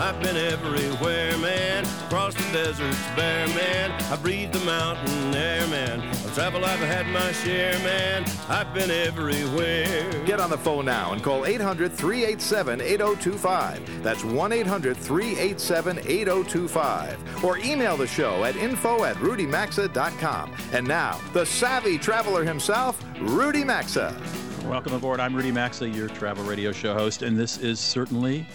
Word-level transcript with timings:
I've 0.00 0.22
been 0.22 0.36
everywhere, 0.36 1.36
man. 1.38 1.84
Across 2.06 2.34
the 2.34 2.52
deserts 2.52 3.04
bare, 3.16 3.48
man. 3.48 3.90
I 4.12 4.14
breathe 4.14 4.52
the 4.52 4.60
mountain 4.60 5.34
air, 5.34 5.66
man. 5.66 5.98
Of 5.98 6.32
travel 6.34 6.64
I've 6.64 6.78
had 6.78 7.08
my 7.08 7.32
share, 7.32 7.76
man. 7.80 8.24
I've 8.48 8.72
been 8.72 8.92
everywhere. 8.92 10.08
Get 10.24 10.38
on 10.38 10.50
the 10.50 10.56
phone 10.56 10.84
now 10.84 11.14
and 11.14 11.20
call 11.20 11.46
800 11.46 11.92
387 11.92 12.80
8025. 12.80 14.02
That's 14.04 14.22
1 14.22 14.52
800 14.52 14.96
387 14.96 15.98
8025. 15.98 17.44
Or 17.44 17.58
email 17.58 17.96
the 17.96 18.06
show 18.06 18.44
at 18.44 18.54
info 18.54 19.02
at 19.02 19.16
rudymaxa.com. 19.16 20.56
And 20.72 20.86
now, 20.86 21.20
the 21.32 21.44
savvy 21.44 21.98
traveler 21.98 22.44
himself, 22.44 23.02
Rudy 23.20 23.64
Maxa. 23.64 24.16
Welcome 24.64 24.92
aboard. 24.92 25.18
I'm 25.18 25.34
Rudy 25.34 25.50
Maxa, 25.50 25.88
your 25.88 26.08
travel 26.08 26.44
radio 26.44 26.70
show 26.70 26.94
host, 26.94 27.22
and 27.22 27.36
this 27.36 27.58
is 27.58 27.80
certainly 27.80 28.46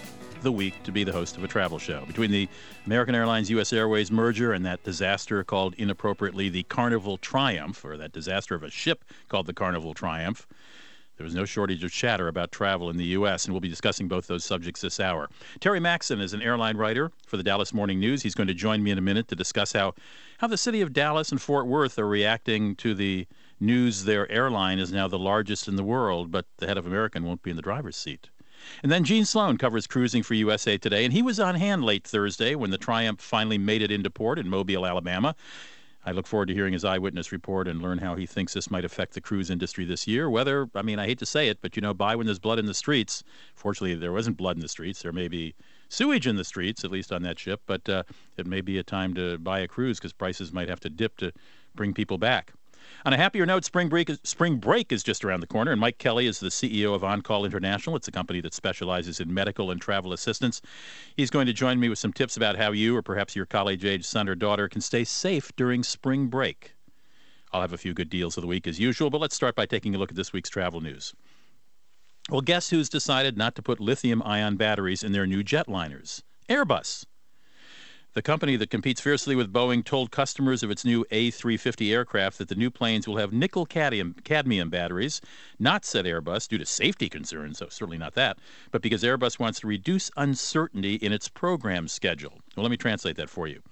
the 0.44 0.52
week 0.52 0.84
to 0.84 0.92
be 0.92 1.04
the 1.04 1.12
host 1.12 1.38
of 1.38 1.44
a 1.44 1.48
travel 1.48 1.80
show. 1.80 2.06
Between 2.06 2.30
the 2.30 2.48
American 2.86 3.16
Airlines 3.16 3.50
US 3.50 3.74
Airways 3.74 4.12
merger 4.12 4.54
and 4.54 4.66
that 4.66 4.84
disaster 4.84 5.44
called 5.44 5.74
inappropriately 5.76 6.50
the 6.50 6.64
Carnival 6.64 7.18
Triumph, 7.18 7.84
or 7.84 7.98
that 7.98 8.12
disaster 8.12 8.54
of 8.54 8.64
a 8.64 8.70
ship 8.70 9.04
called 9.30 9.48
the 9.48 9.54
Carnival 9.54 9.94
Triumph, 9.94 10.46
there 11.18 11.26
was 11.26 11.36
no 11.36 11.46
shortage 11.46 11.84
of 11.84 11.92
chatter 11.92 12.28
about 12.28 12.52
travel 12.52 12.90
in 12.90 12.98
the 12.98 13.06
U.S., 13.06 13.46
and 13.46 13.54
we'll 13.54 13.62
be 13.62 13.70
discussing 13.70 14.08
both 14.08 14.28
those 14.28 14.44
subjects 14.44 14.82
this 14.82 15.00
hour. 15.00 15.30
Terry 15.60 15.80
Maxon 15.80 16.20
is 16.20 16.34
an 16.34 16.42
airline 16.42 16.76
writer 16.76 17.12
for 17.28 17.38
the 17.38 17.44
Dallas 17.44 17.74
Morning 17.74 18.00
News. 18.00 18.24
He's 18.24 18.34
going 18.34 18.48
to 18.48 18.54
join 18.54 18.84
me 18.84 18.92
in 18.92 18.98
a 18.98 19.02
minute 19.02 19.28
to 19.28 19.36
discuss 19.36 19.74
how, 19.74 19.94
how 20.40 20.48
the 20.48 20.58
city 20.58 20.82
of 20.82 20.92
Dallas 20.92 21.32
and 21.32 21.42
Fort 21.42 21.68
Worth 21.68 22.00
are 22.00 22.08
reacting 22.08 22.76
to 22.78 22.96
the 22.96 23.28
news 23.60 24.06
their 24.06 24.30
airline 24.32 24.80
is 24.80 24.92
now 24.92 25.08
the 25.08 25.20
largest 25.20 25.68
in 25.68 25.76
the 25.76 25.84
world, 25.84 26.32
but 26.32 26.46
the 26.58 26.68
head 26.68 26.78
of 26.78 26.88
American 26.88 27.24
won't 27.24 27.44
be 27.44 27.52
in 27.52 27.56
the 27.56 27.62
driver's 27.62 27.96
seat. 27.96 28.30
And 28.82 28.92
then 28.92 29.04
Gene 29.04 29.26
Sloan 29.26 29.58
covers 29.58 29.88
cruising 29.88 30.24
for 30.24 30.34
USA 30.34 30.78
Today, 30.78 31.06
and 31.06 31.14
he 31.14 31.22
was 31.22 31.40
on 31.40 31.56
hand 31.56 31.84
late 31.84 32.06
Thursday 32.06 32.56
when 32.56 32.72
the 32.72 32.78
Triumph 32.78 33.22
finally 33.22 33.58
made 33.58 33.82
it 33.82 33.92
into 33.92 34.10
port 34.10 34.40
in 34.40 34.50
Mobile, 34.50 34.86
Alabama. 34.86 35.36
I 36.06 36.12
look 36.12 36.28
forward 36.28 36.48
to 36.48 36.54
hearing 36.54 36.74
his 36.74 36.84
eyewitness 36.84 37.32
report 37.32 37.68
and 37.68 37.82
learn 37.82 37.98
how 37.98 38.16
he 38.16 38.26
thinks 38.26 38.54
this 38.54 38.70
might 38.70 38.84
affect 38.84 39.14
the 39.14 39.22
cruise 39.22 39.50
industry 39.50 39.86
this 39.86 40.06
year. 40.06 40.30
Whether, 40.30 40.70
I 40.76 40.82
mean, 40.82 41.00
I 41.00 41.06
hate 41.06 41.20
to 41.20 41.26
say 41.26 41.48
it, 41.48 41.60
but 41.62 41.78
you 41.78 41.82
know, 41.82 41.94
buy 41.94 42.16
when 42.16 42.26
there's 42.26 42.40
blood 42.40 42.60
in 42.60 42.66
the 42.66 42.74
streets. 42.74 43.24
Fortunately, 43.56 43.96
there 43.96 44.12
wasn't 44.12 44.36
blood 44.36 44.58
in 44.58 44.62
the 44.62 44.68
streets. 44.68 45.02
There 45.02 45.14
may 45.14 45.30
be 45.30 45.56
sewage 45.88 46.28
in 46.28 46.36
the 46.36 46.44
streets, 46.44 46.84
at 46.84 46.92
least 46.92 47.14
on 47.14 47.22
that 47.24 47.40
ship, 47.40 47.62
but 47.66 47.88
uh, 47.88 48.04
it 48.36 48.46
may 48.46 48.60
be 48.60 48.78
a 48.78 48.84
time 48.84 49.14
to 49.14 49.38
buy 49.38 49.60
a 49.60 49.68
cruise 49.68 49.98
because 49.98 50.12
prices 50.12 50.52
might 50.52 50.68
have 50.68 50.82
to 50.82 50.90
dip 50.90 51.18
to 51.18 51.32
bring 51.74 51.94
people 51.94 52.18
back. 52.18 52.52
On 53.06 53.14
a 53.14 53.18
happier 53.18 53.46
note, 53.46 53.66
spring 53.66 53.90
break, 53.90 54.10
spring 54.24 54.58
break 54.58 54.92
is 54.92 55.04
just 55.04 55.26
around 55.26 55.42
the 55.42 55.48
corner, 55.48 55.72
and 55.72 55.82
Mike 55.82 55.98
Kelly 55.98 56.26
is 56.26 56.40
the 56.40 56.48
CEO 56.48 56.96
of 56.96 57.04
On 57.04 57.22
Call 57.22 57.46
International. 57.46 57.96
It's 57.96 58.08
a 58.08 58.12
company 58.12 58.40
that 58.42 58.54
specializes 58.54 59.20
in 59.20 59.34
medical 59.34 59.72
and 59.72 59.82
travel 59.82 60.14
assistance. 60.14 60.62
He's 61.18 61.30
going 61.30 61.48
to 61.48 61.54
join 61.54 61.80
me 61.80 61.90
with 61.90 62.00
some 62.00 62.14
tips 62.14 62.38
about 62.38 62.56
how 62.58 62.72
you, 62.72 62.96
or 62.96 63.02
perhaps 63.02 63.36
your 63.36 63.46
college 63.46 63.84
age 63.84 64.06
son 64.06 64.30
or 64.30 64.36
daughter, 64.36 64.70
can 64.70 64.82
stay 64.82 65.04
safe 65.04 65.54
during 65.56 65.84
spring 65.84 66.28
break. 66.28 66.76
I'll 67.52 67.62
have 67.62 67.74
a 67.74 67.78
few 67.78 67.94
good 67.94 68.10
deals 68.10 68.38
of 68.38 68.42
the 68.42 68.48
week 68.48 68.68
as 68.68 68.80
usual, 68.80 69.10
but 69.10 69.22
let's 69.22 69.36
start 69.36 69.56
by 69.56 69.66
taking 69.66 69.94
a 69.94 69.98
look 69.98 70.12
at 70.12 70.16
this 70.16 70.34
week's 70.34 70.50
travel 70.50 70.82
news. 70.82 71.14
Well, 72.30 72.42
guess 72.42 72.70
who's 72.70 72.90
decided 72.90 73.38
not 73.38 73.54
to 73.56 73.62
put 73.62 73.80
lithium 73.80 74.24
ion 74.24 74.56
batteries 74.56 75.04
in 75.04 75.12
their 75.12 75.28
new 75.28 75.44
jetliners? 75.44 76.24
Airbus. 76.50 77.06
The 78.16 78.22
company 78.22 78.56
that 78.58 78.70
competes 78.70 79.02
fiercely 79.02 79.36
with 79.36 79.52
Boeing 79.52 79.84
told 79.84 80.12
customers 80.12 80.62
of 80.62 80.70
its 80.70 80.86
new 80.86 81.04
A350 81.06 81.92
aircraft 81.92 82.38
that 82.38 82.48
the 82.48 82.54
new 82.54 82.70
planes 82.70 83.08
will 83.08 83.18
have 83.18 83.34
nickel 83.34 83.66
cadmium, 83.66 84.70
batteries, 84.70 85.20
not 85.58 85.84
said 85.84 86.06
Airbus 86.06 86.48
due 86.48 86.60
to 86.60 86.66
safety 86.66 87.10
concerns, 87.10 87.58
so 87.58 87.70
certainly 87.70 87.98
not 87.98 88.14
that, 88.14 88.38
but 88.70 88.84
because 88.84 89.02
Airbus 89.02 89.40
wants 89.40 89.60
to 89.62 89.68
reduce 89.68 90.12
uncertainty 90.16 90.94
in 90.94 91.12
its 91.12 91.28
program 91.28 91.88
schedule. 91.88 92.40
Well, 92.56 92.64
let 92.64 92.70
me 92.70 92.78
translate 92.78 93.16
that 93.16 93.32
for 93.32 93.48
you. 93.48 93.64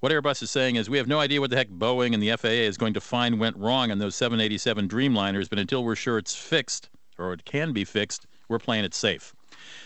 What 0.00 0.12
Airbus 0.12 0.42
is 0.42 0.50
saying 0.50 0.76
is 0.76 0.90
we 0.90 0.98
have 0.98 1.08
no 1.08 1.20
idea 1.20 1.40
what 1.40 1.48
the 1.48 1.56
heck 1.56 1.70
Boeing 1.70 2.12
and 2.12 2.22
the 2.22 2.36
FAA 2.36 2.48
is 2.48 2.76
going 2.76 2.92
to 2.92 3.00
find 3.00 3.40
went 3.40 3.56
wrong 3.56 3.90
on 3.90 3.98
those 3.98 4.14
787 4.16 4.86
Dreamliners, 4.86 5.48
but 5.48 5.58
until 5.58 5.82
we're 5.82 5.96
sure 5.96 6.18
it's 6.18 6.34
fixed, 6.34 6.90
or 7.18 7.32
it 7.32 7.46
can 7.46 7.72
be 7.72 7.86
fixed, 7.86 8.26
we're 8.50 8.58
playing 8.58 8.84
it 8.84 8.92
safe. 8.92 9.34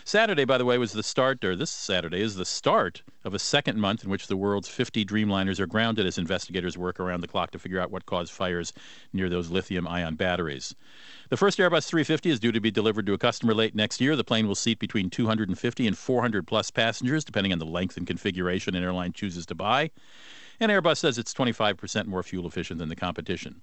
Saturday, 0.07 0.45
by 0.45 0.57
the 0.57 0.63
way, 0.63 0.77
was 0.77 0.93
the 0.93 1.03
start, 1.03 1.43
or 1.43 1.53
this 1.53 1.69
Saturday 1.69 2.21
is 2.21 2.35
the 2.35 2.45
start 2.45 3.03
of 3.25 3.33
a 3.33 3.39
second 3.39 3.77
month 3.77 4.05
in 4.05 4.09
which 4.09 4.27
the 4.27 4.37
world's 4.37 4.69
50 4.69 5.03
Dreamliners 5.03 5.59
are 5.59 5.67
grounded 5.67 6.05
as 6.05 6.17
investigators 6.17 6.77
work 6.77 6.97
around 6.97 7.19
the 7.19 7.27
clock 7.27 7.51
to 7.51 7.59
figure 7.59 7.81
out 7.81 7.91
what 7.91 8.05
caused 8.05 8.31
fires 8.31 8.71
near 9.11 9.27
those 9.27 9.49
lithium 9.49 9.85
ion 9.85 10.15
batteries. 10.15 10.73
The 11.27 11.35
first 11.35 11.59
Airbus 11.59 11.89
350 11.89 12.29
is 12.29 12.39
due 12.39 12.53
to 12.53 12.61
be 12.61 12.71
delivered 12.71 13.05
to 13.07 13.13
a 13.13 13.17
customer 13.17 13.53
late 13.53 13.75
next 13.75 13.99
year. 13.99 14.15
The 14.15 14.23
plane 14.23 14.47
will 14.47 14.55
seat 14.55 14.79
between 14.79 15.09
250 15.09 15.85
and 15.85 15.97
400 15.97 16.47
plus 16.47 16.71
passengers, 16.71 17.25
depending 17.25 17.51
on 17.51 17.59
the 17.59 17.65
length 17.65 17.97
and 17.97 18.07
configuration 18.07 18.75
an 18.75 18.83
airline 18.85 19.11
chooses 19.11 19.45
to 19.47 19.55
buy. 19.55 19.91
And 20.61 20.71
Airbus 20.71 20.99
says 20.99 21.17
it's 21.17 21.33
25% 21.33 22.05
more 22.05 22.23
fuel 22.23 22.47
efficient 22.47 22.79
than 22.79 22.87
the 22.87 22.95
competition. 22.95 23.61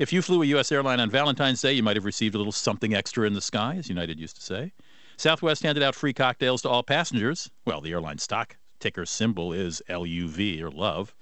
If 0.00 0.12
you 0.12 0.20
flew 0.20 0.42
a 0.42 0.46
U.S. 0.46 0.72
airline 0.72 0.98
on 0.98 1.10
Valentine's 1.10 1.62
Day, 1.62 1.74
you 1.74 1.82
might 1.84 1.96
have 1.96 2.04
received 2.04 2.34
a 2.34 2.38
little 2.38 2.52
something 2.52 2.92
extra 2.92 3.24
in 3.24 3.34
the 3.34 3.40
sky, 3.40 3.76
as 3.78 3.88
United 3.88 4.18
used 4.18 4.34
to 4.34 4.42
say. 4.42 4.72
Southwest 5.16 5.62
handed 5.62 5.82
out 5.82 5.94
free 5.94 6.12
cocktails 6.12 6.62
to 6.62 6.68
all 6.68 6.82
passengers. 6.82 7.50
Well, 7.64 7.80
the 7.80 7.92
airline 7.92 8.18
stock 8.18 8.56
ticker 8.80 9.06
symbol 9.06 9.52
is 9.52 9.82
LUV, 9.88 10.60
or 10.60 10.70
love. 10.70 11.14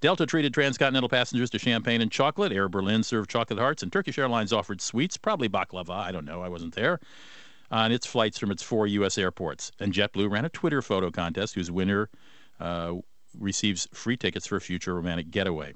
Delta 0.00 0.24
treated 0.24 0.54
transcontinental 0.54 1.08
passengers 1.08 1.50
to 1.50 1.58
champagne 1.58 2.00
and 2.00 2.10
chocolate. 2.10 2.52
Air 2.52 2.68
Berlin 2.68 3.02
served 3.02 3.28
chocolate 3.28 3.58
hearts, 3.58 3.82
and 3.82 3.92
Turkish 3.92 4.18
Airlines 4.18 4.52
offered 4.52 4.80
sweets, 4.80 5.16
probably 5.16 5.48
baklava. 5.48 5.90
I 5.90 6.12
don't 6.12 6.24
know. 6.24 6.40
I 6.42 6.48
wasn't 6.48 6.74
there. 6.74 7.00
On 7.70 7.90
its 7.92 8.06
flights 8.06 8.38
from 8.38 8.50
its 8.50 8.62
four 8.62 8.86
U.S. 8.86 9.18
airports. 9.18 9.72
And 9.80 9.92
JetBlue 9.92 10.30
ran 10.30 10.44
a 10.44 10.48
Twitter 10.48 10.80
photo 10.80 11.10
contest 11.10 11.54
whose 11.54 11.70
winner 11.70 12.10
uh, 12.60 12.94
receives 13.38 13.88
free 13.92 14.16
tickets 14.16 14.46
for 14.46 14.56
a 14.56 14.60
future 14.60 14.94
romantic 14.94 15.30
getaway. 15.30 15.74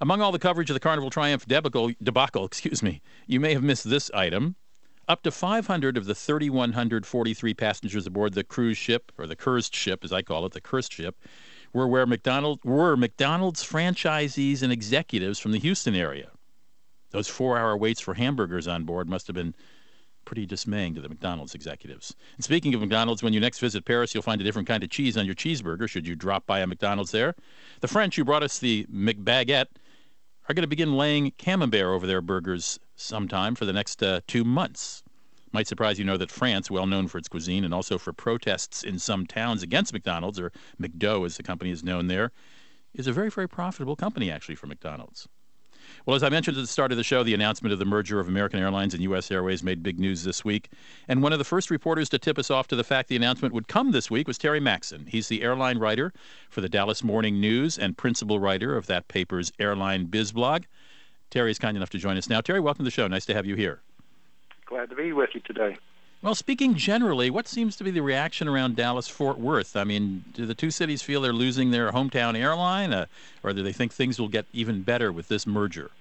Among 0.00 0.20
all 0.20 0.32
the 0.32 0.38
coverage 0.38 0.70
of 0.70 0.74
the 0.74 0.80
Carnival 0.80 1.10
Triumph 1.10 1.44
debacle, 1.46 1.92
debacle, 2.02 2.44
excuse 2.46 2.82
me, 2.82 3.02
you 3.26 3.40
may 3.40 3.52
have 3.52 3.62
missed 3.62 3.88
this 3.88 4.10
item. 4.14 4.56
Up 5.08 5.22
to 5.22 5.30
500 5.30 5.96
of 5.96 6.04
the 6.04 6.14
3,143 6.14 7.54
passengers 7.54 8.06
aboard 8.06 8.34
the 8.34 8.44
cruise 8.44 8.76
ship, 8.76 9.10
or 9.16 9.26
the 9.26 9.34
cursed 9.34 9.74
ship, 9.74 10.04
as 10.04 10.12
I 10.12 10.20
call 10.20 10.44
it, 10.44 10.52
the 10.52 10.60
cursed 10.60 10.92
ship, 10.92 11.16
were 11.72 11.88
where 11.88 12.04
McDonald 12.04 12.60
were 12.62 12.94
McDonald's 12.94 13.64
franchisees 13.64 14.62
and 14.62 14.70
executives 14.70 15.38
from 15.38 15.52
the 15.52 15.58
Houston 15.58 15.94
area. 15.94 16.30
Those 17.10 17.26
four-hour 17.26 17.78
waits 17.78 18.02
for 18.02 18.12
hamburgers 18.12 18.68
on 18.68 18.84
board 18.84 19.08
must 19.08 19.26
have 19.28 19.34
been 19.34 19.54
pretty 20.26 20.44
dismaying 20.44 20.94
to 20.94 21.00
the 21.00 21.08
McDonald's 21.08 21.54
executives. 21.54 22.14
And 22.36 22.44
speaking 22.44 22.74
of 22.74 22.82
McDonald's, 22.82 23.22
when 23.22 23.32
you 23.32 23.40
next 23.40 23.60
visit 23.60 23.86
Paris, 23.86 24.12
you'll 24.12 24.22
find 24.22 24.42
a 24.42 24.44
different 24.44 24.68
kind 24.68 24.84
of 24.84 24.90
cheese 24.90 25.16
on 25.16 25.24
your 25.24 25.34
cheeseburger. 25.34 25.88
Should 25.88 26.06
you 26.06 26.16
drop 26.16 26.46
by 26.46 26.60
a 26.60 26.66
McDonald's 26.66 27.12
there, 27.12 27.34
the 27.80 27.88
French 27.88 28.16
who 28.16 28.24
brought 28.24 28.42
us 28.42 28.58
the 28.58 28.84
McBaguette 28.92 29.68
are 30.48 30.54
going 30.54 30.64
to 30.64 30.68
begin 30.68 30.98
laying 30.98 31.32
camembert 31.38 31.86
over 31.86 32.06
their 32.06 32.20
burgers 32.20 32.78
sometime 33.00 33.54
for 33.54 33.64
the 33.64 33.72
next 33.72 34.02
uh, 34.02 34.20
two 34.26 34.44
months. 34.44 35.02
Might 35.52 35.66
surprise 35.66 35.98
you 35.98 36.04
know 36.04 36.16
that 36.18 36.30
France, 36.30 36.70
well 36.70 36.86
known 36.86 37.08
for 37.08 37.18
its 37.18 37.28
cuisine 37.28 37.64
and 37.64 37.72
also 37.72 37.96
for 37.96 38.12
protests 38.12 38.82
in 38.82 38.98
some 38.98 39.26
towns 39.26 39.62
against 39.62 39.92
McDonald's, 39.92 40.38
or 40.38 40.52
McDo 40.80 41.24
as 41.24 41.36
the 41.36 41.42
company 41.42 41.70
is 41.70 41.82
known 41.82 42.08
there, 42.08 42.32
is 42.94 43.06
a 43.06 43.12
very, 43.12 43.30
very 43.30 43.48
profitable 43.48 43.96
company 43.96 44.30
actually 44.30 44.56
for 44.56 44.66
McDonald's. 44.66 45.28
Well, 46.04 46.16
as 46.16 46.22
I 46.22 46.28
mentioned 46.28 46.56
at 46.56 46.60
the 46.60 46.66
start 46.66 46.92
of 46.92 46.98
the 46.98 47.04
show, 47.04 47.22
the 47.22 47.34
announcement 47.34 47.72
of 47.72 47.78
the 47.78 47.84
merger 47.84 48.20
of 48.20 48.28
American 48.28 48.60
Airlines 48.60 48.92
and 48.94 49.02
U.S. 49.04 49.30
Airways 49.30 49.62
made 49.62 49.82
big 49.82 49.98
news 49.98 50.22
this 50.22 50.44
week. 50.44 50.70
And 51.06 51.22
one 51.22 51.32
of 51.32 51.38
the 51.38 51.44
first 51.44 51.70
reporters 51.70 52.08
to 52.10 52.18
tip 52.18 52.38
us 52.38 52.50
off 52.50 52.68
to 52.68 52.76
the 52.76 52.84
fact 52.84 53.08
the 53.08 53.16
announcement 53.16 53.54
would 53.54 53.68
come 53.68 53.92
this 53.92 54.10
week 54.10 54.28
was 54.28 54.36
Terry 54.36 54.60
Maxon. 54.60 55.06
He's 55.06 55.28
the 55.28 55.42
airline 55.42 55.78
writer 55.78 56.12
for 56.50 56.60
the 56.60 56.68
Dallas 56.68 57.02
Morning 57.02 57.40
News 57.40 57.78
and 57.78 57.96
principal 57.96 58.38
writer 58.38 58.76
of 58.76 58.86
that 58.86 59.08
paper's 59.08 59.52
Airline 59.58 60.06
Biz 60.06 60.32
blog. 60.32 60.64
Terry 61.30 61.50
is 61.50 61.58
kind 61.58 61.76
enough 61.76 61.90
to 61.90 61.98
join 61.98 62.16
us 62.16 62.28
now. 62.28 62.40
Terry, 62.40 62.60
welcome 62.60 62.84
to 62.84 62.86
the 62.86 62.90
show. 62.90 63.06
Nice 63.06 63.26
to 63.26 63.34
have 63.34 63.46
you 63.46 63.54
here. 63.54 63.80
Glad 64.66 64.90
to 64.90 64.96
be 64.96 65.12
with 65.12 65.30
you 65.34 65.40
today. 65.40 65.76
Well, 66.20 66.34
speaking 66.34 66.74
generally, 66.74 67.30
what 67.30 67.46
seems 67.46 67.76
to 67.76 67.84
be 67.84 67.92
the 67.92 68.02
reaction 68.02 68.48
around 68.48 68.74
Dallas 68.74 69.06
Fort 69.06 69.38
Worth? 69.38 69.76
I 69.76 69.84
mean, 69.84 70.24
do 70.34 70.46
the 70.46 70.54
two 70.54 70.72
cities 70.72 71.00
feel 71.00 71.20
they're 71.20 71.32
losing 71.32 71.70
their 71.70 71.92
hometown 71.92 72.36
airline, 72.36 72.92
uh, 72.92 73.06
or 73.44 73.52
do 73.52 73.62
they 73.62 73.72
think 73.72 73.92
things 73.92 74.18
will 74.18 74.28
get 74.28 74.46
even 74.52 74.82
better 74.82 75.12
with 75.12 75.28
this 75.28 75.46
merger? 75.46 75.92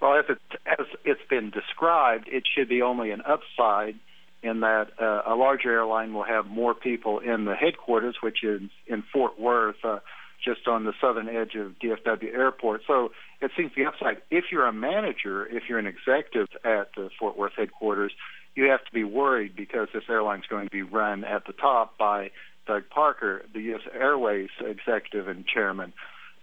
Well, 0.00 0.14
as, 0.14 0.24
it, 0.30 0.38
as 0.66 0.86
it's 1.04 1.20
been 1.28 1.50
described, 1.50 2.26
it 2.28 2.44
should 2.52 2.68
be 2.68 2.80
only 2.80 3.10
an 3.10 3.20
upside 3.20 3.96
in 4.42 4.60
that 4.60 4.88
uh, 4.98 5.22
a 5.26 5.36
larger 5.36 5.70
airline 5.70 6.14
will 6.14 6.24
have 6.24 6.46
more 6.46 6.74
people 6.74 7.18
in 7.18 7.44
the 7.44 7.54
headquarters, 7.54 8.16
which 8.20 8.42
is 8.42 8.62
in 8.86 9.02
Fort 9.12 9.38
Worth, 9.38 9.76
uh, 9.84 10.00
just 10.44 10.66
on 10.66 10.84
the 10.84 10.92
southern 11.00 11.28
edge 11.28 11.54
of 11.54 11.78
DFW 11.78 12.34
Airport. 12.34 12.82
So 12.86 13.12
it 13.40 13.50
seems 13.56 13.72
the 13.76 13.86
upside. 13.86 14.22
If 14.30 14.46
you're 14.50 14.66
a 14.66 14.72
manager, 14.72 15.46
if 15.46 15.64
you're 15.68 15.78
an 15.78 15.86
executive 15.86 16.48
at 16.64 16.90
the 16.96 17.10
Fort 17.18 17.36
Worth 17.36 17.52
headquarters, 17.56 18.12
you 18.54 18.70
have 18.70 18.84
to 18.84 18.92
be 18.92 19.04
worried 19.04 19.56
because 19.56 19.88
this 19.94 20.04
airline 20.08 20.40
is 20.40 20.46
going 20.46 20.66
to 20.66 20.70
be 20.70 20.82
run 20.82 21.24
at 21.24 21.46
the 21.46 21.52
top 21.52 21.96
by 21.96 22.30
Doug 22.66 22.84
Parker, 22.90 23.44
the 23.52 23.60
U.S. 23.60 23.82
Airways 23.92 24.50
executive 24.60 25.28
and 25.28 25.46
chairman. 25.46 25.92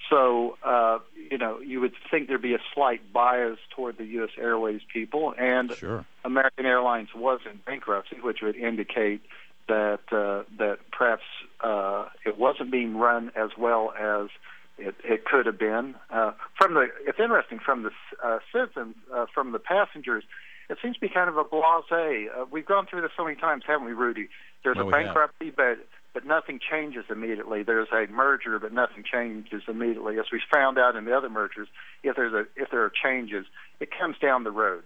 So 0.09 0.57
uh, 0.63 0.99
you 1.29 1.37
know, 1.37 1.59
you 1.59 1.81
would 1.81 1.93
think 2.09 2.27
there'd 2.27 2.41
be 2.41 2.55
a 2.55 2.61
slight 2.73 3.13
bias 3.13 3.59
toward 3.75 3.97
the 3.97 4.05
U.S. 4.05 4.31
Airways 4.37 4.81
people, 4.91 5.33
and 5.37 5.71
sure. 5.73 6.05
American 6.25 6.65
Airlines 6.65 7.09
was 7.15 7.41
in 7.45 7.59
bankruptcy, 7.65 8.17
which 8.21 8.41
would 8.41 8.55
indicate 8.55 9.21
that 9.67 9.99
uh, 10.11 10.43
that 10.57 10.79
perhaps 10.91 11.23
uh, 11.61 12.05
it 12.25 12.37
wasn't 12.37 12.71
being 12.71 12.97
run 12.97 13.31
as 13.35 13.49
well 13.57 13.93
as 13.99 14.29
it, 14.77 14.95
it 15.03 15.25
could 15.25 15.45
have 15.45 15.59
been. 15.59 15.95
Uh, 16.09 16.31
from 16.57 16.73
the, 16.73 16.87
it's 17.05 17.19
interesting 17.19 17.59
from 17.63 17.83
the 17.83 17.91
uh, 18.23 18.39
citizens, 18.53 18.95
uh, 19.13 19.25
from 19.33 19.51
the 19.51 19.59
passengers, 19.59 20.23
it 20.69 20.77
seems 20.81 20.95
to 20.95 21.01
be 21.01 21.09
kind 21.09 21.29
of 21.29 21.37
a 21.37 21.43
blasé. 21.43 22.27
Uh, 22.27 22.45
we've 22.51 22.65
gone 22.65 22.85
through 22.87 23.01
this 23.01 23.11
so 23.17 23.23
many 23.23 23.35
times, 23.35 23.63
haven't 23.67 23.85
we, 23.85 23.93
Rudy? 23.93 24.29
There's 24.63 24.77
well, 24.77 24.87
a 24.87 24.91
bankruptcy, 24.91 25.51
but 25.55 25.79
but 26.13 26.25
nothing 26.25 26.59
changes 26.59 27.05
immediately. 27.09 27.61
There's 27.61 27.87
a 27.93 28.11
merger, 28.11 28.57
but 28.57 28.73
nothing 28.73 29.03
changes 29.03 29.61
immediately. 29.67 30.17
As 30.17 30.25
we 30.31 30.41
found 30.51 30.79
out 30.79 30.95
in 30.95 31.05
the 31.05 31.15
other 31.15 31.29
mergers, 31.29 31.67
if 32.03 32.15
there's 32.15 32.33
a 32.33 32.45
if 32.55 32.69
there 32.71 32.83
are 32.83 32.91
changes, 32.91 33.45
it 33.79 33.89
comes 33.97 34.17
down 34.19 34.43
the 34.43 34.51
road. 34.51 34.83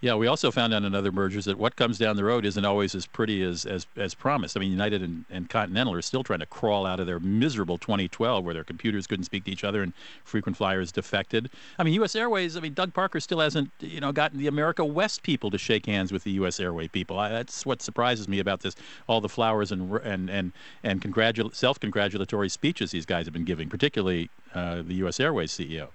Yeah, 0.00 0.14
we 0.14 0.28
also 0.28 0.52
found 0.52 0.72
out 0.72 0.84
in 0.84 0.94
other 0.94 1.10
mergers 1.10 1.46
that 1.46 1.58
what 1.58 1.74
comes 1.74 1.98
down 1.98 2.14
the 2.14 2.22
road 2.22 2.46
isn't 2.46 2.64
always 2.64 2.94
as 2.94 3.04
pretty 3.04 3.42
as 3.42 3.66
as, 3.66 3.84
as 3.96 4.14
promised. 4.14 4.56
I 4.56 4.60
mean, 4.60 4.70
United 4.70 5.02
and, 5.02 5.24
and 5.28 5.50
Continental 5.50 5.92
are 5.94 6.02
still 6.02 6.22
trying 6.22 6.38
to 6.38 6.46
crawl 6.46 6.86
out 6.86 7.00
of 7.00 7.06
their 7.08 7.18
miserable 7.18 7.78
2012, 7.78 8.44
where 8.44 8.54
their 8.54 8.62
computers 8.62 9.08
couldn't 9.08 9.24
speak 9.24 9.44
to 9.44 9.50
each 9.50 9.64
other 9.64 9.82
and 9.82 9.92
frequent 10.22 10.56
flyers 10.56 10.92
defected. 10.92 11.50
I 11.80 11.82
mean, 11.82 11.94
U.S. 11.94 12.14
Airways. 12.14 12.56
I 12.56 12.60
mean, 12.60 12.74
Doug 12.74 12.94
Parker 12.94 13.18
still 13.18 13.40
hasn't 13.40 13.72
you 13.80 14.00
know 14.00 14.12
gotten 14.12 14.38
the 14.38 14.46
America 14.46 14.84
West 14.84 15.24
people 15.24 15.50
to 15.50 15.58
shake 15.58 15.86
hands 15.86 16.12
with 16.12 16.22
the 16.22 16.30
U.S. 16.32 16.60
Airway 16.60 16.86
people. 16.86 17.18
I, 17.18 17.30
that's 17.30 17.66
what 17.66 17.82
surprises 17.82 18.28
me 18.28 18.38
about 18.38 18.60
this. 18.60 18.76
All 19.08 19.20
the 19.20 19.28
flowers 19.28 19.72
and 19.72 19.92
and 20.04 20.30
and 20.30 20.52
and 20.84 21.02
congratu- 21.02 21.52
self-congratulatory 21.52 22.50
speeches 22.50 22.92
these 22.92 23.06
guys 23.06 23.26
have 23.26 23.32
been 23.32 23.44
giving, 23.44 23.68
particularly 23.68 24.30
uh, 24.54 24.82
the 24.82 24.94
U.S. 24.94 25.18
Airways 25.18 25.50
CEO 25.50 25.88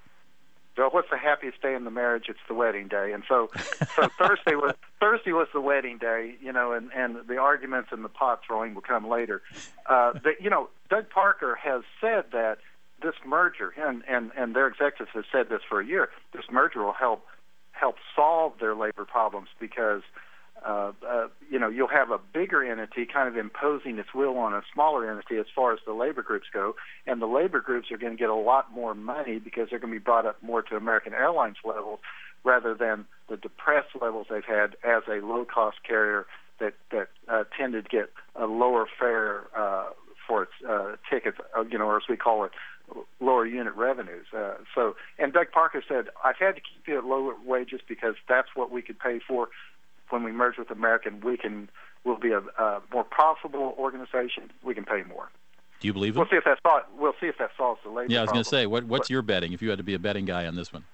well, 0.78 0.90
what's 0.92 1.10
the 1.10 1.18
happiest 1.18 1.62
day 1.62 1.76
in 1.76 1.84
the 1.84 1.92
marriage? 1.92 2.26
It's 2.30 2.40
the 2.48 2.54
wedding 2.54 2.88
day, 2.88 3.12
and 3.14 3.24
so 3.28 3.50
so 3.96 4.08
Thursday 4.18 4.56
was 4.56 4.76
Thursday 5.00 5.32
was 5.32 5.48
the 5.54 5.62
wedding 5.62 5.98
day, 5.98 6.36
you 6.42 6.52
know, 6.52 6.72
and 6.72 6.92
and 6.96 7.28
the 7.28 7.38
arguments 7.38 7.90
and 7.92 8.04
the 8.04 8.10
pot 8.10 8.42
throwing 8.46 8.74
will 8.74 8.82
come 8.82 9.08
later. 9.08 9.42
Uh, 9.86 10.14
that 10.24 10.42
you 10.42 10.50
know, 10.50 10.70
Doug 10.90 11.10
Parker 11.10 11.58
has 11.62 11.84
said 12.02 12.26
that 12.32 12.58
this 13.02 13.16
merger, 13.26 13.74
and 13.78 14.04
and 14.10 14.32
and 14.38 14.56
their 14.56 14.68
executives 14.68 15.12
have 15.14 15.26
said 15.32 15.50
this 15.50 15.62
for 15.68 15.80
a 15.80 15.86
year. 15.86 16.10
This 16.34 16.46
merger 16.52 16.84
will 16.84 16.94
help 16.94 17.26
help 17.72 17.96
solve 18.16 18.54
their 18.60 18.76
labor 18.76 19.06
problems 19.06 19.50
because 19.60 20.02
uh, 20.66 20.92
uh, 21.08 21.28
you 21.50 21.60
know, 21.60 21.70
you'll 21.70 21.88
have 21.88 22.12
a 22.12 22.20
bigger 22.34 22.64
entity 22.64 23.06
kind 23.06 23.28
of 23.28 23.38
imposing 23.38 23.98
its 24.00 24.14
will 24.14 24.38
on 24.38 24.54
a 24.54 24.62
smaller 24.74 25.10
entity 25.10 25.38
as 25.38 25.46
far 25.54 25.74
as 25.74 25.80
the 25.86 25.94
labor 25.94 26.22
groups 26.22 26.48
go, 26.54 26.76
and 27.06 27.22
the 27.22 27.28
labor 27.28 27.60
groups 27.60 27.92
are 27.92 27.98
going 27.98 28.14
to 28.14 28.18
get 28.18 28.30
a 28.30 28.36
lot 28.36 28.72
more 28.74 28.96
money 28.96 29.40
because 29.40 29.68
they're 29.70 29.80
going 29.80 29.94
to 29.94 30.00
be 30.00 30.04
brought 30.04 30.26
up 30.26 30.42
more 30.42 30.62
to 30.62 30.76
American 30.76 31.14
Airlines 31.14 31.58
levels 31.66 32.00
rather 32.44 32.74
than 32.74 33.06
the 33.30 33.38
depressed 33.38 33.90
levels 34.02 34.28
they've 34.30 34.44
had 34.46 34.76
as 34.84 35.04
a 35.08 35.26
low-cost 35.26 35.78
carrier 35.88 36.26
that 36.60 36.74
that 36.92 37.08
uh, 37.28 37.44
tended 37.58 37.86
to 37.86 37.90
get 37.90 38.10
a 38.36 38.46
lower 38.46 38.86
fare 39.00 39.44
uh, 39.58 39.90
for 40.28 40.44
its 40.44 40.52
uh, 40.70 40.96
tickets, 41.10 41.38
uh, 41.58 41.64
you 41.70 41.78
know, 41.78 41.86
or 41.86 41.98
as 41.98 42.04
we 42.10 42.16
call 42.16 42.46
it, 42.46 42.52
lower 43.20 43.46
unit 43.46 43.74
revenues. 43.76 44.26
Uh, 44.36 44.56
so, 44.76 44.96
and 45.18 45.34
Doug 45.34 45.52
Parker 45.52 45.84
said, 45.88 46.06
I've 46.24 46.38
had 46.38 46.56
to 46.56 46.62
keep 46.62 46.88
you 46.88 46.98
at 46.98 47.06
lower 47.06 47.34
wages 47.46 47.82
because 47.88 48.16
that's 48.28 48.50
what 48.56 48.72
we 48.72 48.82
could 48.82 49.00
pay 49.00 49.20
for 49.26 49.50
when 50.10 50.24
we 50.24 50.32
merge 50.32 50.58
with 50.58 50.72
American, 50.72 51.22
we 51.22 51.38
can 51.38 51.70
we'll 52.04 52.20
be 52.20 52.32
a, 52.32 52.40
a 52.40 52.82
more 52.92 53.04
profitable 53.04 53.76
organization. 53.78 54.52
We 54.64 54.74
can 54.74 54.86
pay 54.86 55.04
more. 55.04 55.30
Do 55.80 55.88
you 55.88 55.94
believe 55.94 56.16
it? 56.16 56.20
We'll 56.20 56.30
see 56.30 56.38
if 56.38 56.46
that 56.46 56.60
solves. 56.64 56.86
We'll 56.98 57.14
see 57.20 57.28
if 57.28 57.38
that 57.40 57.52
solves 57.58 57.82
the 57.84 57.90
labor. 57.90 58.12
Yeah, 58.12 58.20
I 58.20 58.22
was 58.22 58.32
going 58.32 58.44
to 58.44 58.50
say, 58.50 58.66
what, 58.66 58.86
what's 58.86 59.08
but, 59.08 59.10
your 59.10 59.22
betting 59.22 59.54
if 59.54 59.62
you 59.62 59.70
had 59.70 59.80
to 59.80 59.84
be 59.84 59.94
a 59.94 60.00
betting 60.00 60.26
guy 60.26 60.46
on 60.46 60.56
this 60.56 60.72
one? 60.72 60.86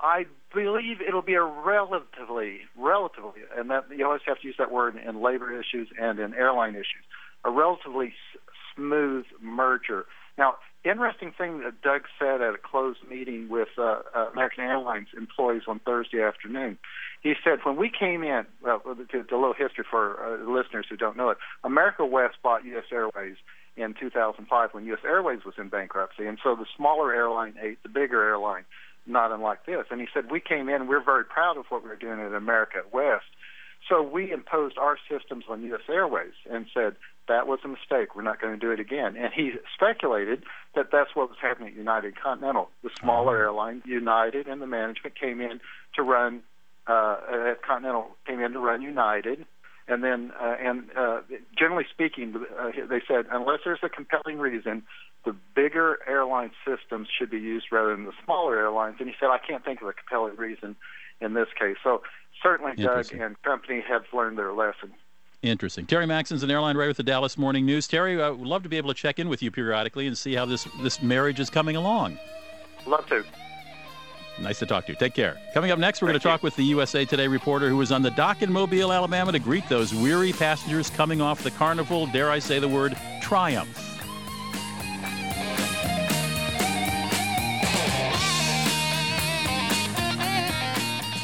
I 0.00 0.26
believe 0.54 1.00
it'll 1.00 1.22
be 1.22 1.34
a 1.34 1.42
relatively, 1.42 2.60
relatively, 2.76 3.42
and 3.56 3.70
that 3.70 3.86
you 3.96 4.06
always 4.06 4.22
have 4.26 4.40
to 4.40 4.46
use 4.46 4.56
that 4.58 4.70
word 4.70 4.96
in 4.96 5.20
labor 5.20 5.52
issues 5.58 5.88
and 6.00 6.20
in 6.20 6.34
airline 6.34 6.74
issues, 6.74 7.04
a 7.44 7.50
relatively 7.50 8.08
s- 8.08 8.40
smooth 8.74 9.26
merger. 9.42 10.06
Now, 10.36 10.54
interesting 10.84 11.32
thing 11.36 11.60
that 11.60 11.82
Doug 11.82 12.02
said 12.18 12.40
at 12.40 12.54
a 12.54 12.58
closed 12.58 13.00
meeting 13.08 13.48
with 13.48 13.68
uh, 13.78 14.00
uh, 14.14 14.30
American 14.32 14.64
Airlines 14.64 15.08
employees 15.16 15.62
on 15.66 15.80
Thursday 15.80 16.22
afternoon. 16.22 16.78
He 17.22 17.34
said, 17.42 17.58
when 17.64 17.76
we 17.76 17.90
came 17.90 18.22
in, 18.22 18.46
well, 18.62 18.80
to, 18.80 19.24
to 19.24 19.34
a 19.34 19.38
little 19.38 19.54
history 19.54 19.84
for 19.88 20.22
uh, 20.22 20.50
listeners 20.50 20.86
who 20.88 20.96
don't 20.96 21.16
know 21.16 21.30
it, 21.30 21.38
America 21.64 22.06
West 22.06 22.36
bought 22.42 22.64
U.S. 22.64 22.84
Airways 22.92 23.36
in 23.76 23.94
2005 23.98 24.70
when 24.72 24.84
U.S. 24.86 25.00
Airways 25.04 25.44
was 25.44 25.54
in 25.58 25.68
bankruptcy, 25.68 26.26
and 26.26 26.38
so 26.42 26.54
the 26.54 26.66
smaller 26.76 27.12
airline 27.14 27.54
ate 27.60 27.82
the 27.82 27.88
bigger 27.88 28.22
airline, 28.22 28.64
not 29.06 29.32
unlike 29.32 29.66
this. 29.66 29.86
And 29.90 30.00
he 30.00 30.06
said, 30.12 30.30
we 30.30 30.40
came 30.40 30.68
in, 30.68 30.86
we're 30.86 31.04
very 31.04 31.24
proud 31.24 31.56
of 31.56 31.66
what 31.68 31.82
we're 31.82 31.96
doing 31.96 32.20
at 32.20 32.34
America 32.34 32.82
West. 32.92 33.26
So 33.88 34.02
we 34.02 34.32
imposed 34.32 34.76
our 34.78 34.98
systems 35.10 35.44
on 35.48 35.62
U.S. 35.62 35.82
Airways 35.88 36.34
and 36.50 36.66
said 36.74 36.96
that 37.28 37.46
was 37.46 37.60
a 37.64 37.68
mistake. 37.68 38.16
We're 38.16 38.22
not 38.22 38.40
going 38.40 38.54
to 38.54 38.58
do 38.58 38.72
it 38.72 38.80
again. 38.80 39.16
And 39.16 39.32
he 39.32 39.52
speculated 39.74 40.44
that 40.74 40.86
that's 40.90 41.14
what 41.14 41.28
was 41.28 41.38
happening 41.40 41.68
at 41.68 41.76
United 41.76 42.20
Continental. 42.20 42.70
The 42.82 42.90
smaller 43.00 43.36
uh-huh. 43.36 43.44
airline, 43.44 43.82
United, 43.86 44.48
and 44.48 44.60
the 44.60 44.66
management 44.66 45.18
came 45.18 45.40
in 45.40 45.60
to 45.94 46.02
run 46.02 46.42
uh, 46.88 47.50
at 47.50 47.62
Continental 47.62 48.08
came 48.26 48.40
in 48.40 48.52
to 48.52 48.58
run 48.58 48.80
United, 48.82 49.44
and 49.86 50.02
then 50.02 50.32
uh, 50.40 50.56
and 50.58 50.84
uh, 50.96 51.20
generally 51.56 51.84
speaking, 51.90 52.34
uh, 52.58 52.70
they 52.88 53.02
said 53.06 53.26
unless 53.30 53.60
there's 53.64 53.80
a 53.82 53.88
compelling 53.88 54.38
reason, 54.38 54.82
the 55.24 55.36
bigger 55.54 55.98
airline 56.08 56.50
systems 56.66 57.08
should 57.16 57.30
be 57.30 57.38
used 57.38 57.66
rather 57.70 57.94
than 57.94 58.06
the 58.06 58.12
smaller 58.24 58.58
airlines. 58.58 58.96
And 59.00 59.08
he 59.08 59.14
said 59.20 59.26
I 59.26 59.38
can't 59.38 59.64
think 59.64 59.82
of 59.82 59.88
a 59.88 59.92
compelling 59.92 60.36
reason 60.36 60.76
in 61.20 61.34
this 61.34 61.48
case. 61.58 61.76
So 61.84 62.02
certainly, 62.42 62.72
Doug 62.76 63.12
and 63.12 63.40
company 63.42 63.84
have 63.86 64.04
learned 64.12 64.38
their 64.38 64.52
lesson. 64.52 64.94
Interesting. 65.42 65.86
Terry 65.86 66.06
Maxon's 66.06 66.42
an 66.42 66.50
airline 66.50 66.76
writer 66.76 66.88
with 66.88 66.96
the 66.96 67.04
Dallas 67.04 67.38
Morning 67.38 67.64
News. 67.64 67.86
Terry, 67.86 68.20
I 68.20 68.30
would 68.30 68.46
love 68.46 68.64
to 68.64 68.68
be 68.68 68.76
able 68.76 68.92
to 68.92 68.94
check 68.94 69.20
in 69.20 69.28
with 69.28 69.40
you 69.40 69.50
periodically 69.50 70.08
and 70.08 70.18
see 70.18 70.34
how 70.34 70.44
this 70.44 70.66
this 70.82 71.00
marriage 71.00 71.38
is 71.38 71.48
coming 71.48 71.76
along. 71.76 72.18
Love 72.86 73.06
to. 73.06 73.24
Nice 74.40 74.58
to 74.60 74.66
talk 74.66 74.86
to 74.86 74.92
you. 74.92 74.98
Take 74.98 75.14
care. 75.14 75.36
Coming 75.54 75.70
up 75.70 75.78
next, 75.78 76.00
we're 76.00 76.08
going 76.08 76.18
to 76.18 76.22
talk 76.22 76.42
with 76.42 76.54
the 76.56 76.64
USA 76.64 77.04
Today 77.04 77.26
reporter 77.26 77.68
who 77.68 77.76
was 77.76 77.90
on 77.90 78.02
the 78.02 78.10
dock 78.10 78.42
in 78.42 78.52
Mobile, 78.52 78.92
Alabama 78.92 79.32
to 79.32 79.38
greet 79.38 79.68
those 79.68 79.92
weary 79.92 80.32
passengers 80.32 80.90
coming 80.90 81.20
off 81.20 81.42
the 81.42 81.50
carnival, 81.52 82.06
dare 82.06 82.30
I 82.30 82.38
say 82.38 82.58
the 82.58 82.68
word, 82.68 82.96
triumph. 83.20 83.87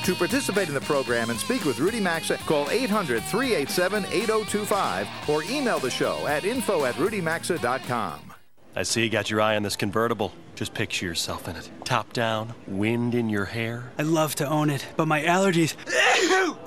To 0.05 0.15
participate 0.15 0.69
in 0.69 0.75
the 0.75 0.83
program 0.83 1.31
and 1.31 1.39
speak 1.41 1.65
with 1.65 1.79
Rudy 1.79 1.99
Maxa, 1.99 2.37
call 2.39 2.69
800 2.69 3.23
387 3.23 4.05
8025 4.05 5.09
or 5.31 5.43
email 5.45 5.79
the 5.79 5.91
show 5.91 6.27
at 6.27 6.45
info 6.45 6.85
at 6.85 6.95
rudymaxa.com. 6.97 8.35
I 8.77 8.83
see 8.83 9.05
you 9.05 9.09
got 9.09 9.31
your 9.31 9.41
eye 9.41 9.57
on 9.57 9.63
this 9.63 9.77
convertible. 9.77 10.33
Just 10.57 10.75
picture 10.75 11.07
yourself 11.07 11.49
in 11.49 11.57
it. 11.57 11.71
Top 11.85 12.13
down, 12.13 12.53
wind 12.67 13.15
in 13.15 13.31
your 13.31 13.47
hair. 13.47 13.93
I'd 13.97 14.07
love 14.07 14.35
to 14.37 14.47
own 14.47 14.69
it, 14.69 14.87
but 14.97 15.07
my 15.07 15.23
allergies 15.23 15.75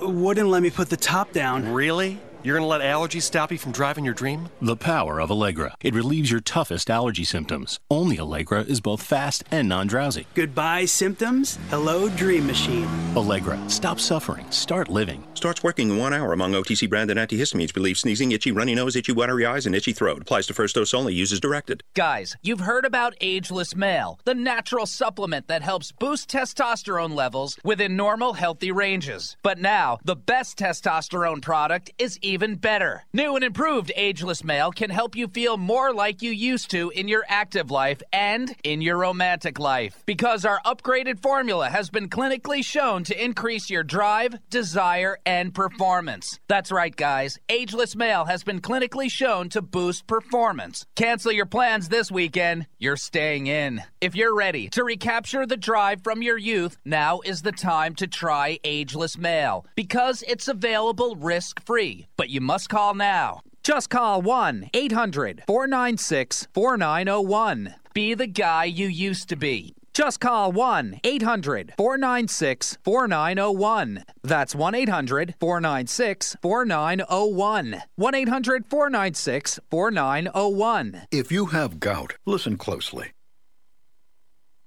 wouldn't 0.00 0.48
let 0.48 0.62
me 0.62 0.70
put 0.70 0.90
the 0.90 0.96
top 0.96 1.32
down. 1.32 1.72
Really? 1.72 2.18
You're 2.48 2.56
going 2.56 2.64
to 2.66 2.70
let 2.78 2.80
allergies 2.80 3.24
stop 3.24 3.52
you 3.52 3.58
from 3.58 3.72
driving 3.72 4.06
your 4.06 4.14
dream? 4.14 4.48
The 4.62 4.74
power 4.74 5.20
of 5.20 5.30
Allegra. 5.30 5.74
It 5.82 5.92
relieves 5.92 6.30
your 6.30 6.40
toughest 6.40 6.88
allergy 6.88 7.24
symptoms. 7.24 7.78
Only 7.90 8.18
Allegra 8.18 8.62
is 8.62 8.80
both 8.80 9.02
fast 9.02 9.44
and 9.50 9.68
non 9.68 9.86
drowsy. 9.86 10.24
Goodbye, 10.34 10.86
symptoms. 10.86 11.58
Hello, 11.68 12.08
Dream 12.08 12.46
Machine. 12.46 12.88
Allegra. 13.14 13.62
Stop 13.68 14.00
suffering. 14.00 14.50
Start 14.50 14.88
living. 14.88 15.24
Starts 15.34 15.62
working 15.62 15.90
in 15.90 15.98
one 15.98 16.14
hour 16.14 16.32
among 16.32 16.52
OTC 16.52 16.88
branded 16.88 17.18
antihistamines. 17.18 17.76
Relieves 17.76 18.00
sneezing, 18.00 18.32
itchy, 18.32 18.50
runny 18.50 18.74
nose, 18.74 18.96
itchy, 18.96 19.12
watery 19.12 19.44
eyes, 19.44 19.66
and 19.66 19.74
itchy 19.74 19.92
throat. 19.92 20.22
Applies 20.22 20.46
to 20.46 20.54
first 20.54 20.74
dose 20.74 20.94
only. 20.94 21.12
Uses 21.12 21.40
directed. 21.40 21.82
Guys, 21.92 22.34
you've 22.40 22.60
heard 22.60 22.86
about 22.86 23.14
Ageless 23.20 23.76
Male, 23.76 24.18
the 24.24 24.34
natural 24.34 24.86
supplement 24.86 25.48
that 25.48 25.60
helps 25.60 25.92
boost 25.92 26.30
testosterone 26.30 27.14
levels 27.14 27.58
within 27.62 27.94
normal, 27.94 28.32
healthy 28.32 28.72
ranges. 28.72 29.36
But 29.42 29.58
now, 29.58 29.98
the 30.02 30.16
best 30.16 30.56
testosterone 30.58 31.42
product 31.42 31.90
is 31.98 32.18
even 32.22 32.37
better. 32.38 33.04
New 33.12 33.34
and 33.34 33.44
improved 33.44 33.90
Ageless 33.96 34.44
Male 34.44 34.70
can 34.70 34.90
help 34.90 35.16
you 35.16 35.26
feel 35.26 35.56
more 35.56 35.92
like 35.92 36.22
you 36.22 36.30
used 36.30 36.70
to 36.70 36.90
in 36.90 37.08
your 37.08 37.24
active 37.28 37.70
life 37.70 38.00
and 38.12 38.54
in 38.62 38.80
your 38.80 38.96
romantic 38.96 39.58
life. 39.58 40.02
Because 40.06 40.44
our 40.44 40.60
upgraded 40.64 41.20
formula 41.20 41.68
has 41.68 41.90
been 41.90 42.08
clinically 42.08 42.64
shown 42.64 43.02
to 43.04 43.24
increase 43.24 43.70
your 43.70 43.82
drive, 43.82 44.38
desire, 44.50 45.18
and 45.26 45.52
performance. 45.52 46.38
That's 46.46 46.70
right, 46.70 46.94
guys. 46.94 47.38
Ageless 47.48 47.96
Male 47.96 48.26
has 48.26 48.44
been 48.44 48.60
clinically 48.60 49.10
shown 49.10 49.48
to 49.48 49.60
boost 49.60 50.06
performance. 50.06 50.86
Cancel 50.94 51.32
your 51.32 51.46
plans 51.46 51.88
this 51.88 52.10
weekend. 52.10 52.66
You're 52.78 52.96
staying 52.96 53.48
in. 53.48 53.82
If 54.00 54.14
you're 54.14 54.34
ready 54.34 54.68
to 54.70 54.84
recapture 54.84 55.44
the 55.44 55.56
drive 55.56 56.04
from 56.04 56.22
your 56.22 56.38
youth, 56.38 56.76
now 56.84 57.20
is 57.24 57.42
the 57.42 57.52
time 57.52 57.96
to 57.96 58.06
try 58.06 58.60
Ageless 58.62 59.18
Male 59.18 59.66
because 59.74 60.22
it's 60.28 60.46
available 60.46 61.16
risk 61.16 61.60
free 61.66 62.06
but 62.18 62.28
you 62.28 62.42
must 62.42 62.68
call 62.68 62.92
now. 62.92 63.40
Just 63.62 63.88
call 63.88 64.20
1 64.20 64.68
800 64.74 65.44
496 65.46 66.48
4901 66.52 67.74
Be 67.94 68.12
the 68.12 68.26
guy 68.26 68.64
you 68.64 68.88
used 68.88 69.30
to 69.30 69.36
be. 69.36 69.74
Just 69.94 70.20
call 70.20 70.52
1 70.52 71.00
800 71.02 71.74
496 71.76 72.78
4901. 72.84 74.04
That's 74.22 74.54
1 74.54 74.74
800 74.74 75.34
496 75.40 76.36
4901. 76.40 77.82
1 77.96 78.14
800 78.14 78.66
496 78.66 79.60
4901. 79.70 81.02
If 81.10 81.32
you 81.32 81.46
have 81.46 81.80
gout, 81.80 82.14
listen 82.26 82.56
closely. 82.56 83.12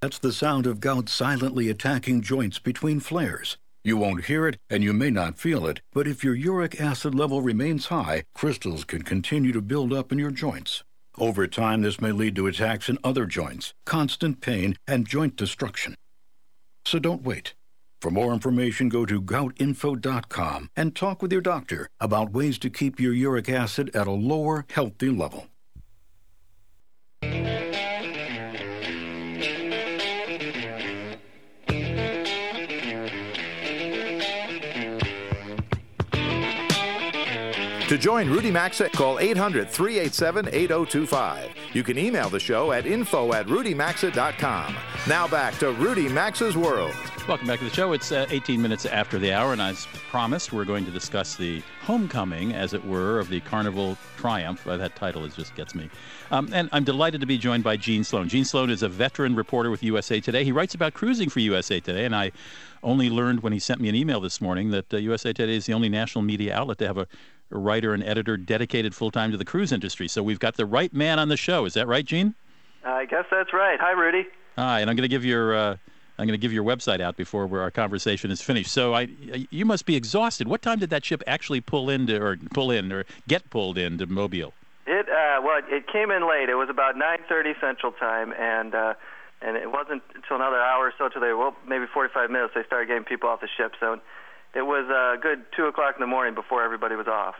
That's 0.01 0.19
the 0.19 0.33
sound 0.33 0.65
of 0.65 0.79
gout 0.79 1.07
silently 1.07 1.69
attacking 1.69 2.23
joints 2.23 2.59
between 2.59 2.99
flares. 2.99 3.57
You 3.83 3.97
won't 3.97 4.25
hear 4.25 4.47
it 4.47 4.57
and 4.69 4.83
you 4.83 4.93
may 4.93 5.09
not 5.09 5.39
feel 5.39 5.65
it, 5.65 5.81
but 5.91 6.05
if 6.07 6.23
your 6.23 6.35
uric 6.35 6.79
acid 6.79 7.15
level 7.15 7.41
remains 7.41 7.87
high, 7.87 8.23
crystals 8.35 8.83
can 8.83 9.01
continue 9.01 9.51
to 9.53 9.61
build 9.61 9.91
up 9.91 10.11
in 10.11 10.19
your 10.19 10.29
joints. 10.29 10.83
Over 11.17 11.47
time, 11.47 11.81
this 11.81 11.99
may 11.99 12.11
lead 12.11 12.35
to 12.35 12.45
attacks 12.45 12.89
in 12.89 12.99
other 13.03 13.25
joints, 13.25 13.73
constant 13.85 14.39
pain, 14.39 14.77
and 14.87 15.07
joint 15.07 15.35
destruction. 15.35 15.95
So 16.85 16.99
don't 16.99 17.23
wait. 17.23 17.55
For 18.01 18.11
more 18.11 18.33
information, 18.33 18.87
go 18.87 19.05
to 19.05 19.21
goutinfo.com 19.21 20.69
and 20.75 20.95
talk 20.95 21.21
with 21.21 21.31
your 21.31 21.41
doctor 21.41 21.87
about 21.99 22.31
ways 22.31 22.59
to 22.59 22.69
keep 22.69 22.99
your 22.99 23.13
uric 23.13 23.49
acid 23.49 23.95
at 23.95 24.07
a 24.07 24.11
lower, 24.11 24.65
healthy 24.69 25.09
level. 25.09 25.47
To 37.91 37.97
join 37.97 38.29
Rudy 38.29 38.51
Maxa, 38.51 38.89
call 38.89 39.19
800 39.19 39.69
387 39.69 40.47
8025. 40.47 41.49
You 41.73 41.83
can 41.83 41.97
email 41.97 42.29
the 42.29 42.39
show 42.39 42.71
at 42.71 42.85
info 42.85 43.33
at 43.33 43.47
rudymaxa.com. 43.47 44.75
Now 45.09 45.27
back 45.27 45.57
to 45.57 45.73
Rudy 45.73 46.07
Maxa's 46.07 46.55
World. 46.55 46.95
Welcome 47.27 47.47
back 47.47 47.59
to 47.59 47.65
the 47.65 47.71
show. 47.71 47.91
It's 47.91 48.13
uh, 48.13 48.27
18 48.29 48.61
minutes 48.61 48.85
after 48.85 49.19
the 49.19 49.33
hour, 49.33 49.51
and 49.51 49.61
as 49.61 49.87
promised, 50.09 50.53
we're 50.53 50.63
going 50.63 50.85
to 50.85 50.91
discuss 50.91 51.35
the 51.35 51.61
homecoming, 51.81 52.53
as 52.53 52.73
it 52.73 52.85
were, 52.85 53.19
of 53.19 53.27
the 53.27 53.41
Carnival 53.41 53.97
Triumph. 54.15 54.65
Uh, 54.65 54.77
that 54.77 54.95
title 54.95 55.25
is, 55.25 55.35
just 55.35 55.53
gets 55.55 55.75
me. 55.75 55.89
Um, 56.31 56.47
and 56.53 56.69
I'm 56.71 56.85
delighted 56.85 57.19
to 57.19 57.27
be 57.27 57.37
joined 57.37 57.65
by 57.65 57.75
Gene 57.75 58.05
Sloan. 58.05 58.29
Gene 58.29 58.45
Sloan 58.45 58.69
is 58.69 58.83
a 58.83 58.89
veteran 58.89 59.35
reporter 59.35 59.69
with 59.69 59.83
USA 59.83 60.21
Today. 60.21 60.45
He 60.45 60.53
writes 60.53 60.73
about 60.73 60.93
cruising 60.93 61.29
for 61.29 61.41
USA 61.41 61.81
Today, 61.81 62.05
and 62.05 62.15
I 62.15 62.31
only 62.83 63.09
learned 63.09 63.43
when 63.43 63.51
he 63.51 63.59
sent 63.59 63.81
me 63.81 63.89
an 63.89 63.95
email 63.95 64.21
this 64.21 64.39
morning 64.39 64.71
that 64.71 64.93
uh, 64.93 64.97
USA 64.97 65.33
Today 65.33 65.57
is 65.57 65.65
the 65.65 65.73
only 65.73 65.89
national 65.89 66.21
media 66.21 66.55
outlet 66.55 66.77
to 66.77 66.87
have 66.87 66.97
a 66.97 67.05
a 67.51 67.57
writer 67.57 67.93
and 67.93 68.03
editor 68.03 68.37
dedicated 68.37 68.95
full 68.95 69.11
time 69.11 69.31
to 69.31 69.37
the 69.37 69.45
cruise 69.45 69.71
industry. 69.71 70.07
So 70.07 70.23
we've 70.23 70.39
got 70.39 70.55
the 70.55 70.65
right 70.65 70.93
man 70.93 71.19
on 71.19 71.29
the 71.29 71.37
show. 71.37 71.65
Is 71.65 71.73
that 71.73 71.87
right, 71.87 72.05
Gene? 72.05 72.35
I 72.83 73.05
guess 73.05 73.25
that's 73.29 73.53
right. 73.53 73.79
Hi, 73.79 73.91
Rudy. 73.91 74.27
Hi, 74.57 74.81
and 74.81 74.89
I'm 74.89 74.95
going 74.95 75.03
to 75.03 75.13
give 75.13 75.25
your 75.25 75.55
uh, 75.55 75.77
I'm 76.17 76.27
going 76.27 76.39
to 76.39 76.41
give 76.41 76.53
your 76.53 76.63
website 76.63 77.01
out 77.01 77.17
before 77.17 77.49
our 77.61 77.71
conversation 77.71 78.31
is 78.31 78.41
finished. 78.41 78.71
So 78.71 78.93
I, 78.93 79.07
you 79.49 79.65
must 79.65 79.85
be 79.85 79.95
exhausted. 79.95 80.47
What 80.47 80.61
time 80.61 80.79
did 80.79 80.89
that 80.91 81.03
ship 81.03 81.23
actually 81.25 81.61
pull 81.61 81.89
into 81.89 82.21
or 82.21 82.37
pull 82.53 82.69
in 82.69 82.91
or 82.91 83.05
get 83.27 83.49
pulled 83.49 83.77
into 83.77 84.05
Mobile? 84.05 84.53
It 84.85 85.07
uh, 85.09 85.41
well, 85.41 85.61
it 85.67 85.87
came 85.91 86.11
in 86.11 86.27
late. 86.27 86.49
It 86.49 86.55
was 86.55 86.69
about 86.69 86.95
9:30 86.95 87.59
Central 87.59 87.91
Time, 87.93 88.33
and 88.33 88.75
uh, 88.75 88.93
and 89.41 89.57
it 89.57 89.71
wasn't 89.71 90.03
until 90.13 90.35
another 90.35 90.61
hour 90.61 90.87
or 90.87 90.93
so 90.97 91.09
till 91.09 91.21
they 91.21 91.33
well 91.33 91.55
maybe 91.67 91.85
45 91.91 92.29
minutes 92.29 92.53
they 92.55 92.63
started 92.65 92.87
getting 92.87 93.03
people 93.03 93.29
off 93.29 93.41
the 93.41 93.49
ship. 93.57 93.73
So 93.79 93.99
it 94.53 94.63
was 94.63 94.89
a 94.89 95.19
good 95.21 95.43
two 95.55 95.65
o'clock 95.65 95.95
in 95.95 96.01
the 96.01 96.07
morning 96.07 96.35
before 96.35 96.63
everybody 96.63 96.95
was 96.95 97.07
off. 97.07 97.35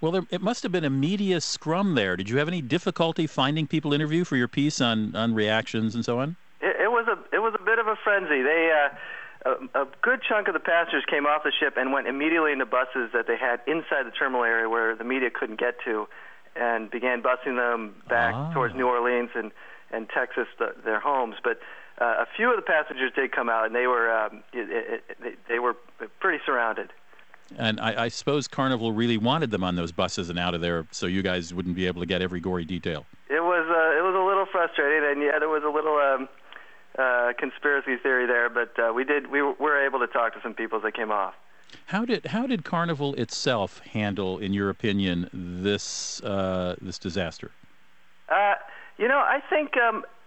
Well, 0.00 0.12
there, 0.12 0.22
it 0.30 0.40
must 0.40 0.62
have 0.62 0.70
been 0.70 0.84
a 0.84 0.90
media 0.90 1.40
scrum 1.40 1.96
there. 1.96 2.16
Did 2.16 2.30
you 2.30 2.38
have 2.38 2.46
any 2.46 2.62
difficulty 2.62 3.26
finding 3.26 3.66
people 3.66 3.90
to 3.90 3.94
interview 3.96 4.24
for 4.24 4.36
your 4.36 4.46
piece 4.46 4.80
on, 4.80 5.14
on 5.16 5.34
reactions 5.34 5.96
and 5.96 6.04
so 6.04 6.20
on? 6.20 6.36
It, 6.60 6.76
it 6.82 6.90
was 6.90 7.06
a 7.08 7.18
it 7.34 7.40
was 7.40 7.54
a 7.58 7.62
bit 7.62 7.78
of 7.78 7.88
a 7.88 7.96
frenzy. 7.96 8.42
They 8.42 8.70
uh, 8.72 8.94
a, 9.74 9.82
a 9.82 9.88
good 10.02 10.20
chunk 10.22 10.48
of 10.48 10.54
the 10.54 10.60
passengers 10.60 11.04
came 11.08 11.26
off 11.26 11.42
the 11.42 11.52
ship 11.58 11.74
and 11.76 11.92
went 11.92 12.06
immediately 12.06 12.52
into 12.52 12.66
buses 12.66 13.10
that 13.12 13.26
they 13.26 13.36
had 13.36 13.60
inside 13.66 14.06
the 14.06 14.12
terminal 14.16 14.44
area 14.44 14.68
where 14.68 14.94
the 14.94 15.04
media 15.04 15.30
couldn't 15.30 15.58
get 15.58 15.76
to, 15.84 16.08
and 16.54 16.90
began 16.90 17.22
busing 17.22 17.56
them 17.56 17.94
back 18.08 18.34
ah. 18.34 18.52
towards 18.52 18.74
New 18.74 18.86
Orleans 18.86 19.30
and 19.34 19.50
and 19.90 20.08
Texas, 20.10 20.46
the, 20.58 20.74
their 20.84 21.00
homes. 21.00 21.36
But 21.42 21.60
uh, 22.00 22.04
a 22.04 22.26
few 22.36 22.50
of 22.50 22.56
the 22.56 22.62
passengers 22.62 23.12
did 23.14 23.32
come 23.32 23.48
out, 23.48 23.66
and 23.66 23.74
they 23.74 23.86
were 23.86 24.10
um, 24.12 24.42
it, 24.52 24.70
it, 24.70 25.16
it, 25.24 25.38
they 25.48 25.58
were 25.58 25.74
pretty 26.20 26.38
surrounded. 26.44 26.90
And 27.56 27.80
I, 27.80 28.04
I, 28.04 28.08
suppose 28.08 28.46
Carnival 28.46 28.92
really 28.92 29.16
wanted 29.16 29.50
them 29.50 29.64
on 29.64 29.74
those 29.74 29.90
buses 29.90 30.28
and 30.28 30.38
out 30.38 30.54
of 30.54 30.60
there, 30.60 30.86
so 30.90 31.06
you 31.06 31.22
guys 31.22 31.54
wouldn't 31.54 31.76
be 31.76 31.86
able 31.86 32.00
to 32.02 32.06
get 32.06 32.20
every 32.20 32.40
gory 32.40 32.66
detail. 32.66 33.06
It 33.30 33.42
was 33.42 33.66
uh, 33.68 33.98
it 33.98 34.02
was 34.02 34.14
a 34.14 34.24
little 34.26 34.46
frustrating, 34.52 35.10
and 35.10 35.22
yet 35.22 35.36
there 35.38 35.48
was 35.48 35.62
a 35.64 35.70
little 35.70 35.96
um, 35.96 36.28
uh, 36.98 37.32
conspiracy 37.38 37.96
theory 37.96 38.26
there, 38.26 38.50
but 38.50 38.78
uh, 38.78 38.92
we 38.92 39.04
did 39.04 39.30
we 39.30 39.40
were 39.40 39.84
able 39.84 39.98
to 40.00 40.06
talk 40.06 40.34
to 40.34 40.40
some 40.42 40.54
people 40.54 40.78
as 40.78 40.84
they 40.84 40.92
came 40.92 41.10
off. 41.10 41.34
How 41.86 42.04
did 42.04 42.26
how 42.26 42.46
did 42.46 42.64
Carnival 42.64 43.14
itself 43.14 43.80
handle, 43.80 44.38
in 44.38 44.52
your 44.52 44.68
opinion, 44.68 45.30
this 45.32 46.22
uh, 46.22 46.76
this 46.80 46.98
disaster? 46.98 47.50
Uh, 48.28 48.54
you 48.98 49.08
know, 49.08 49.18
I 49.18 49.40
think 49.48 49.76
um, 49.76 50.04
it, 50.04 50.17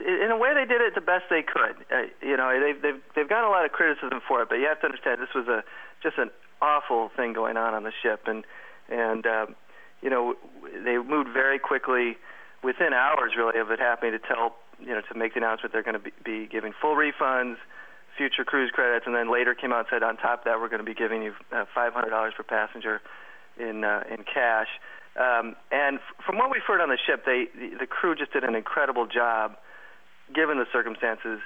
in 0.00 0.30
a 0.30 0.36
way 0.36 0.54
they 0.54 0.64
did 0.64 0.80
it 0.80 0.94
the 0.94 1.00
best 1.00 1.24
they 1.30 1.42
could. 1.42 1.76
Uh, 1.90 2.06
you 2.22 2.36
know, 2.36 2.48
they've 2.60 2.80
they've 2.80 3.02
they've 3.14 3.28
got 3.28 3.44
a 3.44 3.50
lot 3.50 3.64
of 3.64 3.72
criticism 3.72 4.20
for 4.26 4.42
it, 4.42 4.48
but 4.48 4.56
you 4.56 4.66
have 4.66 4.80
to 4.80 4.86
understand 4.86 5.20
this 5.20 5.34
was 5.34 5.48
a 5.48 5.64
just 6.02 6.18
an 6.18 6.30
awful 6.62 7.10
thing 7.16 7.32
going 7.32 7.56
on 7.56 7.74
on 7.74 7.82
the 7.82 7.92
ship, 8.02 8.22
and 8.26 8.44
and 8.88 9.26
uh, 9.26 9.46
you 10.02 10.10
know 10.10 10.34
they 10.84 10.98
moved 10.98 11.30
very 11.32 11.58
quickly 11.58 12.16
within 12.62 12.92
hours 12.92 13.32
really 13.36 13.58
of 13.58 13.70
it 13.70 13.78
happening 13.78 14.12
to 14.12 14.18
tell 14.18 14.56
you 14.80 14.94
know 14.94 15.00
to 15.00 15.18
make 15.18 15.34
the 15.34 15.40
announcement 15.40 15.72
they're 15.72 15.82
going 15.82 15.98
to 15.98 16.02
be, 16.02 16.12
be 16.24 16.46
giving 16.46 16.72
full 16.80 16.94
refunds, 16.94 17.56
future 18.16 18.44
cruise 18.44 18.70
credits, 18.70 19.06
and 19.06 19.14
then 19.14 19.30
later 19.32 19.54
came 19.54 19.72
out 19.72 19.80
and 19.80 19.88
said 19.90 20.02
on 20.02 20.16
top 20.16 20.40
of 20.40 20.44
that 20.44 20.60
we're 20.60 20.68
going 20.68 20.84
to 20.84 20.86
be 20.86 20.94
giving 20.94 21.22
you 21.22 21.34
uh, 21.52 21.64
$500 21.76 22.34
per 22.34 22.42
passenger 22.42 23.00
in 23.58 23.84
uh, 23.84 24.04
in 24.10 24.22
cash. 24.22 24.68
Um, 25.18 25.56
and 25.72 25.98
f- 25.98 26.24
from 26.24 26.38
what 26.38 26.50
we've 26.50 26.62
heard 26.62 26.80
on 26.80 26.90
the 26.90 26.98
ship, 26.98 27.24
they 27.26 27.46
the, 27.54 27.80
the 27.80 27.86
crew 27.86 28.14
just 28.14 28.32
did 28.32 28.44
an 28.44 28.54
incredible 28.54 29.06
job 29.06 29.56
given 30.34 30.58
the 30.58 30.66
circumstances, 30.72 31.40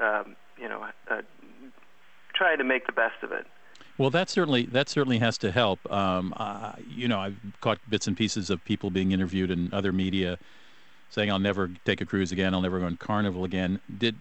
um, 0.00 0.36
you 0.58 0.68
know, 0.68 0.86
uh, 1.10 1.22
trying 2.34 2.58
to 2.58 2.64
make 2.64 2.86
the 2.86 2.92
best 2.92 3.22
of 3.22 3.32
it. 3.32 3.46
Well, 3.96 4.10
that 4.10 4.28
certainly 4.28 4.66
that 4.66 4.88
certainly 4.88 5.18
has 5.18 5.38
to 5.38 5.52
help. 5.52 5.90
Um, 5.90 6.34
uh, 6.36 6.72
you 6.88 7.06
know, 7.06 7.20
I've 7.20 7.36
caught 7.60 7.78
bits 7.88 8.06
and 8.06 8.16
pieces 8.16 8.50
of 8.50 8.64
people 8.64 8.90
being 8.90 9.12
interviewed 9.12 9.50
in 9.50 9.72
other 9.72 9.92
media 9.92 10.38
saying, 11.10 11.30
"I'll 11.30 11.38
never 11.38 11.70
take 11.84 12.00
a 12.00 12.06
cruise 12.06 12.32
again. 12.32 12.54
I'll 12.54 12.60
never 12.60 12.80
go 12.80 12.86
on 12.86 12.96
Carnival 12.96 13.44
again." 13.44 13.80
Did 13.96 14.16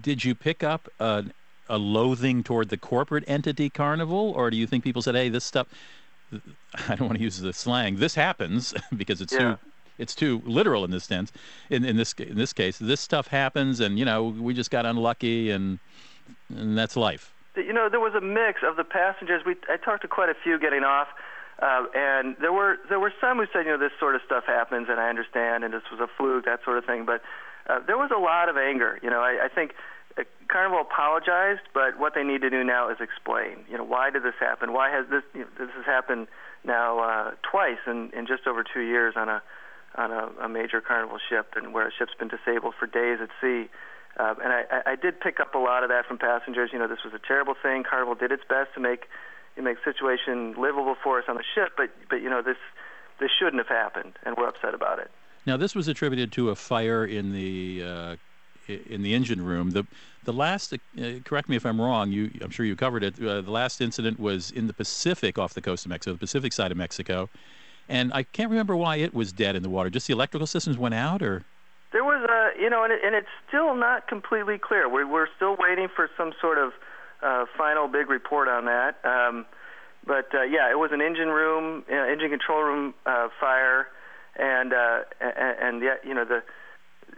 did 0.00 0.24
you 0.24 0.36
pick 0.36 0.62
up 0.62 0.88
a, 1.00 1.24
a 1.68 1.76
loathing 1.76 2.44
toward 2.44 2.68
the 2.68 2.76
corporate 2.76 3.24
entity 3.26 3.68
Carnival, 3.68 4.32
or 4.36 4.48
do 4.48 4.56
you 4.56 4.66
think 4.66 4.84
people 4.84 5.02
said, 5.02 5.16
"Hey, 5.16 5.28
this 5.28 5.44
stuff"? 5.44 5.66
I 6.88 6.94
don't 6.94 7.08
want 7.08 7.18
to 7.18 7.24
use 7.24 7.40
the 7.40 7.52
slang. 7.52 7.96
This 7.96 8.14
happens 8.14 8.74
because 8.96 9.20
it's 9.20 9.32
yeah. 9.32 9.38
too 9.38 9.58
it's 9.98 10.14
too 10.14 10.42
literal 10.44 10.84
in 10.84 10.90
this 10.90 11.04
sense. 11.04 11.32
In 11.70 11.84
in 11.84 11.96
this 11.96 12.12
in 12.14 12.36
this 12.36 12.52
case, 12.52 12.78
this 12.78 13.00
stuff 13.00 13.28
happens, 13.28 13.80
and 13.80 13.98
you 13.98 14.04
know 14.04 14.24
we 14.24 14.54
just 14.54 14.70
got 14.70 14.86
unlucky, 14.86 15.50
and 15.50 15.78
and 16.54 16.76
that's 16.76 16.96
life. 16.96 17.32
You 17.56 17.72
know, 17.72 17.88
there 17.88 18.00
was 18.00 18.14
a 18.14 18.20
mix 18.20 18.60
of 18.66 18.76
the 18.76 18.84
passengers. 18.84 19.42
We 19.44 19.56
I 19.68 19.76
talked 19.76 20.02
to 20.02 20.08
quite 20.08 20.28
a 20.28 20.34
few 20.42 20.58
getting 20.58 20.84
off. 20.84 21.08
Uh, 21.58 21.86
and 21.94 22.36
there 22.38 22.52
were 22.52 22.76
there 22.90 23.00
were 23.00 23.12
some 23.18 23.38
who 23.38 23.46
said, 23.50 23.64
you 23.64 23.72
know, 23.72 23.78
this 23.78 23.92
sort 23.98 24.14
of 24.14 24.20
stuff 24.26 24.44
happens, 24.46 24.88
and 24.90 25.00
I 25.00 25.08
understand, 25.08 25.64
and 25.64 25.72
this 25.72 25.82
was 25.90 26.00
a 26.00 26.06
fluke, 26.06 26.44
that 26.44 26.62
sort 26.64 26.76
of 26.76 26.84
thing. 26.84 27.06
But 27.06 27.22
uh, 27.68 27.80
there 27.86 27.96
was 27.96 28.10
a 28.14 28.20
lot 28.20 28.50
of 28.50 28.58
anger. 28.58 28.98
You 29.02 29.08
know, 29.08 29.20
I, 29.20 29.46
I 29.46 29.48
think 29.48 29.72
uh, 30.18 30.24
Carnival 30.48 30.82
apologized, 30.82 31.62
but 31.72 31.98
what 31.98 32.14
they 32.14 32.22
need 32.22 32.42
to 32.42 32.50
do 32.50 32.62
now 32.62 32.90
is 32.90 32.98
explain. 33.00 33.64
You 33.70 33.78
know, 33.78 33.84
why 33.84 34.10
did 34.10 34.22
this 34.22 34.34
happen? 34.38 34.74
Why 34.74 34.90
has 34.90 35.06
this 35.08 35.22
you 35.32 35.40
know, 35.40 35.46
this 35.58 35.70
has 35.74 35.86
happened 35.86 36.28
now 36.64 36.98
uh, 37.00 37.30
twice 37.42 37.80
in, 37.86 38.10
in 38.16 38.26
just 38.26 38.46
over 38.46 38.62
two 38.62 38.82
years 38.82 39.14
on 39.16 39.30
a 39.30 39.42
on 39.96 40.10
a, 40.12 40.30
a 40.42 40.48
major 40.48 40.80
carnival 40.80 41.18
ship 41.28 41.54
and 41.56 41.72
where 41.72 41.86
a 41.88 41.90
ship's 41.92 42.12
been 42.18 42.28
disabled 42.28 42.74
for 42.78 42.86
days 42.86 43.18
at 43.22 43.30
sea. 43.40 43.68
Uh, 44.18 44.34
and 44.42 44.52
I, 44.52 44.92
I 44.92 44.96
did 44.96 45.20
pick 45.20 45.40
up 45.40 45.54
a 45.54 45.58
lot 45.58 45.82
of 45.82 45.90
that 45.90 46.06
from 46.06 46.18
passengers. 46.18 46.70
You 46.72 46.78
know, 46.78 46.88
this 46.88 47.04
was 47.04 47.12
a 47.12 47.20
terrible 47.26 47.54
thing. 47.60 47.84
Carnival 47.88 48.14
did 48.14 48.32
its 48.32 48.44
best 48.48 48.72
to 48.74 48.80
make 48.80 49.08
you 49.56 49.62
make 49.62 49.78
situation 49.84 50.54
livable 50.58 50.96
for 51.02 51.18
us 51.18 51.24
on 51.28 51.36
the 51.36 51.44
ship, 51.54 51.72
but 51.76 51.90
but 52.10 52.16
you 52.16 52.28
know 52.28 52.42
this 52.42 52.58
this 53.20 53.30
shouldn't 53.38 53.58
have 53.58 53.68
happened, 53.68 54.12
and 54.24 54.36
we're 54.36 54.48
upset 54.48 54.74
about 54.74 54.98
it. 54.98 55.10
Now, 55.46 55.56
this 55.56 55.74
was 55.74 55.88
attributed 55.88 56.32
to 56.32 56.50
a 56.50 56.54
fire 56.56 57.04
in 57.04 57.32
the 57.32 57.82
uh, 57.84 58.16
in 58.66 59.02
the 59.02 59.14
engine 59.14 59.44
room. 59.44 59.70
The 59.70 59.86
the 60.24 60.32
last, 60.32 60.72
uh, 60.74 60.78
correct 61.24 61.48
me 61.48 61.56
if 61.56 61.64
I'm 61.64 61.80
wrong. 61.80 62.10
You, 62.10 62.30
I'm 62.42 62.50
sure 62.50 62.66
you 62.66 62.74
covered 62.74 63.04
it. 63.04 63.14
Uh, 63.22 63.40
the 63.40 63.50
last 63.50 63.80
incident 63.80 64.18
was 64.18 64.50
in 64.50 64.66
the 64.66 64.74
Pacific, 64.74 65.38
off 65.38 65.54
the 65.54 65.62
coast 65.62 65.86
of 65.86 65.90
Mexico, 65.90 66.14
the 66.14 66.18
Pacific 66.18 66.52
side 66.52 66.72
of 66.72 66.76
Mexico, 66.76 67.28
and 67.88 68.12
I 68.12 68.22
can't 68.22 68.50
remember 68.50 68.76
why 68.76 68.96
it 68.96 69.14
was 69.14 69.32
dead 69.32 69.56
in 69.56 69.62
the 69.62 69.70
water. 69.70 69.90
Just 69.90 70.06
the 70.06 70.12
electrical 70.12 70.46
systems 70.46 70.76
went 70.78 70.94
out, 70.94 71.22
or 71.22 71.44
there 71.92 72.04
was 72.04 72.28
a, 72.28 72.60
you 72.60 72.68
know, 72.68 72.84
and, 72.84 72.92
it, 72.92 73.00
and 73.04 73.14
it's 73.14 73.28
still 73.48 73.74
not 73.74 74.08
completely 74.08 74.58
clear. 74.58 74.88
We're 74.88 75.06
we're 75.06 75.28
still 75.36 75.56
waiting 75.58 75.88
for 75.94 76.10
some 76.16 76.32
sort 76.40 76.58
of 76.58 76.72
uh, 77.22 77.46
final 77.56 77.88
big 77.88 78.10
report 78.10 78.48
on 78.48 78.66
that. 78.66 78.96
Um, 79.04 79.46
but 80.06 80.28
uh, 80.34 80.42
yeah, 80.42 80.70
it 80.70 80.78
was 80.78 80.90
an 80.92 81.00
engine 81.00 81.28
room, 81.28 81.84
uh, 81.90 81.94
engine 81.94 82.30
control 82.30 82.62
room 82.62 82.94
uh, 83.06 83.28
fire, 83.40 83.88
and 84.36 84.72
uh, 84.72 85.00
and 85.20 85.82
yet 85.82 86.00
you 86.04 86.14
know 86.14 86.24
the 86.24 86.42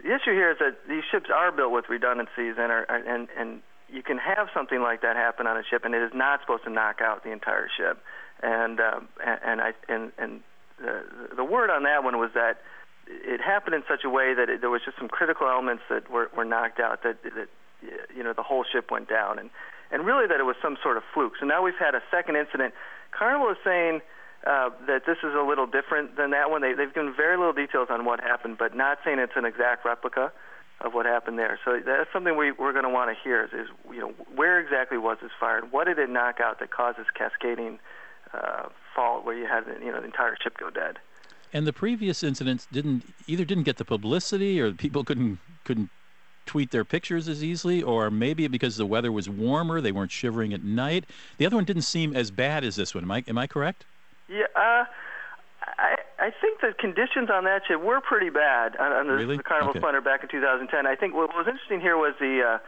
the 0.01 0.15
issue 0.15 0.31
here 0.31 0.51
is 0.51 0.57
that 0.59 0.77
these 0.87 1.03
ships 1.11 1.29
are 1.33 1.51
built 1.51 1.71
with 1.71 1.85
redundancies, 1.89 2.55
and 2.57 2.71
are 2.71 2.85
and 2.89 3.27
and 3.37 3.61
you 3.91 4.03
can 4.03 4.17
have 4.17 4.47
something 4.53 4.81
like 4.81 5.01
that 5.01 5.15
happen 5.15 5.47
on 5.47 5.57
a 5.57 5.63
ship, 5.63 5.83
and 5.85 5.93
it 5.93 6.01
is 6.01 6.11
not 6.13 6.41
supposed 6.41 6.63
to 6.63 6.69
knock 6.69 7.01
out 7.01 7.23
the 7.23 7.31
entire 7.31 7.67
ship. 7.75 8.01
And 8.41 8.79
um, 8.79 9.07
and, 9.25 9.39
and 9.43 9.61
I 9.61 9.73
and 9.87 10.11
and 10.17 10.41
the 10.81 11.35
the 11.35 11.43
word 11.43 11.69
on 11.69 11.83
that 11.83 12.03
one 12.03 12.17
was 12.17 12.31
that 12.33 12.61
it 13.07 13.41
happened 13.41 13.75
in 13.75 13.83
such 13.89 14.03
a 14.03 14.09
way 14.09 14.33
that 14.33 14.49
it, 14.49 14.61
there 14.61 14.69
was 14.69 14.81
just 14.85 14.97
some 14.97 15.07
critical 15.07 15.47
elements 15.47 15.83
that 15.89 16.09
were, 16.09 16.29
were 16.35 16.45
knocked 16.45 16.79
out 16.79 17.03
that 17.03 17.23
that 17.23 17.49
you 18.15 18.23
know 18.23 18.33
the 18.33 18.43
whole 18.43 18.63
ship 18.63 18.91
went 18.91 19.09
down 19.09 19.39
and 19.39 19.49
and 19.91 20.05
really 20.05 20.27
that 20.27 20.39
it 20.39 20.43
was 20.43 20.55
some 20.61 20.77
sort 20.83 20.97
of 20.97 21.03
fluke. 21.13 21.33
So 21.39 21.45
now 21.45 21.63
we've 21.63 21.79
had 21.79 21.95
a 21.95 22.01
second 22.11 22.35
incident. 22.35 22.73
Carnival 23.11 23.49
is 23.49 23.57
saying 23.63 24.01
uh, 24.45 24.69
that 24.87 25.05
this 25.05 25.17
is 25.23 25.33
a 25.35 25.41
little 25.41 25.65
different 25.65 26.15
than 26.15 26.31
that 26.31 26.51
one. 26.51 26.61
They, 26.61 26.73
they've 26.73 26.93
given 26.93 27.13
very 27.15 27.37
little 27.37 27.53
details 27.53 27.87
on 27.89 28.05
what 28.05 28.19
happened, 28.21 28.57
but 28.57 28.75
not 28.75 28.99
saying 29.03 29.19
it's 29.19 29.33
an 29.35 29.45
exact 29.45 29.85
replica 29.85 30.31
of 30.81 30.93
what 30.93 31.05
happened 31.05 31.37
there. 31.37 31.59
So 31.65 31.79
that's 31.83 32.09
something 32.13 32.37
we, 32.37 32.51
we're 32.51 32.71
going 32.71 32.85
to 32.85 32.89
want 32.89 33.09
to 33.09 33.17
hear 33.21 33.43
is, 33.43 33.51
is, 33.51 33.67
you 33.91 33.99
know, 33.99 34.13
where 34.35 34.59
exactly 34.59 34.97
was 34.97 35.17
this 35.21 35.31
fire 35.39 35.57
and 35.57 35.71
what 35.71 35.87
did 35.87 35.99
it 35.99 36.09
knock 36.09 36.39
out 36.39 36.59
that 36.59 36.71
caused 36.71 36.97
this 36.97 37.07
cascading 37.13 37.79
uh, 38.33 38.69
fault 38.99 39.25
where 39.25 39.37
you 39.37 39.45
had 39.45 39.63
you 39.81 39.91
know 39.91 39.99
the 39.99 40.05
entire 40.05 40.35
ship 40.41 40.57
go 40.57 40.69
dead. 40.69 40.99
And 41.53 41.65
the 41.65 41.73
previous 41.73 42.21
incidents 42.21 42.67
didn't 42.71 43.03
either 43.27 43.45
didn't 43.45 43.63
get 43.63 43.77
the 43.77 43.85
publicity 43.85 44.59
or 44.59 44.71
people 44.85 45.03
couldn't 45.03 45.39
couldn't 45.63 45.89
tweet 46.45 46.71
their 46.71 46.83
pictures 46.83 47.27
as 47.27 47.43
easily, 47.43 47.81
or 47.83 48.09
maybe 48.09 48.47
because 48.47 48.75
the 48.75 48.85
weather 48.85 49.11
was 49.11 49.29
warmer, 49.29 49.81
they 49.81 49.91
weren't 49.91 50.11
shivering 50.11 50.51
at 50.51 50.63
night. 50.63 51.05
The 51.37 51.45
other 51.45 51.55
one 51.55 51.65
didn't 51.65 51.83
seem 51.83 52.15
as 52.15 52.31
bad 52.31 52.63
as 52.63 52.75
this 52.75 52.93
one. 52.95 53.03
Am 53.03 53.11
I 53.11 53.23
am 53.27 53.37
I 53.37 53.47
correct? 53.47 53.85
Yeah, 54.27 54.45
uh, 54.55 54.85
I 55.77 55.95
I 56.19 56.31
think 56.41 56.61
the 56.61 56.73
conditions 56.77 57.29
on 57.29 57.45
that 57.45 57.61
ship 57.67 57.81
were 57.81 58.01
pretty 58.01 58.29
bad 58.29 58.75
on, 58.77 58.91
on 58.91 59.07
the, 59.07 59.13
really? 59.13 59.37
the 59.37 59.43
Carnival 59.43 59.69
okay. 59.77 59.99
Back 60.03 60.23
in 60.23 60.29
2010. 60.29 60.85
I 60.85 60.95
think 60.95 61.13
what 61.13 61.29
was 61.35 61.47
interesting 61.47 61.79
here 61.79 61.97
was 61.97 62.13
the 62.19 62.59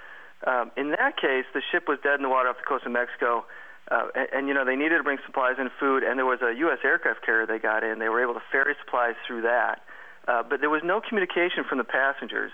uh, 0.47 0.49
um, 0.49 0.71
in 0.77 0.91
that 0.91 1.17
case 1.17 1.45
the 1.53 1.61
ship 1.71 1.87
was 1.87 1.99
dead 2.03 2.15
in 2.15 2.23
the 2.23 2.29
water 2.29 2.49
off 2.49 2.57
the 2.57 2.63
coast 2.63 2.85
of 2.85 2.91
Mexico. 2.91 3.45
Uh, 3.91 4.07
and, 4.15 4.27
and 4.33 4.47
you 4.47 4.53
know 4.53 4.63
they 4.63 4.77
needed 4.77 4.97
to 4.97 5.03
bring 5.03 5.19
supplies 5.25 5.55
and 5.59 5.69
food, 5.77 6.01
and 6.03 6.17
there 6.17 6.25
was 6.25 6.39
a 6.41 6.55
U.S. 6.63 6.79
aircraft 6.83 7.25
carrier 7.25 7.45
they 7.45 7.59
got 7.59 7.83
in. 7.83 7.99
They 7.99 8.07
were 8.07 8.23
able 8.23 8.33
to 8.33 8.41
ferry 8.51 8.73
supplies 8.79 9.15
through 9.27 9.41
that, 9.41 9.83
uh, 10.27 10.43
but 10.47 10.61
there 10.61 10.69
was 10.69 10.81
no 10.83 11.01
communication 11.01 11.65
from 11.67 11.77
the 11.77 11.83
passengers 11.83 12.51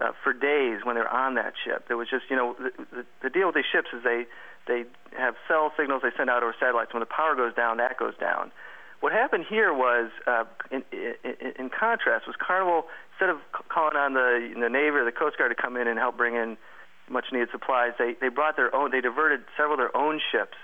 uh, 0.00 0.12
for 0.22 0.34
days 0.34 0.84
when 0.84 0.94
they're 0.94 1.08
on 1.08 1.34
that 1.36 1.54
ship. 1.64 1.88
There 1.88 1.96
was 1.96 2.08
just 2.10 2.24
you 2.28 2.36
know 2.36 2.54
the, 2.60 2.70
the, 2.92 3.06
the 3.22 3.30
deal 3.30 3.46
with 3.46 3.56
these 3.56 3.70
ships 3.72 3.88
is 3.96 4.04
they 4.04 4.26
they 4.68 4.84
have 5.16 5.34
cell 5.48 5.72
signals 5.78 6.02
they 6.02 6.12
send 6.14 6.28
out 6.28 6.42
over 6.42 6.54
satellites. 6.60 6.92
When 6.92 7.00
the 7.00 7.08
power 7.08 7.34
goes 7.34 7.54
down, 7.54 7.78
that 7.78 7.98
goes 7.98 8.14
down. 8.20 8.52
What 9.00 9.12
happened 9.12 9.44
here 9.48 9.72
was, 9.72 10.10
uh, 10.26 10.44
in, 10.70 10.82
in, 10.90 11.52
in 11.58 11.70
contrast, 11.70 12.26
was 12.26 12.34
Carnival 12.36 12.84
instead 13.12 13.30
of 13.30 13.38
calling 13.68 13.96
on 13.96 14.12
the 14.12 14.52
the 14.60 14.68
Navy 14.68 15.00
or 15.00 15.04
the 15.04 15.12
Coast 15.12 15.38
Guard 15.38 15.56
to 15.56 15.60
come 15.60 15.76
in 15.76 15.88
and 15.88 15.98
help 15.98 16.18
bring 16.18 16.34
in 16.34 16.58
much 17.08 17.26
needed 17.32 17.48
supplies, 17.50 17.92
they 17.98 18.14
they 18.20 18.28
brought 18.28 18.56
their 18.56 18.74
own. 18.74 18.90
They 18.90 19.00
diverted 19.00 19.44
several 19.56 19.74
of 19.74 19.78
their 19.78 19.96
own 19.96 20.20
ships 20.32 20.56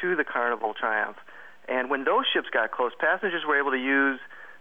to 0.00 0.16
the 0.16 0.24
Carnival 0.24 0.74
Triumph, 0.74 1.16
and 1.68 1.90
when 1.90 2.04
those 2.04 2.24
ships 2.32 2.48
got 2.52 2.70
close, 2.70 2.92
passengers 2.98 3.42
were 3.46 3.58
able 3.58 3.70
to 3.70 3.78
use 3.78 4.20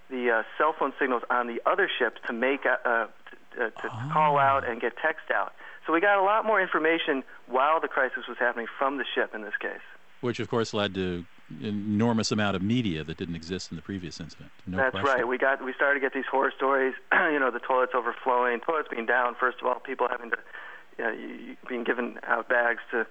the 0.09 0.31
uh, 0.31 0.43
cell 0.57 0.73
phone 0.77 0.93
signals 0.99 1.23
on 1.29 1.47
the 1.47 1.61
other 1.65 1.89
ships 1.99 2.17
to 2.27 2.33
make 2.33 2.65
uh, 2.65 2.77
uh, 2.87 3.07
to, 3.55 3.71
to 3.71 3.89
oh. 3.91 4.09
call 4.11 4.37
out 4.37 4.67
and 4.67 4.81
get 4.81 4.93
text 4.97 5.31
out. 5.33 5.53
So 5.85 5.93
we 5.93 6.01
got 6.01 6.19
a 6.19 6.23
lot 6.23 6.45
more 6.45 6.61
information 6.61 7.23
while 7.47 7.81
the 7.81 7.87
crisis 7.87 8.27
was 8.27 8.37
happening 8.37 8.67
from 8.77 8.97
the 8.97 9.05
ship 9.15 9.33
in 9.33 9.41
this 9.41 9.55
case. 9.59 9.81
Which, 10.21 10.39
of 10.39 10.49
course, 10.49 10.73
led 10.73 10.93
to 10.95 11.25
enormous 11.61 12.31
amount 12.31 12.55
of 12.55 12.61
media 12.61 13.03
that 13.03 13.17
didn't 13.17 13.35
exist 13.35 13.71
in 13.71 13.75
the 13.75 13.81
previous 13.81 14.19
incident. 14.19 14.51
No 14.67 14.77
That's 14.77 14.91
question. 14.91 15.09
right. 15.09 15.27
We 15.27 15.37
got 15.37 15.63
we 15.63 15.73
started 15.73 15.99
to 15.99 16.05
get 16.05 16.13
these 16.13 16.27
horror 16.29 16.53
stories. 16.55 16.93
you 17.11 17.39
know, 17.39 17.49
the 17.51 17.59
toilets 17.59 17.93
overflowing, 17.95 18.59
toilets 18.59 18.89
being 18.89 19.05
down. 19.05 19.35
First 19.39 19.59
of 19.61 19.67
all, 19.67 19.79
people 19.79 20.07
having 20.09 20.29
to, 20.29 20.37
you 20.99 21.05
know, 21.05 21.55
being 21.67 21.83
given 21.83 22.19
out 22.27 22.49
bags 22.49 22.81
to. 22.91 23.07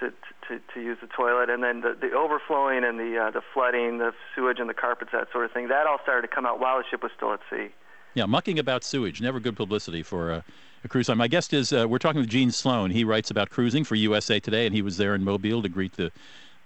To, 0.00 0.12
to, 0.46 0.60
to 0.74 0.80
use 0.80 0.98
the 1.00 1.08
toilet, 1.08 1.50
and 1.50 1.60
then 1.60 1.80
the, 1.80 1.92
the 2.00 2.12
overflowing 2.12 2.84
and 2.84 3.00
the 3.00 3.18
uh, 3.18 3.30
the 3.32 3.40
flooding, 3.52 3.98
the 3.98 4.12
sewage 4.32 4.60
and 4.60 4.70
the 4.70 4.74
carpets, 4.74 5.10
that 5.12 5.26
sort 5.32 5.44
of 5.44 5.50
thing. 5.50 5.66
That 5.66 5.88
all 5.88 5.98
started 6.04 6.22
to 6.22 6.32
come 6.32 6.46
out 6.46 6.60
while 6.60 6.78
the 6.78 6.84
ship 6.88 7.02
was 7.02 7.10
still 7.16 7.32
at 7.32 7.40
sea. 7.50 7.70
Yeah, 8.14 8.26
mucking 8.26 8.60
about 8.60 8.84
sewage, 8.84 9.20
never 9.20 9.40
good 9.40 9.56
publicity 9.56 10.04
for 10.04 10.30
a, 10.30 10.44
a 10.84 10.88
cruise 10.88 11.08
line. 11.08 11.18
My 11.18 11.26
guest 11.26 11.52
is, 11.52 11.72
uh, 11.72 11.86
we're 11.88 11.98
talking 11.98 12.20
with 12.20 12.30
Gene 12.30 12.52
Sloan. 12.52 12.92
He 12.92 13.02
writes 13.02 13.32
about 13.32 13.50
cruising 13.50 13.82
for 13.82 13.96
USA 13.96 14.38
Today, 14.38 14.66
and 14.66 14.74
he 14.74 14.82
was 14.82 14.98
there 14.98 15.16
in 15.16 15.24
Mobile 15.24 15.62
to 15.62 15.68
greet 15.68 15.94
the 15.94 16.12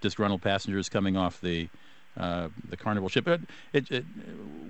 disgruntled 0.03 0.43
passengers 0.43 0.91
coming 0.91 1.17
off 1.17 1.41
the 1.41 1.71
uh, 2.17 2.49
the 2.69 2.77
Carnival 2.77 3.09
ship. 3.09 3.25
But 3.25 3.41
it, 3.73 3.91
it, 3.91 4.05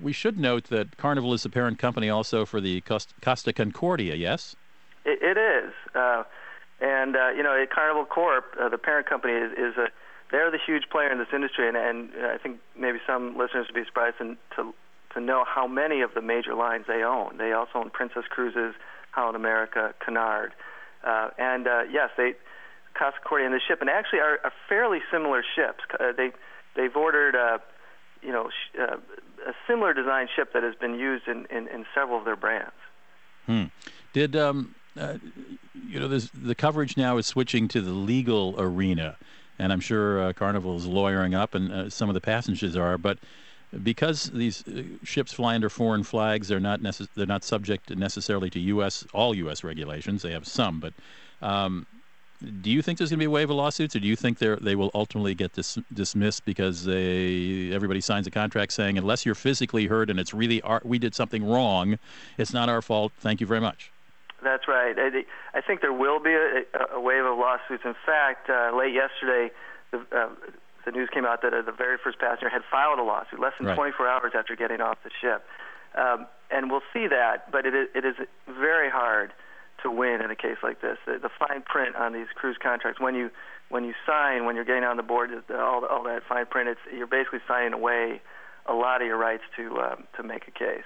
we 0.01 0.13
should 0.13 0.39
note 0.39 0.65
that 0.65 0.95
Carnival 0.95 1.33
is 1.33 1.43
the 1.43 1.49
parent 1.49 1.79
company 1.79 2.09
also 2.09 2.45
for 2.45 2.61
the 2.61 2.81
Costa 2.81 3.51
Concordia, 3.51 4.15
yes? 4.15 4.55
it, 5.05 5.21
it 5.21 5.37
is. 5.37 5.72
Uh, 5.95 6.23
and, 6.81 7.15
uh, 7.15 7.29
you 7.29 7.43
know, 7.43 7.63
Carnival 7.73 8.05
Corp, 8.05 8.45
uh, 8.59 8.69
the 8.69 8.77
parent 8.77 9.07
company, 9.07 9.33
is, 9.33 9.51
is 9.53 9.77
a 9.77 9.87
they're 10.31 10.49
the 10.49 10.57
huge 10.57 10.89
player 10.91 11.11
in 11.11 11.19
this 11.19 11.27
industry, 11.31 11.67
and, 11.67 11.77
and 11.77 12.09
I 12.25 12.39
think 12.39 12.57
maybe 12.75 12.97
some 13.05 13.37
listeners 13.37 13.67
would 13.67 13.75
be 13.75 13.85
surprised 13.85 14.17
to, 14.17 14.35
to 14.55 14.73
to 15.13 15.21
know 15.21 15.45
how 15.47 15.67
many 15.67 16.01
of 16.01 16.15
the 16.15 16.21
major 16.21 16.55
lines 16.55 16.85
they 16.87 17.03
own. 17.03 17.37
They 17.37 17.51
also 17.51 17.69
own 17.75 17.91
Princess 17.91 18.23
Cruises, 18.27 18.73
Holland 19.11 19.35
America, 19.35 19.93
Cunard, 20.03 20.53
uh, 21.03 21.29
and 21.37 21.67
uh, 21.67 21.83
yes, 21.83 22.09
they 22.17 22.33
Costa 22.97 23.19
Concordia 23.21 23.45
and 23.45 23.55
the 23.55 23.61
ship, 23.65 23.79
and 23.79 23.91
actually 23.91 24.19
are, 24.19 24.39
are 24.43 24.51
fairly 24.67 24.99
similar 25.11 25.43
ships. 25.55 25.83
Uh, 25.99 26.13
they 26.17 26.31
they've 26.75 26.95
ordered 26.95 27.35
uh, 27.35 27.59
you 28.23 28.31
know 28.31 28.49
sh- 28.49 28.79
uh, 28.79 28.97
a 29.47 29.53
similar 29.67 29.93
design 29.93 30.27
ship 30.35 30.53
that 30.53 30.63
has 30.63 30.73
been 30.75 30.95
used 30.95 31.27
in, 31.27 31.45
in, 31.51 31.67
in 31.67 31.85
several 31.93 32.17
of 32.17 32.25
their 32.25 32.35
brands. 32.35 32.73
Hmm. 33.45 33.65
Did 34.13 34.35
um, 34.35 34.73
uh, 34.97 35.17
you 35.73 35.99
know 35.99 36.07
the 36.07 36.55
coverage 36.55 36.97
now 36.97 37.17
is 37.17 37.25
switching 37.27 37.67
to 37.69 37.81
the 37.81 37.91
legal 37.91 38.55
arena, 38.57 39.17
and 39.59 39.73
I'm 39.73 39.79
sure 39.79 40.21
uh, 40.21 40.33
Carnival 40.33 40.77
is 40.77 40.85
lawyering 40.85 41.33
up, 41.33 41.55
and 41.55 41.71
uh, 41.71 41.89
some 41.89 42.09
of 42.09 42.13
the 42.13 42.21
passengers 42.21 42.75
are, 42.75 42.97
but 42.97 43.19
because 43.81 44.25
these 44.25 44.63
uh, 44.67 44.83
ships 45.03 45.33
fly 45.33 45.55
under 45.55 45.69
foreign 45.69 46.03
flags, 46.03 46.47
they're 46.47 46.59
not 46.59 46.81
necess- 46.81 47.09
they're 47.15 47.25
not 47.25 47.43
subject 47.43 47.89
necessarily 47.95 48.49
to 48.51 48.59
U.S. 48.59 49.05
all 49.13 49.33
U.S. 49.35 49.63
regulations. 49.63 50.21
They 50.21 50.31
have 50.31 50.47
some, 50.47 50.79
but 50.79 50.93
um, 51.41 51.87
do 52.61 52.69
you 52.69 52.81
think 52.81 52.97
there's 52.97 53.09
going 53.09 53.19
to 53.19 53.23
be 53.23 53.25
a 53.25 53.29
wave 53.31 53.49
of 53.49 53.55
lawsuits, 53.55 53.95
or 53.95 53.99
do 53.99 54.07
you 54.07 54.15
think 54.15 54.37
they 54.39 54.55
they 54.61 54.75
will 54.75 54.91
ultimately 54.93 55.33
get 55.33 55.53
dis- 55.53 55.79
dismissed 55.91 56.45
because 56.45 56.85
they 56.85 57.71
everybody 57.73 58.01
signs 58.01 58.27
a 58.27 58.31
contract 58.31 58.73
saying 58.73 58.97
unless 58.97 59.25
you're 59.25 59.35
physically 59.35 59.87
hurt 59.87 60.09
and 60.09 60.19
it's 60.19 60.33
really 60.33 60.61
our, 60.61 60.81
we 60.85 60.99
did 60.99 61.15
something 61.15 61.43
wrong, 61.43 61.97
it's 62.37 62.53
not 62.53 62.69
our 62.69 62.81
fault. 62.81 63.13
Thank 63.17 63.41
you 63.41 63.47
very 63.47 63.61
much. 63.61 63.93
That's 64.43 64.67
right. 64.67 64.95
I, 64.97 65.57
I 65.57 65.61
think 65.61 65.81
there 65.81 65.93
will 65.93 66.19
be 66.19 66.33
a, 66.33 66.63
a 66.95 66.99
wave 66.99 67.25
of 67.25 67.37
lawsuits. 67.37 67.83
In 67.85 67.95
fact, 68.05 68.49
uh, 68.49 68.75
late 68.75 68.93
yesterday, 68.93 69.53
the, 69.91 69.99
uh, 70.11 70.29
the 70.85 70.91
news 70.91 71.09
came 71.13 71.25
out 71.25 71.41
that 71.41 71.53
uh, 71.53 71.61
the 71.61 71.71
very 71.71 71.97
first 72.03 72.19
passenger 72.19 72.49
had 72.49 72.61
filed 72.69 72.99
a 72.99 73.03
lawsuit 73.03 73.39
less 73.39 73.53
than 73.57 73.67
right. 73.67 73.75
24 73.75 74.07
hours 74.07 74.31
after 74.35 74.55
getting 74.55 74.81
off 74.81 74.97
the 75.03 75.11
ship. 75.21 75.45
Um, 75.95 76.27
and 76.51 76.71
we'll 76.71 76.85
see 76.91 77.07
that, 77.07 77.51
but 77.51 77.65
it 77.65 77.73
is, 77.73 77.87
it 77.95 78.05
is 78.05 78.15
very 78.47 78.89
hard 78.89 79.31
to 79.83 79.91
win 79.91 80.21
in 80.21 80.31
a 80.31 80.35
case 80.35 80.57
like 80.63 80.81
this. 80.81 80.97
The, 81.05 81.19
the 81.21 81.29
fine 81.29 81.61
print 81.61 81.95
on 81.95 82.13
these 82.13 82.27
cruise 82.35 82.57
contracts, 82.61 82.99
when 82.99 83.15
you 83.15 83.29
when 83.69 83.85
you 83.85 83.93
sign, 84.05 84.45
when 84.45 84.55
you're 84.55 84.65
getting 84.65 84.83
on 84.83 84.97
the 84.97 85.03
board, 85.03 85.31
all, 85.51 85.85
all 85.85 86.03
that 86.03 86.21
fine 86.27 86.45
print, 86.45 86.69
it's, 86.69 86.79
you're 86.95 87.07
basically 87.07 87.39
signing 87.47 87.73
away 87.73 88.21
a 88.67 88.73
lot 88.73 89.01
of 89.01 89.07
your 89.07 89.17
rights 89.17 89.43
to 89.57 89.79
um, 89.79 90.03
to 90.15 90.23
make 90.23 90.47
a 90.47 90.51
case. 90.51 90.83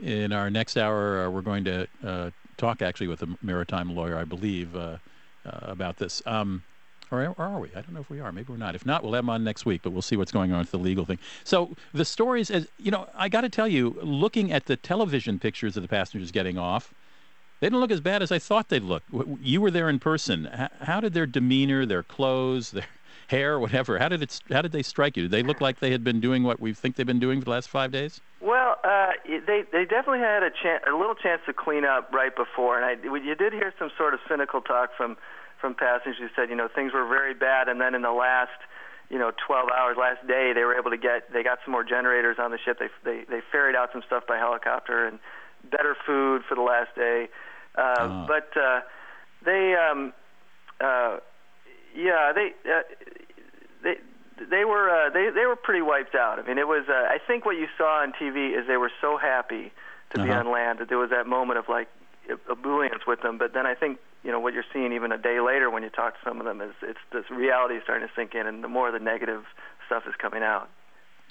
In 0.00 0.32
our 0.32 0.48
next 0.48 0.76
hour, 0.76 1.24
uh, 1.24 1.30
we're 1.30 1.42
going 1.42 1.64
to 1.64 1.88
uh, 2.04 2.30
talk 2.58 2.82
actually 2.82 3.08
with 3.08 3.22
a 3.22 3.28
maritime 3.42 3.94
lawyer, 3.94 4.18
I 4.18 4.24
believe, 4.24 4.76
uh, 4.76 4.98
uh 5.46 5.58
about 5.62 5.96
this. 5.96 6.22
Um, 6.26 6.62
or, 7.10 7.34
are 7.38 7.58
we? 7.58 7.68
I 7.70 7.80
don't 7.80 7.94
know 7.94 8.00
if 8.00 8.10
we 8.10 8.20
are. 8.20 8.30
Maybe 8.32 8.52
we're 8.52 8.58
not. 8.58 8.74
If 8.74 8.84
not, 8.84 9.02
we'll 9.02 9.14
have 9.14 9.24
them 9.24 9.30
on 9.30 9.42
next 9.42 9.64
week, 9.64 9.80
but 9.82 9.92
we'll 9.92 10.02
see 10.02 10.16
what's 10.16 10.32
going 10.32 10.52
on 10.52 10.58
with 10.58 10.70
the 10.70 10.78
legal 10.78 11.06
thing. 11.06 11.18
So 11.44 11.74
the 11.94 12.04
stories, 12.04 12.50
as 12.50 12.68
you 12.78 12.90
know, 12.90 13.08
I 13.14 13.28
got 13.28 13.42
to 13.42 13.48
tell 13.48 13.68
you, 13.68 13.98
looking 14.02 14.52
at 14.52 14.66
the 14.66 14.76
television 14.76 15.38
pictures 15.38 15.76
of 15.76 15.82
the 15.82 15.88
passengers 15.88 16.30
getting 16.30 16.58
off, 16.58 16.92
they 17.60 17.66
didn't 17.66 17.80
look 17.80 17.90
as 17.90 18.00
bad 18.00 18.22
as 18.22 18.30
I 18.30 18.38
thought 18.38 18.68
they'd 18.68 18.82
look. 18.82 19.02
You 19.40 19.60
were 19.60 19.70
there 19.70 19.88
in 19.88 19.98
person. 19.98 20.48
How 20.82 21.00
did 21.00 21.14
their 21.14 21.26
demeanor, 21.26 21.86
their 21.86 22.02
clothes, 22.02 22.70
their 22.72 22.86
hair, 23.28 23.58
whatever, 23.58 23.98
how 23.98 24.08
did 24.08 24.22
it? 24.22 24.40
How 24.50 24.62
did 24.62 24.72
they 24.72 24.82
strike 24.82 25.16
you? 25.16 25.24
Did 25.24 25.30
they 25.30 25.42
look 25.42 25.60
like 25.60 25.78
they 25.80 25.90
had 25.90 26.02
been 26.02 26.20
doing 26.20 26.42
what 26.42 26.60
we 26.60 26.74
think 26.74 26.96
they've 26.96 27.06
been 27.06 27.20
doing 27.20 27.40
for 27.40 27.46
the 27.46 27.50
last 27.50 27.68
five 27.68 27.92
days? 27.92 28.20
Well, 28.40 28.76
uh, 28.84 29.12
they 29.24 29.64
they 29.72 29.84
definitely 29.84 30.20
had 30.20 30.42
a 30.42 30.50
chance, 30.50 30.82
a 30.88 30.96
little 30.96 31.14
chance 31.14 31.42
to 31.46 31.52
clean 31.52 31.84
up 31.84 32.12
right 32.12 32.34
before, 32.34 32.80
and 32.80 32.84
I 32.84 33.02
you 33.04 33.34
did 33.34 33.52
hear 33.52 33.72
some 33.78 33.90
sort 33.96 34.14
of 34.14 34.20
cynical 34.28 34.60
talk 34.60 34.90
from 34.96 35.16
from 35.60 35.74
passengers 35.74 36.16
who 36.18 36.28
said, 36.36 36.50
you 36.50 36.56
know, 36.56 36.68
things 36.72 36.92
were 36.92 37.06
very 37.06 37.34
bad, 37.34 37.68
and 37.68 37.80
then 37.80 37.94
in 37.94 38.02
the 38.02 38.12
last, 38.12 38.58
you 39.10 39.18
know, 39.18 39.32
12 39.46 39.68
hours, 39.70 39.96
last 39.98 40.26
day, 40.26 40.52
they 40.54 40.62
were 40.62 40.78
able 40.78 40.90
to 40.90 40.96
get, 40.96 41.32
they 41.32 41.42
got 41.42 41.58
some 41.64 41.72
more 41.72 41.82
generators 41.82 42.36
on 42.38 42.50
the 42.50 42.58
ship. 42.58 42.78
They 42.78 42.88
they 43.04 43.24
they 43.28 43.40
ferried 43.50 43.74
out 43.74 43.90
some 43.92 44.02
stuff 44.06 44.24
by 44.26 44.38
helicopter 44.38 45.06
and 45.06 45.18
better 45.70 45.96
food 46.06 46.42
for 46.48 46.54
the 46.54 46.62
last 46.62 46.94
day. 46.94 47.28
Uh, 47.76 47.80
uh-huh. 47.80 48.26
But 48.26 48.60
uh, 48.60 48.80
they, 49.44 49.74
um, 49.74 50.12
uh, 50.80 51.18
yeah, 51.98 52.32
they. 52.34 52.52
Uh, 52.64 52.82
they 53.82 53.94
they 54.50 54.64
were 54.64 54.88
uh, 54.88 55.10
they 55.10 55.30
they 55.34 55.46
were 55.46 55.56
pretty 55.56 55.82
wiped 55.82 56.14
out. 56.14 56.38
I 56.38 56.42
mean, 56.46 56.58
it 56.58 56.68
was. 56.68 56.84
Uh, 56.88 56.92
I 56.92 57.18
think 57.26 57.44
what 57.44 57.56
you 57.56 57.66
saw 57.76 58.02
on 58.02 58.12
TV 58.12 58.56
is 58.58 58.66
they 58.66 58.76
were 58.76 58.92
so 59.00 59.16
happy 59.18 59.72
to 60.14 60.22
be 60.22 60.30
Uh-huh. 60.30 60.40
on 60.40 60.50
land. 60.52 60.78
That 60.78 60.88
there 60.88 60.98
was 60.98 61.10
that 61.10 61.26
moment 61.26 61.58
of 61.58 61.68
like 61.68 61.88
ebullience 62.48 63.06
with 63.06 63.20
them. 63.22 63.36
But 63.38 63.52
then 63.54 63.66
I 63.66 63.74
think 63.74 63.98
you 64.24 64.30
know 64.30 64.40
what 64.40 64.54
you're 64.54 64.64
seeing 64.72 64.92
even 64.92 65.10
a 65.12 65.18
day 65.18 65.40
later 65.40 65.70
when 65.70 65.82
you 65.82 65.90
talk 65.90 66.14
to 66.14 66.20
some 66.28 66.38
of 66.40 66.46
them 66.46 66.60
is 66.60 66.72
it's 66.82 66.98
this 67.12 67.24
reality 67.30 67.74
is 67.76 67.82
starting 67.82 68.06
to 68.06 68.14
sink 68.14 68.34
in, 68.34 68.46
and 68.46 68.62
the 68.62 68.68
more 68.68 68.90
the 68.92 68.98
negative 69.00 69.42
stuff 69.86 70.04
is 70.06 70.14
coming 70.18 70.42
out. 70.42 70.68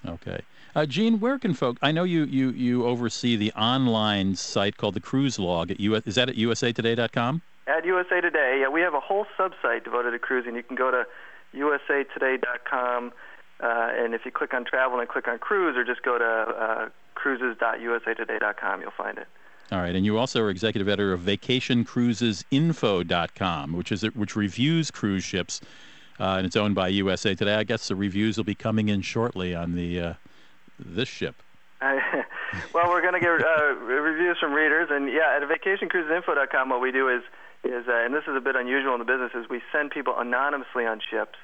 Okay. 0.06 0.42
Uh, 0.76 0.86
Gene, 0.86 1.20
where 1.20 1.40
can 1.40 1.54
folk? 1.56 1.78
I 1.82 1.92
know 1.92 2.04
you, 2.04 2.26
you, 2.26 2.52
you 2.52 2.86
oversee 2.86 3.36
the 3.36 3.52
online 3.54 4.36
site 4.36 4.78
called 4.78 4.94
the 4.94 5.00
Cruise 5.00 5.40
Log 5.40 5.72
at 5.72 5.80
US. 5.80 6.04
Is 6.06 6.16
that 6.16 6.30
at 6.30 6.36
usatoday.com? 6.36 7.42
At 7.68 7.86
USA 7.86 8.22
Today, 8.22 8.60
yeah, 8.62 8.70
we 8.70 8.80
have 8.82 8.94
a 8.94 9.02
whole 9.02 9.26
sub-site 9.36 9.84
devoted 9.84 10.12
to 10.12 10.20
cruising. 10.20 10.56
You 10.56 10.64
can 10.64 10.78
go 10.78 10.90
to 10.90 11.06
usatoday.com, 11.54 13.12
uh, 13.60 13.90
and 13.94 14.14
if 14.14 14.26
you 14.26 14.32
click 14.32 14.54
on 14.54 14.64
travel 14.64 15.02
and 15.02 15.10
click 15.10 15.28
on 15.28 15.38
cruise, 15.38 15.76
or 15.76 15.84
just 15.84 16.02
go 16.02 16.18
to 16.18 16.24
uh, 16.24 16.88
cruises.usatoday.com, 17.16 18.80
you'll 18.82 18.92
find 18.92 19.18
it. 19.18 19.28
All 19.70 19.80
right, 19.80 19.94
and 19.94 20.06
you 20.06 20.18
also 20.18 20.42
are 20.42 20.50
executive 20.50 20.88
editor 20.88 21.12
of 21.12 21.20
VacationCruisesinfo.com, 21.22 23.74
which 23.74 23.92
is 23.92 24.04
which 24.16 24.38
reviews 24.38 24.90
cruise 24.90 25.26
ships, 25.26 25.60
uh, 26.22 26.36
and 26.38 26.46
it's 26.46 26.56
owned 26.56 26.76
by 26.76 26.88
USA 26.88 27.36
Today. 27.36 27.56
I 27.56 27.66
guess 27.66 27.90
the 27.90 27.98
reviews 27.98 28.38
will 28.38 28.46
be 28.46 28.56
coming 28.56 28.88
in 28.88 29.02
shortly 29.02 29.54
on 29.54 29.76
the 29.76 30.00
uh, 30.00 30.14
this 30.80 31.10
ship. 31.10 31.36
well, 31.82 32.88
we're 32.88 33.02
going 33.02 33.14
to 33.14 33.20
get 33.20 33.30
uh, 33.30 33.74
reviews 33.76 34.38
from 34.40 34.54
readers, 34.54 34.88
and 34.90 35.12
yeah, 35.12 35.36
at 35.36 35.44
vacationcruisesinfo.com, 35.44 36.70
what 36.70 36.80
we 36.80 36.94
do 36.94 37.10
is 37.10 37.24
is, 37.64 37.88
uh, 37.88 38.06
and 38.06 38.14
this 38.14 38.24
is 38.28 38.36
a 38.36 38.42
bit 38.42 38.56
unusual 38.56 38.94
in 38.94 39.00
the 39.00 39.06
business, 39.06 39.32
is 39.36 39.50
we 39.50 39.62
send 39.72 39.92
people 39.92 40.14
anonymously 40.18 40.86
on 40.86 41.00
ships. 41.00 41.38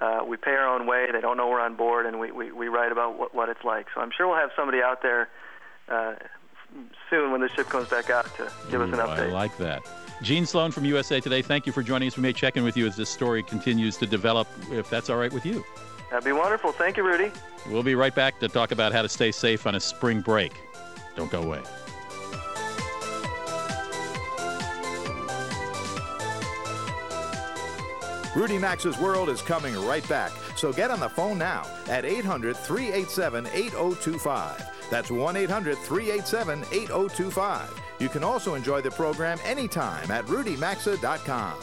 Uh, 0.00 0.20
we 0.26 0.36
pay 0.36 0.52
our 0.52 0.68
own 0.68 0.86
way; 0.86 1.06
they 1.12 1.20
don't 1.20 1.36
know 1.36 1.48
we're 1.48 1.60
on 1.60 1.76
board, 1.76 2.06
and 2.06 2.18
we, 2.18 2.30
we, 2.30 2.52
we 2.52 2.68
write 2.68 2.92
about 2.92 3.18
what, 3.18 3.34
what 3.34 3.48
it's 3.48 3.64
like. 3.64 3.86
So 3.94 4.00
I'm 4.00 4.10
sure 4.16 4.28
we'll 4.28 4.38
have 4.38 4.50
somebody 4.56 4.82
out 4.82 5.02
there 5.02 5.28
uh, 5.88 6.14
soon 7.08 7.32
when 7.32 7.40
the 7.40 7.48
ship 7.48 7.68
comes 7.68 7.88
back 7.88 8.10
out 8.10 8.24
to 8.36 8.50
give 8.70 8.80
us 8.80 8.92
an 8.92 8.98
update. 8.98 9.30
I 9.30 9.32
like 9.32 9.56
that. 9.58 9.82
Gene 10.22 10.46
Sloan 10.46 10.70
from 10.70 10.84
USA 10.84 11.20
Today, 11.20 11.42
thank 11.42 11.66
you 11.66 11.72
for 11.72 11.82
joining 11.82 12.08
us. 12.08 12.16
We 12.16 12.22
may 12.22 12.32
check 12.32 12.56
in 12.56 12.64
with 12.64 12.76
you 12.76 12.86
as 12.86 12.96
this 12.96 13.08
story 13.08 13.42
continues 13.42 13.96
to 13.98 14.06
develop, 14.06 14.48
if 14.70 14.90
that's 14.90 15.08
all 15.08 15.16
right 15.16 15.32
with 15.32 15.46
you. 15.46 15.64
That'd 16.10 16.24
be 16.24 16.32
wonderful. 16.32 16.72
Thank 16.72 16.96
you, 16.96 17.04
Rudy. 17.04 17.30
We'll 17.68 17.82
be 17.82 17.94
right 17.94 18.14
back 18.14 18.38
to 18.40 18.48
talk 18.48 18.70
about 18.72 18.92
how 18.92 19.02
to 19.02 19.08
stay 19.08 19.32
safe 19.32 19.66
on 19.66 19.74
a 19.76 19.80
spring 19.80 20.20
break. 20.20 20.52
Don't 21.16 21.30
go 21.30 21.42
away. 21.42 21.62
Rudy 28.36 28.58
Maxa's 28.58 28.96
World 28.96 29.28
is 29.28 29.42
coming 29.42 29.74
right 29.84 30.08
back, 30.08 30.30
so 30.56 30.72
get 30.72 30.92
on 30.92 31.00
the 31.00 31.08
phone 31.08 31.36
now 31.36 31.66
at 31.88 32.04
800 32.04 32.56
387 32.56 33.48
8025. 33.52 34.70
That's 34.88 35.10
1 35.10 35.36
800 35.36 35.76
387 35.78 36.60
8025. 36.70 37.80
You 37.98 38.08
can 38.08 38.22
also 38.22 38.54
enjoy 38.54 38.82
the 38.82 38.90
program 38.92 39.38
anytime 39.44 40.10
at 40.12 40.24
rudymaxa.com. 40.26 41.54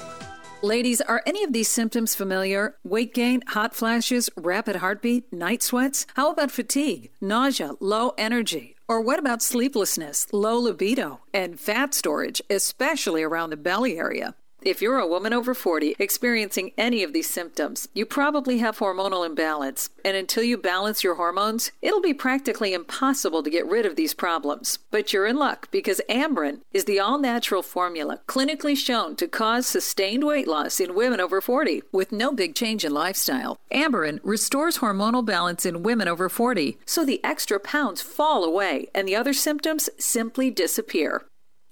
Ladies, 0.61 1.01
are 1.01 1.21
any 1.25 1.43
of 1.43 1.53
these 1.53 1.69
symptoms 1.69 2.15
familiar? 2.15 2.75
Weight 2.83 3.13
gain, 3.13 3.43
hot 3.47 3.73
flashes, 3.73 4.29
rapid 4.35 4.77
heartbeat, 4.77 5.31
night 5.31 5.61
sweats? 5.61 6.05
How 6.15 6.31
about 6.31 6.51
fatigue, 6.51 7.11
nausea, 7.21 7.73
low 7.79 8.13
energy? 8.17 8.75
Or 8.89 8.99
what 8.99 9.19
about 9.19 9.41
sleeplessness, 9.41 10.27
low 10.33 10.57
libido, 10.57 11.21
and 11.33 11.59
fat 11.59 11.93
storage, 11.93 12.41
especially 12.49 13.23
around 13.23 13.51
the 13.51 13.57
belly 13.57 13.97
area? 13.97 14.35
If 14.67 14.81
you're 14.81 14.99
a 14.99 15.07
woman 15.07 15.31
over 15.31 15.53
40 15.53 15.95
experiencing 15.97 16.73
any 16.77 17.01
of 17.01 17.13
these 17.13 17.29
symptoms, 17.29 17.87
you 17.93 18.05
probably 18.05 18.57
have 18.57 18.79
hormonal 18.79 19.25
imbalance. 19.25 19.89
And 20.03 20.17
until 20.17 20.43
you 20.43 20.57
balance 20.57 21.05
your 21.05 21.15
hormones, 21.15 21.71
it'll 21.81 22.01
be 22.01 22.13
practically 22.13 22.73
impossible 22.73 23.43
to 23.43 23.49
get 23.49 23.65
rid 23.65 23.85
of 23.85 23.95
these 23.95 24.13
problems. 24.13 24.79
But 24.91 25.13
you're 25.13 25.25
in 25.25 25.37
luck 25.37 25.71
because 25.71 26.01
Amberen 26.09 26.63
is 26.73 26.83
the 26.83 26.99
all 26.99 27.17
natural 27.17 27.61
formula 27.63 28.19
clinically 28.27 28.75
shown 28.75 29.15
to 29.15 29.27
cause 29.29 29.65
sustained 29.65 30.25
weight 30.25 30.49
loss 30.49 30.81
in 30.81 30.95
women 30.95 31.21
over 31.21 31.39
40 31.39 31.83
with 31.93 32.11
no 32.11 32.33
big 32.33 32.53
change 32.53 32.83
in 32.83 32.93
lifestyle. 32.93 33.55
Amberen 33.71 34.19
restores 34.21 34.79
hormonal 34.79 35.25
balance 35.25 35.65
in 35.65 35.81
women 35.81 36.09
over 36.09 36.27
40, 36.27 36.77
so 36.85 37.05
the 37.05 37.23
extra 37.23 37.57
pounds 37.57 38.01
fall 38.01 38.43
away 38.43 38.89
and 38.93 39.07
the 39.07 39.15
other 39.15 39.31
symptoms 39.31 39.89
simply 39.97 40.51
disappear. 40.51 41.23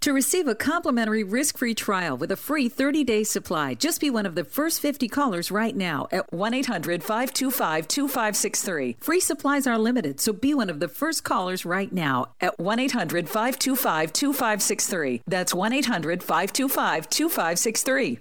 To 0.06 0.14
receive 0.14 0.48
a 0.48 0.54
complimentary 0.54 1.24
risk 1.24 1.58
free 1.58 1.74
trial 1.74 2.16
with 2.16 2.30
a 2.30 2.36
free 2.36 2.70
30 2.70 3.04
day 3.04 3.24
supply, 3.24 3.74
just 3.74 4.00
be 4.00 4.12
one 4.12 4.28
of 4.28 4.36
the 4.36 4.44
first 4.44 4.80
50 4.80 5.08
callers 5.08 5.50
right 5.50 5.76
now 5.76 6.08
at 6.12 6.32
1 6.32 6.54
800 6.54 7.02
525 7.02 7.88
2563. 7.88 8.98
Free 9.00 9.20
supplies 9.20 9.66
are 9.66 9.80
limited, 9.80 10.20
so 10.20 10.32
be 10.32 10.54
one 10.54 10.70
of 10.70 10.80
the 10.80 10.88
first 10.88 11.24
callers 11.24 11.66
right 11.66 11.92
now 11.92 12.28
at 12.40 12.60
1 12.60 12.78
800 12.78 13.28
525 13.28 14.14
2563. 14.14 15.24
That's 15.26 15.56
1 15.56 15.74
800 15.74 16.22
525 16.22 17.10
2563. 17.10 18.20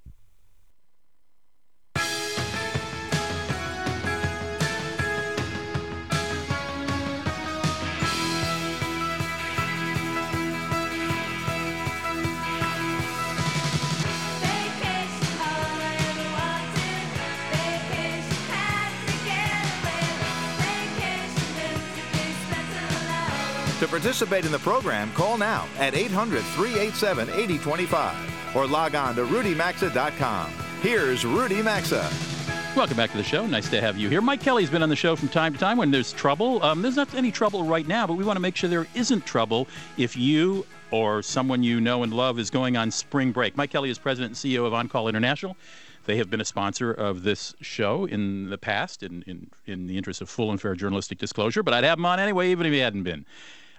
Participate 23.94 24.44
in 24.44 24.50
the 24.50 24.58
program, 24.58 25.08
call 25.12 25.38
now 25.38 25.68
at 25.78 25.94
800 25.94 26.42
387 26.42 27.30
8025 27.30 28.56
or 28.56 28.66
log 28.66 28.96
on 28.96 29.14
to 29.14 29.24
rudymaxa.com. 29.24 30.50
Here's 30.82 31.24
Rudy 31.24 31.62
Maxa. 31.62 32.10
Welcome 32.74 32.96
back 32.96 33.12
to 33.12 33.16
the 33.16 33.22
show. 33.22 33.46
Nice 33.46 33.68
to 33.68 33.80
have 33.80 33.96
you 33.96 34.08
here. 34.08 34.20
Mike 34.20 34.40
Kelly's 34.40 34.68
been 34.68 34.82
on 34.82 34.88
the 34.88 34.96
show 34.96 35.14
from 35.14 35.28
time 35.28 35.52
to 35.52 35.60
time 35.60 35.78
when 35.78 35.92
there's 35.92 36.12
trouble. 36.12 36.60
Um, 36.64 36.82
there's 36.82 36.96
not 36.96 37.14
any 37.14 37.30
trouble 37.30 37.62
right 37.62 37.86
now, 37.86 38.04
but 38.04 38.14
we 38.14 38.24
want 38.24 38.34
to 38.36 38.40
make 38.40 38.56
sure 38.56 38.68
there 38.68 38.88
isn't 38.96 39.26
trouble 39.26 39.68
if 39.96 40.16
you 40.16 40.66
or 40.90 41.22
someone 41.22 41.62
you 41.62 41.80
know 41.80 42.02
and 42.02 42.12
love 42.12 42.40
is 42.40 42.50
going 42.50 42.76
on 42.76 42.90
spring 42.90 43.30
break. 43.30 43.56
Mike 43.56 43.70
Kelly 43.70 43.90
is 43.90 43.98
president 43.98 44.30
and 44.30 44.36
CEO 44.52 44.66
of 44.66 44.74
On 44.74 44.88
Call 44.88 45.06
International. 45.06 45.56
They 46.06 46.16
have 46.16 46.28
been 46.28 46.40
a 46.40 46.44
sponsor 46.44 46.90
of 46.90 47.22
this 47.22 47.54
show 47.60 48.06
in 48.06 48.50
the 48.50 48.58
past, 48.58 49.04
in, 49.04 49.22
in, 49.22 49.50
in 49.66 49.86
the 49.86 49.96
interest 49.96 50.20
of 50.20 50.28
full 50.28 50.50
and 50.50 50.60
fair 50.60 50.74
journalistic 50.74 51.18
disclosure, 51.18 51.62
but 51.62 51.72
I'd 51.74 51.84
have 51.84 51.98
him 51.98 52.06
on 52.06 52.18
anyway, 52.18 52.50
even 52.50 52.66
if 52.66 52.72
he 52.72 52.80
hadn't 52.80 53.04
been. 53.04 53.24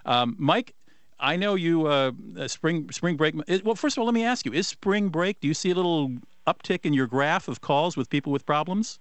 Um, 0.06 0.36
Mike, 0.38 0.74
I 1.18 1.36
know 1.36 1.54
you 1.54 1.86
uh, 1.86 2.12
uh, 2.38 2.48
spring 2.48 2.90
spring 2.92 3.16
break. 3.16 3.34
Well, 3.64 3.74
first 3.74 3.96
of 3.96 4.00
all, 4.00 4.06
let 4.06 4.14
me 4.14 4.24
ask 4.24 4.46
you: 4.46 4.52
Is 4.52 4.68
spring 4.68 5.08
break? 5.08 5.40
Do 5.40 5.48
you 5.48 5.54
see 5.54 5.70
a 5.70 5.74
little 5.74 6.12
uptick 6.46 6.84
in 6.84 6.92
your 6.92 7.06
graph 7.06 7.48
of 7.48 7.60
calls 7.60 7.96
with 7.96 8.08
people 8.08 8.32
with 8.32 8.46
problems? 8.46 8.98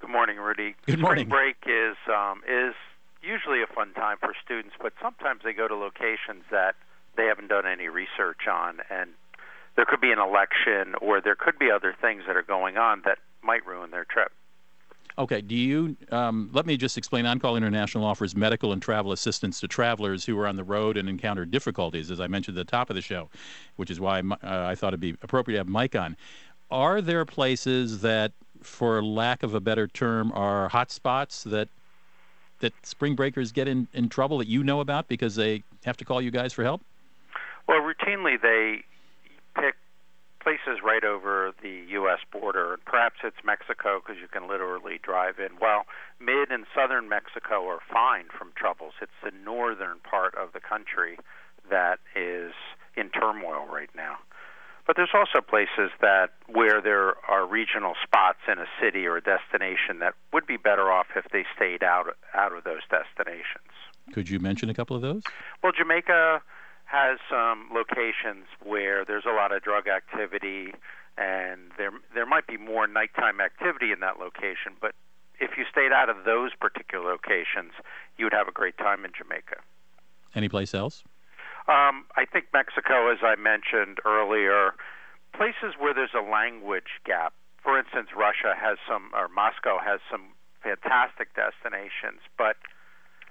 Good 0.00 0.10
morning, 0.10 0.36
Rudy. 0.36 0.74
Good 0.86 0.98
morning. 0.98 1.28
Spring 1.28 1.54
break 1.56 1.56
is 1.66 1.96
um, 2.12 2.42
is 2.48 2.74
usually 3.22 3.62
a 3.62 3.66
fun 3.66 3.94
time 3.94 4.16
for 4.20 4.34
students, 4.44 4.74
but 4.82 4.92
sometimes 5.00 5.42
they 5.44 5.52
go 5.52 5.68
to 5.68 5.74
locations 5.74 6.42
that 6.50 6.74
they 7.16 7.26
haven't 7.26 7.48
done 7.48 7.66
any 7.66 7.88
research 7.88 8.48
on, 8.50 8.80
and 8.90 9.10
there 9.76 9.84
could 9.84 10.00
be 10.00 10.10
an 10.10 10.18
election 10.18 10.94
or 11.00 11.20
there 11.20 11.36
could 11.36 11.58
be 11.58 11.70
other 11.70 11.94
things 12.00 12.24
that 12.26 12.36
are 12.36 12.42
going 12.42 12.76
on 12.76 13.02
that 13.04 13.18
might 13.42 13.64
ruin 13.66 13.90
their 13.90 14.04
trip. 14.04 14.32
Okay. 15.16 15.40
Do 15.40 15.54
you? 15.54 15.96
Um, 16.10 16.50
let 16.52 16.66
me 16.66 16.76
just 16.76 16.98
explain. 16.98 17.24
On 17.26 17.38
Call 17.38 17.56
International 17.56 18.04
offers 18.04 18.34
medical 18.34 18.72
and 18.72 18.82
travel 18.82 19.12
assistance 19.12 19.60
to 19.60 19.68
travelers 19.68 20.24
who 20.24 20.38
are 20.38 20.46
on 20.46 20.56
the 20.56 20.64
road 20.64 20.96
and 20.96 21.08
encounter 21.08 21.44
difficulties, 21.44 22.10
as 22.10 22.20
I 22.20 22.26
mentioned 22.26 22.58
at 22.58 22.66
the 22.66 22.70
top 22.70 22.90
of 22.90 22.96
the 22.96 23.02
show, 23.02 23.30
which 23.76 23.90
is 23.90 24.00
why 24.00 24.20
uh, 24.20 24.36
I 24.42 24.74
thought 24.74 24.88
it'd 24.88 25.00
be 25.00 25.16
appropriate 25.22 25.56
to 25.56 25.60
have 25.60 25.68
Mike 25.68 25.94
on. 25.94 26.16
Are 26.70 27.00
there 27.00 27.24
places 27.24 28.00
that, 28.00 28.32
for 28.62 29.02
lack 29.02 29.42
of 29.42 29.54
a 29.54 29.60
better 29.60 29.86
term, 29.86 30.32
are 30.32 30.68
hot 30.68 30.90
spots 30.90 31.44
that 31.44 31.68
that 32.60 32.72
spring 32.82 33.14
breakers 33.14 33.52
get 33.52 33.68
in, 33.68 33.86
in 33.92 34.08
trouble 34.08 34.38
that 34.38 34.48
you 34.48 34.64
know 34.64 34.80
about 34.80 35.06
because 35.06 35.34
they 35.34 35.62
have 35.84 35.96
to 35.98 36.04
call 36.04 36.22
you 36.22 36.30
guys 36.30 36.52
for 36.52 36.64
help? 36.64 36.80
Well, 37.68 37.80
routinely 37.80 38.40
they 38.40 38.84
pick 39.54 39.74
places 40.44 40.84
right 40.84 41.02
over 41.02 41.52
the 41.62 41.82
U.S. 41.96 42.20
border. 42.30 42.74
And 42.74 42.84
perhaps 42.84 43.16
it's 43.24 43.40
Mexico 43.44 44.00
because 44.04 44.20
you 44.20 44.28
can 44.28 44.46
literally 44.46 45.00
drive 45.02 45.38
in. 45.38 45.56
Well, 45.60 45.86
mid 46.20 46.50
and 46.50 46.66
southern 46.74 47.08
Mexico 47.08 47.66
are 47.66 47.80
fine 47.90 48.26
from 48.36 48.52
troubles. 48.54 48.92
It's 49.00 49.18
the 49.24 49.32
northern 49.42 49.98
part 50.00 50.34
of 50.34 50.52
the 50.52 50.60
country 50.60 51.16
that 51.70 51.98
is 52.14 52.52
in 52.94 53.08
turmoil 53.08 53.66
right 53.66 53.90
now. 53.96 54.18
But 54.86 54.96
there's 54.96 55.14
also 55.14 55.40
places 55.40 55.90
that 56.02 56.34
where 56.46 56.82
there 56.82 57.14
are 57.26 57.46
regional 57.46 57.94
spots 58.02 58.40
in 58.46 58.58
a 58.58 58.66
city 58.78 59.06
or 59.06 59.16
a 59.16 59.22
destination 59.22 60.00
that 60.00 60.12
would 60.30 60.46
be 60.46 60.58
better 60.58 60.92
off 60.92 61.06
if 61.16 61.24
they 61.32 61.46
stayed 61.56 61.82
out 61.82 62.14
out 62.34 62.52
of 62.52 62.64
those 62.64 62.82
destinations. 62.90 63.72
Could 64.12 64.28
you 64.28 64.38
mention 64.38 64.68
a 64.68 64.74
couple 64.74 64.94
of 64.94 65.00
those? 65.00 65.22
Well, 65.62 65.72
Jamaica 65.72 66.42
has 66.84 67.18
some 67.30 67.68
locations 67.72 68.46
where 68.62 69.04
there's 69.04 69.24
a 69.26 69.34
lot 69.34 69.52
of 69.52 69.62
drug 69.62 69.88
activity, 69.88 70.72
and 71.16 71.72
there 71.78 71.90
there 72.14 72.26
might 72.26 72.46
be 72.46 72.56
more 72.56 72.86
nighttime 72.86 73.40
activity 73.40 73.92
in 73.92 74.00
that 74.00 74.18
location. 74.18 74.76
But 74.80 74.94
if 75.40 75.56
you 75.56 75.64
stayed 75.70 75.92
out 75.92 76.08
of 76.08 76.24
those 76.24 76.52
particular 76.54 77.10
locations, 77.10 77.72
you 78.16 78.26
would 78.26 78.32
have 78.34 78.48
a 78.48 78.52
great 78.52 78.78
time 78.78 79.04
in 79.04 79.12
Jamaica. 79.16 79.56
Any 80.34 80.48
place 80.48 80.74
else? 80.74 81.02
Um, 81.66 82.04
I 82.16 82.26
think 82.30 82.46
Mexico, 82.52 83.10
as 83.10 83.18
I 83.22 83.36
mentioned 83.36 83.98
earlier, 84.04 84.74
places 85.32 85.74
where 85.78 85.94
there's 85.94 86.14
a 86.14 86.20
language 86.20 87.00
gap. 87.06 87.32
For 87.62 87.78
instance, 87.78 88.08
Russia 88.14 88.52
has 88.54 88.76
some, 88.86 89.10
or 89.14 89.28
Moscow 89.28 89.78
has 89.80 90.00
some 90.10 90.36
fantastic 90.62 91.32
destinations, 91.34 92.20
but 92.36 92.56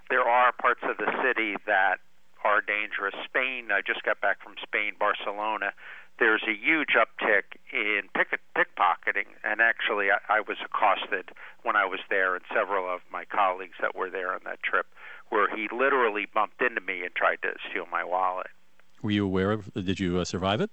there 0.10 0.22
are 0.24 0.52
parts 0.52 0.82
of 0.84 0.98
the 0.98 1.12
city 1.22 1.56
that 1.68 2.02
are 2.44 2.62
dangerous. 2.62 3.14
Spain, 3.26 3.72
I 3.72 3.82
just 3.82 4.04
got 4.04 4.22
back 4.22 4.42
from 4.44 4.56
Spain, 4.62 4.94
Barcelona. 5.00 5.74
There's 6.20 6.44
a 6.44 6.54
huge 6.54 6.96
uptick 6.96 7.58
in 7.72 8.04
pick- 8.14 8.40
pickpocketing, 8.56 9.34
and 9.44 9.62
actually, 9.62 10.12
I, 10.12 10.20
I 10.30 10.40
was 10.42 10.58
accosted 10.64 11.32
when 11.64 11.76
I 11.76 11.86
was 11.86 12.00
there, 12.10 12.36
and 12.36 12.44
several 12.54 12.94
of 12.94 13.02
my 13.12 13.26
colleagues 13.26 13.78
that 13.82 13.96
were 13.96 14.10
there 14.10 14.34
on 14.34 14.42
that 14.46 14.62
trip, 14.62 14.86
where 15.30 15.54
he 15.56 15.68
literally 15.76 16.28
bumped 16.32 16.62
into 16.62 16.82
me 16.82 17.04
and 17.04 17.16
tried 17.16 17.42
to 17.42 17.54
steal 17.70 17.88
my 17.92 18.04
wallet. 18.04 18.48
Were 19.02 19.12
you 19.12 19.26
aware 19.26 19.52
of? 19.52 19.74
Did 19.74 20.00
you 20.00 20.20
uh, 20.20 20.26
survive 20.26 20.62
it? 20.62 20.70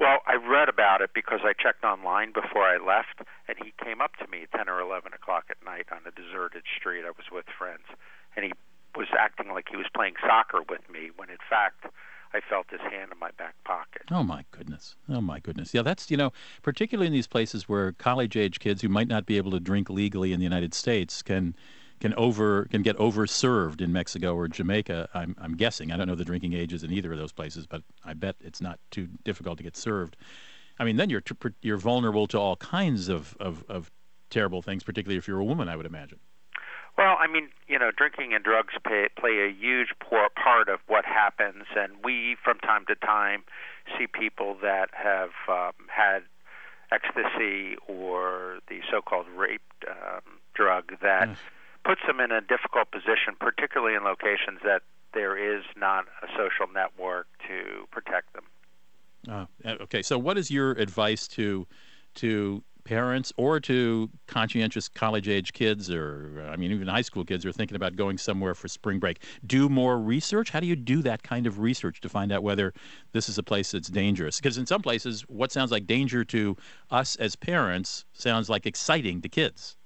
Well, 0.00 0.18
I 0.26 0.34
read 0.34 0.68
about 0.68 1.00
it 1.00 1.10
because 1.14 1.40
I 1.44 1.52
checked 1.52 1.84
online 1.84 2.32
before 2.32 2.64
I 2.64 2.76
left, 2.76 3.22
and 3.46 3.56
he 3.62 3.72
came 3.82 4.00
up 4.00 4.16
to 4.16 4.26
me 4.26 4.44
at 4.44 4.52
10 4.52 4.68
or 4.68 4.80
11 4.80 5.12
o'clock 5.12 5.44
at 5.50 5.62
night 5.64 5.86
on 5.92 6.00
a 6.06 6.10
deserted 6.10 6.64
street. 6.76 7.04
I 7.06 7.10
was 7.10 7.30
with 7.30 7.46
friends, 7.56 7.86
and 8.34 8.44
he 8.44 8.52
was 8.96 9.08
acting 9.18 9.52
like 9.52 9.68
he 9.70 9.76
was 9.76 9.86
playing 9.94 10.14
soccer 10.26 10.60
with 10.68 10.88
me 10.90 11.10
when 11.16 11.30
in 11.30 11.38
fact 11.48 11.86
I 12.34 12.40
felt 12.40 12.70
his 12.70 12.80
hand 12.80 13.12
in 13.12 13.18
my 13.18 13.30
back 13.32 13.54
pocket. 13.64 14.02
Oh 14.10 14.22
my 14.22 14.44
goodness. 14.50 14.96
Oh 15.08 15.20
my 15.20 15.38
goodness. 15.38 15.74
Yeah, 15.74 15.82
that's, 15.82 16.10
you 16.10 16.16
know, 16.16 16.32
particularly 16.62 17.06
in 17.06 17.12
these 17.12 17.26
places 17.26 17.68
where 17.68 17.92
college 17.92 18.36
age 18.36 18.58
kids 18.58 18.80
who 18.80 18.88
might 18.88 19.08
not 19.08 19.26
be 19.26 19.36
able 19.36 19.50
to 19.50 19.60
drink 19.60 19.90
legally 19.90 20.32
in 20.32 20.40
the 20.40 20.44
United 20.44 20.74
States 20.74 21.22
can 21.22 21.54
can 22.00 22.14
over 22.14 22.64
can 22.64 22.82
get 22.82 22.96
overserved 22.96 23.80
in 23.80 23.92
Mexico 23.92 24.34
or 24.34 24.48
Jamaica. 24.48 25.08
I'm 25.14 25.36
I'm 25.38 25.56
guessing. 25.56 25.92
I 25.92 25.96
don't 25.96 26.08
know 26.08 26.14
the 26.14 26.24
drinking 26.24 26.54
ages 26.54 26.82
in 26.82 26.92
either 26.92 27.12
of 27.12 27.18
those 27.18 27.32
places, 27.32 27.66
but 27.66 27.82
I 28.04 28.14
bet 28.14 28.36
it's 28.40 28.60
not 28.60 28.80
too 28.90 29.08
difficult 29.24 29.58
to 29.58 29.64
get 29.64 29.76
served. 29.76 30.16
I 30.78 30.84
mean, 30.84 30.96
then 30.96 31.10
you're 31.10 31.22
you're 31.60 31.76
vulnerable 31.76 32.26
to 32.28 32.38
all 32.38 32.56
kinds 32.56 33.08
of, 33.08 33.36
of, 33.38 33.64
of 33.68 33.90
terrible 34.30 34.62
things, 34.62 34.82
particularly 34.82 35.18
if 35.18 35.28
you're 35.28 35.38
a 35.38 35.44
woman, 35.44 35.68
I 35.68 35.76
would 35.76 35.86
imagine. 35.86 36.18
Well, 36.98 37.16
I 37.18 37.26
mean, 37.26 37.48
you 37.68 37.78
know, 37.78 37.90
drinking 37.90 38.34
and 38.34 38.44
drugs 38.44 38.74
pay, 38.86 39.08
play 39.18 39.48
a 39.48 39.52
huge 39.52 39.88
part 40.00 40.68
of 40.68 40.80
what 40.86 41.04
happens, 41.04 41.64
and 41.76 41.92
we, 42.04 42.36
from 42.42 42.58
time 42.58 42.84
to 42.86 42.94
time, 42.94 43.44
see 43.98 44.06
people 44.06 44.56
that 44.62 44.90
have 44.92 45.30
um, 45.48 45.72
had 45.88 46.22
ecstasy 46.92 47.76
or 47.88 48.58
the 48.68 48.80
so-called 48.90 49.26
rape 49.34 49.62
um, 49.88 50.20
drug 50.54 50.92
that 51.00 51.28
yes. 51.28 51.38
puts 51.84 52.02
them 52.06 52.20
in 52.20 52.30
a 52.30 52.40
difficult 52.40 52.90
position, 52.90 53.34
particularly 53.40 53.96
in 53.96 54.04
locations 54.04 54.60
that 54.62 54.82
there 55.14 55.36
is 55.36 55.64
not 55.76 56.04
a 56.22 56.26
social 56.36 56.72
network 56.72 57.26
to 57.48 57.86
protect 57.90 58.32
them. 58.34 58.44
Uh, 59.28 59.46
okay, 59.82 60.02
so 60.02 60.18
what 60.18 60.36
is 60.36 60.50
your 60.50 60.72
advice 60.72 61.26
to 61.28 61.66
to 62.14 62.62
parents 62.84 63.32
or 63.36 63.60
to 63.60 64.10
conscientious 64.26 64.88
college 64.88 65.28
age 65.28 65.52
kids 65.52 65.90
or 65.90 66.46
i 66.50 66.56
mean 66.56 66.72
even 66.72 66.88
high 66.88 67.02
school 67.02 67.24
kids 67.24 67.44
who 67.44 67.50
are 67.50 67.52
thinking 67.52 67.76
about 67.76 67.96
going 67.96 68.18
somewhere 68.18 68.54
for 68.54 68.68
spring 68.68 68.98
break. 68.98 69.22
Do 69.46 69.68
more 69.68 69.98
research? 69.98 70.50
How 70.50 70.60
do 70.60 70.66
you 70.66 70.76
do 70.76 71.02
that 71.02 71.22
kind 71.22 71.46
of 71.46 71.58
research 71.58 72.00
to 72.00 72.08
find 72.08 72.32
out 72.32 72.42
whether 72.42 72.72
this 73.12 73.28
is 73.28 73.38
a 73.38 73.42
place 73.42 73.72
that's 73.72 73.88
dangerous? 73.88 74.36
Because 74.36 74.58
in 74.58 74.66
some 74.66 74.82
places 74.82 75.22
what 75.22 75.52
sounds 75.52 75.70
like 75.70 75.86
danger 75.86 76.24
to 76.24 76.56
us 76.90 77.16
as 77.16 77.36
parents 77.36 78.04
sounds 78.12 78.48
like 78.48 78.66
exciting 78.66 79.20
to 79.22 79.28
kids. 79.28 79.76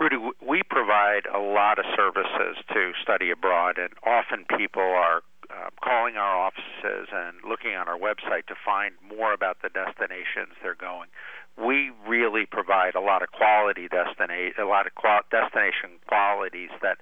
Rudy, 0.00 0.16
we 0.44 0.62
provide 0.68 1.26
a 1.32 1.38
lot 1.38 1.78
of 1.78 1.84
services 1.96 2.56
to 2.72 2.92
study 3.00 3.30
abroad, 3.30 3.78
and 3.78 3.90
often 4.04 4.44
people 4.58 4.82
are 4.82 5.22
uh, 5.48 5.70
calling 5.84 6.16
our 6.16 6.36
offices 6.36 7.08
and 7.12 7.36
looking 7.48 7.74
on 7.76 7.86
our 7.86 7.98
website 7.98 8.46
to 8.46 8.54
find 8.64 8.94
more 9.16 9.32
about 9.32 9.58
the 9.62 9.68
destinations 9.68 10.56
they're 10.62 10.74
going 10.74 11.08
we 11.56 11.90
really 12.06 12.46
provide 12.46 12.94
a 12.94 13.00
lot 13.00 13.22
of 13.22 13.30
quality 13.32 13.88
destination, 13.88 14.54
a 14.58 14.64
lot 14.64 14.86
of 14.86 14.94
qual- 14.94 15.26
destination 15.30 16.00
qualities 16.06 16.70
that 16.80 16.98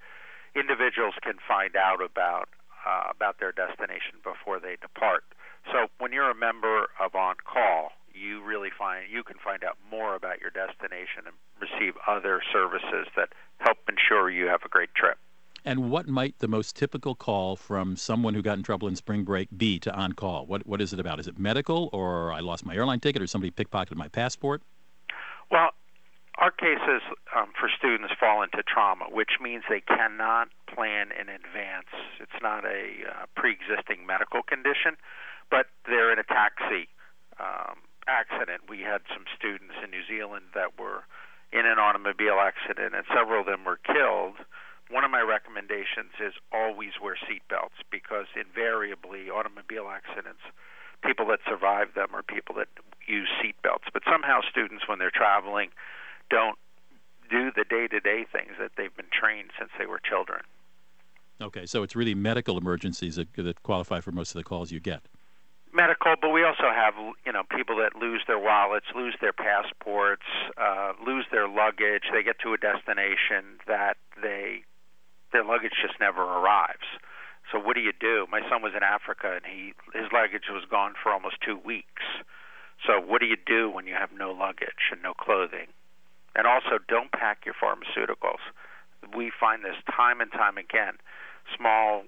individuals 0.54 1.14
can 1.22 1.38
find 1.46 1.76
out 1.76 2.02
about 2.02 2.48
uh, 2.86 3.10
about 3.10 3.38
their 3.38 3.52
destination 3.52 4.18
before 4.24 4.58
they 4.58 4.76
depart. 4.80 5.24
So 5.70 5.88
when 5.98 6.12
you're 6.12 6.30
a 6.30 6.34
member 6.34 6.88
of 6.98 7.14
On 7.14 7.36
Call, 7.44 7.92
you 8.14 8.42
really 8.42 8.70
find 8.76 9.04
you 9.10 9.22
can 9.22 9.36
find 9.42 9.62
out 9.62 9.76
more 9.90 10.14
about 10.14 10.40
your 10.40 10.50
destination 10.50 11.28
and 11.28 11.36
receive 11.60 11.94
other 12.08 12.42
services 12.52 13.06
that 13.16 13.30
help 13.58 13.78
ensure 13.88 14.30
you 14.30 14.46
have 14.46 14.62
a 14.64 14.68
great 14.68 14.94
trip. 14.94 15.18
And 15.64 15.90
what 15.90 16.08
might 16.08 16.38
the 16.38 16.48
most 16.48 16.76
typical 16.76 17.14
call 17.14 17.56
from 17.56 17.96
someone 17.96 18.34
who 18.34 18.42
got 18.42 18.56
in 18.56 18.62
trouble 18.62 18.88
in 18.88 18.96
spring 18.96 19.24
break 19.24 19.48
be 19.56 19.78
to 19.80 19.94
on 19.94 20.14
call? 20.14 20.46
What 20.46 20.66
what 20.66 20.80
is 20.80 20.92
it 20.92 21.00
about? 21.00 21.20
Is 21.20 21.26
it 21.26 21.38
medical, 21.38 21.90
or 21.92 22.32
I 22.32 22.40
lost 22.40 22.64
my 22.64 22.74
airline 22.74 23.00
ticket, 23.00 23.20
or 23.20 23.26
somebody 23.26 23.50
pickpocketed 23.50 23.96
my 23.96 24.08
passport? 24.08 24.62
Well, 25.50 25.70
our 26.38 26.50
cases 26.50 27.02
um, 27.36 27.52
for 27.58 27.68
students 27.76 28.14
fall 28.18 28.42
into 28.42 28.62
trauma, 28.62 29.06
which 29.10 29.32
means 29.40 29.64
they 29.68 29.82
cannot 29.82 30.48
plan 30.72 31.08
in 31.12 31.28
advance. 31.28 31.92
It's 32.18 32.40
not 32.40 32.64
a 32.64 33.04
uh, 33.04 33.26
pre-existing 33.36 34.06
medical 34.06 34.42
condition, 34.42 34.96
but 35.50 35.66
they're 35.84 36.12
in 36.12 36.18
a 36.18 36.24
taxi 36.24 36.88
um, 37.38 37.84
accident. 38.08 38.62
We 38.68 38.80
had 38.80 39.02
some 39.12 39.24
students 39.36 39.74
in 39.84 39.90
New 39.90 40.06
Zealand 40.08 40.46
that 40.54 40.78
were 40.78 41.04
in 41.52 41.66
an 41.66 41.78
automobile 41.78 42.38
accident, 42.40 42.94
and 42.94 43.04
several 43.12 43.40
of 43.40 43.46
them 43.46 43.64
were 43.64 43.78
killed 43.84 44.36
one 44.90 45.04
of 45.04 45.10
my 45.10 45.20
recommendations 45.20 46.12
is 46.18 46.34
always 46.52 46.92
wear 47.02 47.16
seatbelts 47.16 47.78
because 47.90 48.26
invariably 48.34 49.30
automobile 49.30 49.88
accidents, 49.88 50.42
people 51.04 51.26
that 51.26 51.40
survive 51.48 51.94
them 51.94 52.08
are 52.14 52.22
people 52.22 52.54
that 52.56 52.68
use 53.06 53.28
seatbelts. 53.42 53.86
But 53.92 54.02
somehow 54.10 54.40
students, 54.48 54.88
when 54.88 54.98
they're 54.98 55.14
traveling, 55.14 55.70
don't 56.28 56.58
do 57.30 57.50
the 57.54 57.64
day-to-day 57.64 58.26
things 58.32 58.52
that 58.58 58.72
they've 58.76 58.94
been 58.94 59.10
trained 59.12 59.50
since 59.58 59.70
they 59.78 59.86
were 59.86 60.00
children. 60.00 60.42
Okay, 61.40 61.64
so 61.64 61.82
it's 61.82 61.96
really 61.96 62.14
medical 62.14 62.58
emergencies 62.58 63.16
that, 63.16 63.32
that 63.34 63.62
qualify 63.62 64.00
for 64.00 64.12
most 64.12 64.34
of 64.34 64.38
the 64.38 64.44
calls 64.44 64.70
you 64.70 64.80
get 64.80 65.02
medical, 65.72 66.14
but 66.20 66.30
we 66.30 66.42
also 66.44 66.70
have 66.74 66.94
you 67.24 67.32
know 67.32 67.42
people 67.56 67.76
that 67.76 67.96
lose 67.96 68.22
their 68.26 68.38
wallets, 68.38 68.86
lose 68.94 69.14
their 69.20 69.32
passports, 69.32 70.26
uh, 70.58 70.92
lose 71.06 71.26
their 71.30 71.48
luggage. 71.48 72.04
They 72.12 72.22
get 72.22 72.38
to 72.40 72.52
a 72.52 72.58
destination 72.58 73.58
that 73.66 73.96
they 74.20 74.64
their 75.32 75.44
luggage 75.44 75.72
just 75.80 75.98
never 76.00 76.22
arrives. 76.22 76.86
So 77.50 77.58
what 77.58 77.74
do 77.74 77.80
you 77.80 77.92
do? 77.92 78.26
My 78.30 78.40
son 78.48 78.62
was 78.62 78.72
in 78.76 78.82
Africa 78.82 79.34
and 79.34 79.44
he 79.44 79.74
his 79.92 80.10
luggage 80.12 80.48
was 80.50 80.64
gone 80.70 80.94
for 81.00 81.12
almost 81.12 81.36
two 81.44 81.58
weeks. 81.58 82.02
So 82.86 83.00
what 83.00 83.20
do 83.20 83.26
you 83.26 83.36
do 83.36 83.70
when 83.70 83.86
you 83.86 83.94
have 83.94 84.10
no 84.12 84.30
luggage 84.30 84.90
and 84.90 85.02
no 85.02 85.12
clothing? 85.14 85.68
And 86.34 86.46
also, 86.46 86.78
don't 86.88 87.10
pack 87.10 87.44
your 87.44 87.54
pharmaceuticals. 87.54 88.40
We 89.16 89.32
find 89.38 89.64
this 89.64 89.76
time 89.90 90.20
and 90.20 90.30
time 90.30 90.56
again. 90.56 90.94
Small, 91.56 92.04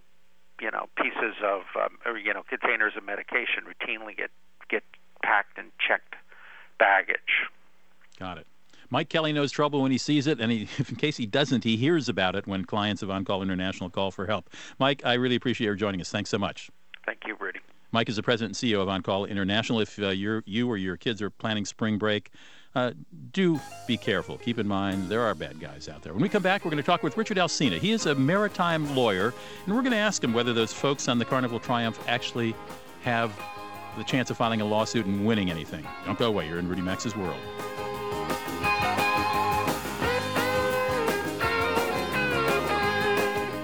you 0.61 0.71
know, 0.71 0.87
pieces 0.97 1.35
of 1.43 1.63
um, 1.75 1.99
or 2.07 2.17
you 2.17 2.33
know 2.33 2.43
containers 2.49 2.93
of 2.97 3.05
medication 3.05 3.65
routinely 3.67 4.17
get 4.17 4.31
get 4.71 4.85
packed 5.23 5.59
and 5.59 5.73
checked 5.79 6.15
baggage. 6.79 7.51
Got 8.19 8.39
it. 8.39 8.47
Mike 8.93 9.09
Kelly 9.09 9.33
knows 9.33 9.51
trouble 9.51 9.81
when 9.81 9.91
he 9.91 9.97
sees 9.97 10.27
it, 10.27 10.39
and 10.39 10.53
he, 10.53 10.69
in 10.79 10.97
case 10.97 11.17
he 11.17 11.25
doesn't, 11.25 11.65
he 11.65 11.79
hears 11.79 12.11
about 12.11 12.37
it 12.37 12.47
when 12.47 12.67
clients 12.67 13.03
of 13.03 13.11
On 13.11 13.25
Call 13.25 13.43
International 13.43 13.89
call 13.89 14.11
for 14.11 14.27
help. 14.27 14.51
Mike, 14.79 15.01
I 15.05 15.15
really 15.15 15.35
appreciate 15.35 15.65
your 15.65 15.75
joining 15.75 16.01
us. 16.03 16.11
Thanks 16.11 16.29
so 16.29 16.39
much. 16.39 16.71
Thank 17.07 17.21
you, 17.27 17.35
Rudy. 17.41 17.61
Mike 17.91 18.11
is 18.11 18.17
the 18.17 18.23
president 18.23 18.63
and 18.63 18.71
CEO 18.71 18.83
of 18.83 18.91
On 18.91 19.03
Call 19.03 19.25
International. 19.25 19.81
If 19.81 19.99
uh, 19.99 20.11
you 20.11 20.69
or 20.69 20.77
your 20.77 20.99
kids 20.99 21.23
are 21.23 21.31
planning 21.31 21.65
spring 21.65 21.97
break, 21.97 22.33
uh, 22.75 22.93
do 23.33 23.59
be 23.87 23.97
careful. 23.97 24.37
Keep 24.37 24.59
in 24.59 24.69
mind 24.69 25.09
there 25.09 25.23
are 25.23 25.35
bad 25.35 25.59
guys 25.59 25.89
out 25.89 26.03
there. 26.03 26.13
When 26.13 26.23
we 26.23 26.29
come 26.29 26.43
back, 26.43 26.63
we're 26.63 26.71
going 26.71 26.83
to 26.83 26.87
talk 26.87 27.03
with 27.03 27.17
Richard 27.17 27.39
Alsina. 27.39 27.79
He 27.79 27.93
is 27.93 28.05
a 28.05 28.15
maritime 28.15 28.95
lawyer, 28.95 29.33
and 29.65 29.75
we're 29.75 29.83
going 29.83 29.93
to 29.93 29.99
ask 29.99 30.23
him 30.23 30.35
whether 30.35 30.53
those 30.53 30.73
folks 30.73 31.09
on 31.09 31.19
the 31.19 31.25
Carnival 31.25 31.59
Triumph 31.59 31.99
actually 32.09 32.55
have 33.03 33.33
the 33.97 34.05
chance 34.05 34.31
of 34.31 34.37
filing 34.37 34.61
a 34.61 34.65
lawsuit 34.67 35.07
and 35.07 35.27
winning 35.27 35.51
anything. 35.51 35.87
Don't 36.05 36.19
go 36.19 36.29
away. 36.29 36.47
You're 36.47 36.59
in 36.59 36.69
Rudy 36.69 36.83
Maxa's 36.83 37.17
world. 37.17 37.41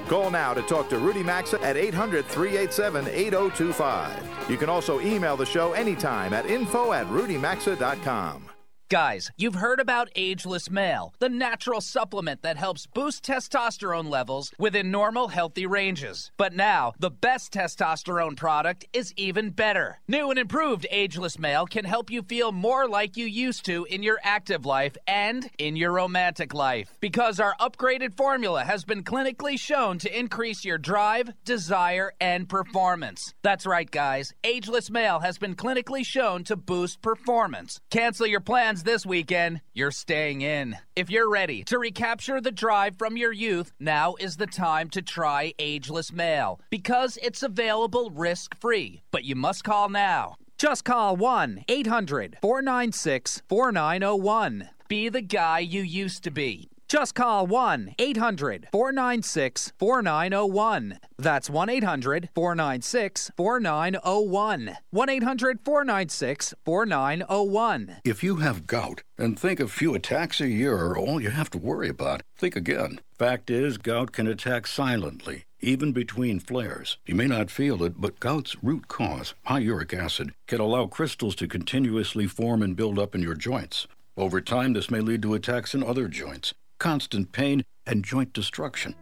Call 0.08 0.30
now 0.30 0.54
to 0.54 0.62
talk 0.62 0.88
to 0.88 0.98
Rudy 0.98 1.22
Maxa 1.22 1.60
at 1.62 1.76
800 1.76 2.24
387 2.24 3.08
8025. 3.08 4.50
You 4.50 4.56
can 4.56 4.70
also 4.70 5.00
email 5.00 5.36
the 5.36 5.44
show 5.44 5.74
anytime 5.74 6.32
at 6.32 6.46
info 6.46 6.92
at 6.92 7.06
rudymaxa.com. 7.08 8.57
Guys, 8.90 9.30
you've 9.36 9.56
heard 9.56 9.80
about 9.80 10.08
Ageless 10.16 10.70
Male, 10.70 11.12
the 11.18 11.28
natural 11.28 11.82
supplement 11.82 12.40
that 12.40 12.56
helps 12.56 12.86
boost 12.86 13.22
testosterone 13.22 14.08
levels 14.08 14.50
within 14.58 14.90
normal, 14.90 15.28
healthy 15.28 15.66
ranges. 15.66 16.32
But 16.38 16.54
now, 16.54 16.94
the 16.98 17.10
best 17.10 17.52
testosterone 17.52 18.34
product 18.34 18.86
is 18.94 19.12
even 19.18 19.50
better. 19.50 20.00
New 20.08 20.30
and 20.30 20.38
improved 20.38 20.86
Ageless 20.90 21.38
Male 21.38 21.66
can 21.66 21.84
help 21.84 22.10
you 22.10 22.22
feel 22.22 22.50
more 22.50 22.88
like 22.88 23.18
you 23.18 23.26
used 23.26 23.66
to 23.66 23.84
in 23.90 24.02
your 24.02 24.18
active 24.22 24.64
life 24.64 24.96
and 25.06 25.50
in 25.58 25.76
your 25.76 25.92
romantic 25.92 26.54
life. 26.54 26.96
Because 26.98 27.40
our 27.40 27.54
upgraded 27.60 28.16
formula 28.16 28.64
has 28.64 28.86
been 28.86 29.04
clinically 29.04 29.60
shown 29.60 29.98
to 29.98 30.18
increase 30.18 30.64
your 30.64 30.78
drive, 30.78 31.28
desire, 31.44 32.14
and 32.22 32.48
performance. 32.48 33.34
That's 33.42 33.66
right, 33.66 33.90
guys. 33.90 34.32
Ageless 34.44 34.90
Male 34.90 35.20
has 35.20 35.36
been 35.36 35.56
clinically 35.56 36.06
shown 36.06 36.42
to 36.44 36.56
boost 36.56 37.02
performance. 37.02 37.82
Cancel 37.90 38.26
your 38.26 38.40
plans 38.40 38.77
this 38.82 39.06
weekend, 39.06 39.60
you're 39.74 39.90
staying 39.90 40.42
in. 40.42 40.76
If 40.96 41.10
you're 41.10 41.30
ready 41.30 41.64
to 41.64 41.78
recapture 41.78 42.40
the 42.40 42.52
drive 42.52 42.96
from 42.96 43.16
your 43.16 43.32
youth, 43.32 43.72
now 43.78 44.14
is 44.18 44.36
the 44.36 44.46
time 44.46 44.90
to 44.90 45.02
try 45.02 45.52
Ageless 45.58 46.12
Male 46.12 46.60
because 46.70 47.18
it's 47.22 47.42
available 47.42 48.10
risk 48.10 48.58
free. 48.60 49.02
But 49.10 49.24
you 49.24 49.34
must 49.34 49.64
call 49.64 49.88
now. 49.88 50.36
Just 50.58 50.84
call 50.84 51.16
1 51.16 51.64
800 51.68 52.38
496 52.42 53.42
4901. 53.48 54.68
Be 54.88 55.08
the 55.08 55.22
guy 55.22 55.58
you 55.60 55.82
used 55.82 56.24
to 56.24 56.30
be. 56.30 56.70
Just 56.88 57.14
call 57.14 57.46
1 57.46 57.96
800 57.98 58.68
496 58.72 59.74
4901. 59.78 60.98
That's 61.18 61.50
1 61.50 61.68
800 61.68 62.30
496 62.34 63.30
4901. 63.36 64.76
1 64.90 65.08
800 65.10 65.58
496 65.62 66.54
4901. 66.64 67.96
If 68.06 68.24
you 68.24 68.36
have 68.36 68.66
gout 68.66 69.02
and 69.18 69.38
think 69.38 69.60
a 69.60 69.68
few 69.68 69.94
attacks 69.94 70.40
a 70.40 70.48
year 70.48 70.76
are 70.78 70.96
all 70.96 71.20
you 71.20 71.28
have 71.28 71.50
to 71.50 71.58
worry 71.58 71.90
about, 71.90 72.22
think 72.38 72.56
again. 72.56 73.00
Fact 73.18 73.50
is, 73.50 73.76
gout 73.76 74.12
can 74.12 74.26
attack 74.26 74.66
silently, 74.66 75.44
even 75.60 75.92
between 75.92 76.40
flares. 76.40 76.96
You 77.04 77.14
may 77.14 77.26
not 77.26 77.50
feel 77.50 77.82
it, 77.82 78.00
but 78.00 78.18
gout's 78.18 78.56
root 78.62 78.88
cause, 78.88 79.34
high 79.44 79.58
uric 79.58 79.92
acid, 79.92 80.32
can 80.46 80.58
allow 80.58 80.86
crystals 80.86 81.34
to 81.34 81.48
continuously 81.48 82.26
form 82.26 82.62
and 82.62 82.74
build 82.74 82.98
up 82.98 83.14
in 83.14 83.20
your 83.20 83.34
joints. 83.34 83.86
Over 84.16 84.40
time, 84.40 84.72
this 84.72 84.90
may 84.90 85.00
lead 85.00 85.20
to 85.22 85.34
attacks 85.34 85.74
in 85.74 85.84
other 85.84 86.08
joints 86.08 86.54
constant 86.78 87.30
pain, 87.32 87.64
and 87.86 88.04
joint 88.04 88.32
destruction. 88.32 88.94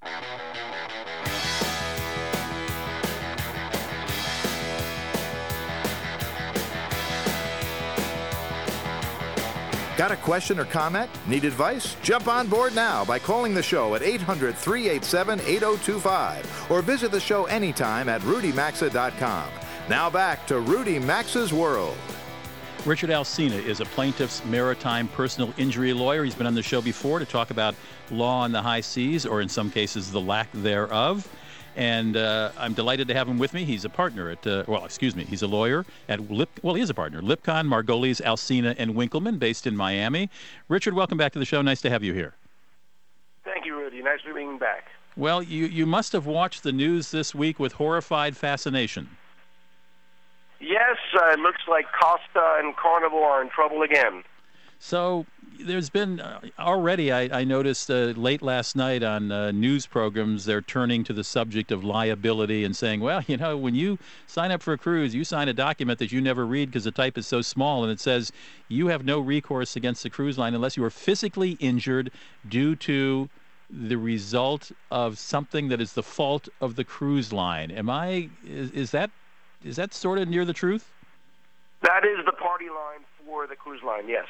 Got 9.95 10.11
a 10.11 10.17
question 10.17 10.59
or 10.59 10.65
comment? 10.65 11.09
Need 11.27 11.45
advice? 11.45 11.95
Jump 12.03 12.27
on 12.27 12.47
board 12.47 12.75
now 12.75 13.05
by 13.05 13.19
calling 13.19 13.53
the 13.53 13.63
show 13.63 13.95
at 13.95 14.03
800 14.03 14.53
387 14.53 15.39
8025 15.39 16.69
or 16.69 16.81
visit 16.81 17.11
the 17.11 17.21
show 17.21 17.45
anytime 17.45 18.09
at 18.09 18.19
rudymaxa.com. 18.23 19.47
Now 19.87 20.09
back 20.09 20.47
to 20.47 20.61
Rudy 20.61 20.97
Maxa's 20.97 21.53
World. 21.53 21.95
Richard 22.87 23.11
Alsina 23.11 23.63
is 23.63 23.81
a 23.81 23.85
plaintiff's 23.85 24.43
maritime 24.45 25.07
personal 25.09 25.53
injury 25.57 25.93
lawyer. 25.93 26.23
He's 26.23 26.33
been 26.33 26.47
on 26.47 26.55
the 26.55 26.63
show 26.63 26.81
before 26.81 27.19
to 27.19 27.25
talk 27.25 27.51
about 27.51 27.75
law 28.09 28.41
on 28.41 28.51
the 28.51 28.63
high 28.63 28.81
seas, 28.81 29.27
or 29.27 29.41
in 29.41 29.49
some 29.49 29.69
cases, 29.69 30.11
the 30.11 30.19
lack 30.19 30.51
thereof. 30.53 31.27
And 31.75 32.17
uh, 32.17 32.51
I'm 32.57 32.73
delighted 32.73 33.07
to 33.09 33.13
have 33.13 33.29
him 33.29 33.37
with 33.37 33.53
me. 33.53 33.63
He's 33.63 33.85
a 33.85 33.89
partner 33.89 34.31
at, 34.31 34.47
uh, 34.47 34.63
well, 34.67 34.85
excuse 34.85 35.15
me, 35.15 35.23
he's 35.23 35.43
a 35.43 35.47
lawyer 35.47 35.85
at 36.09 36.31
Lip, 36.31 36.49
well, 36.63 36.73
he 36.73 36.81
is 36.81 36.89
a 36.89 36.95
partner, 36.95 37.21
Lipcon, 37.21 37.67
Margulies, 37.67 38.19
Alsina, 38.23 38.73
and 38.79 38.95
Winkleman, 38.95 39.37
based 39.37 39.67
in 39.67 39.75
Miami. 39.75 40.31
Richard, 40.67 40.95
welcome 40.95 41.19
back 41.19 41.31
to 41.33 41.39
the 41.39 41.45
show. 41.45 41.61
Nice 41.61 41.81
to 41.81 41.91
have 41.91 42.03
you 42.03 42.13
here. 42.13 42.33
Thank 43.43 43.67
you, 43.67 43.77
Rudy. 43.77 44.01
Nice 44.01 44.21
to 44.25 44.33
be 44.33 44.57
back. 44.57 44.87
Well, 45.15 45.43
you, 45.43 45.67
you 45.67 45.85
must 45.85 46.11
have 46.13 46.25
watched 46.25 46.63
the 46.63 46.71
news 46.71 47.11
this 47.11 47.35
week 47.35 47.59
with 47.59 47.73
horrified 47.73 48.35
fascination. 48.35 49.09
Yes, 50.65 50.97
uh, 51.15 51.31
it 51.31 51.39
looks 51.39 51.61
like 51.67 51.85
Costa 51.91 52.57
and 52.59 52.75
Carnival 52.75 53.23
are 53.23 53.41
in 53.41 53.49
trouble 53.49 53.83
again. 53.83 54.23
So 54.79 55.25
there's 55.59 55.91
been 55.91 56.19
uh, 56.19 56.41
already, 56.59 57.11
I, 57.11 57.41
I 57.41 57.43
noticed 57.43 57.89
uh, 57.91 58.13
late 58.15 58.41
last 58.41 58.75
night 58.75 59.03
on 59.03 59.31
uh, 59.31 59.51
news 59.51 59.85
programs, 59.85 60.45
they're 60.45 60.63
turning 60.63 61.03
to 61.03 61.13
the 61.13 61.23
subject 61.23 61.71
of 61.71 61.83
liability 61.83 62.63
and 62.63 62.75
saying, 62.75 62.99
well, 62.99 63.23
you 63.27 63.37
know, 63.37 63.55
when 63.55 63.75
you 63.75 63.99
sign 64.25 64.51
up 64.51 64.63
for 64.63 64.73
a 64.73 64.77
cruise, 64.77 65.13
you 65.13 65.23
sign 65.23 65.47
a 65.47 65.53
document 65.53 65.99
that 65.99 66.11
you 66.11 66.19
never 66.19 66.47
read 66.47 66.69
because 66.69 66.83
the 66.83 66.91
type 66.91 67.15
is 67.17 67.27
so 67.27 67.43
small, 67.43 67.83
and 67.83 67.91
it 67.91 67.99
says 67.99 68.31
you 68.67 68.87
have 68.87 69.05
no 69.05 69.19
recourse 69.19 69.75
against 69.75 70.01
the 70.01 70.09
cruise 70.09 70.37
line 70.37 70.55
unless 70.55 70.75
you 70.75 70.83
are 70.83 70.89
physically 70.89 71.51
injured 71.51 72.11
due 72.47 72.75
to 72.75 73.29
the 73.69 73.97
result 73.97 74.71
of 74.89 75.19
something 75.19 75.67
that 75.69 75.79
is 75.79 75.93
the 75.93 76.03
fault 76.03 76.49
of 76.59 76.75
the 76.75 76.83
cruise 76.83 77.31
line. 77.31 77.69
Am 77.69 77.87
I, 77.87 78.29
is, 78.43 78.71
is 78.71 78.91
that 78.91 79.11
is 79.63 79.75
that 79.75 79.93
sort 79.93 80.19
of 80.19 80.27
near 80.27 80.45
the 80.45 80.53
truth? 80.53 80.91
That 81.81 82.03
is 82.05 82.25
the 82.25 82.31
party 82.31 82.65
line 82.69 83.05
for 83.25 83.47
the 83.47 83.55
cruise 83.55 83.81
line, 83.85 84.07
yes. 84.07 84.25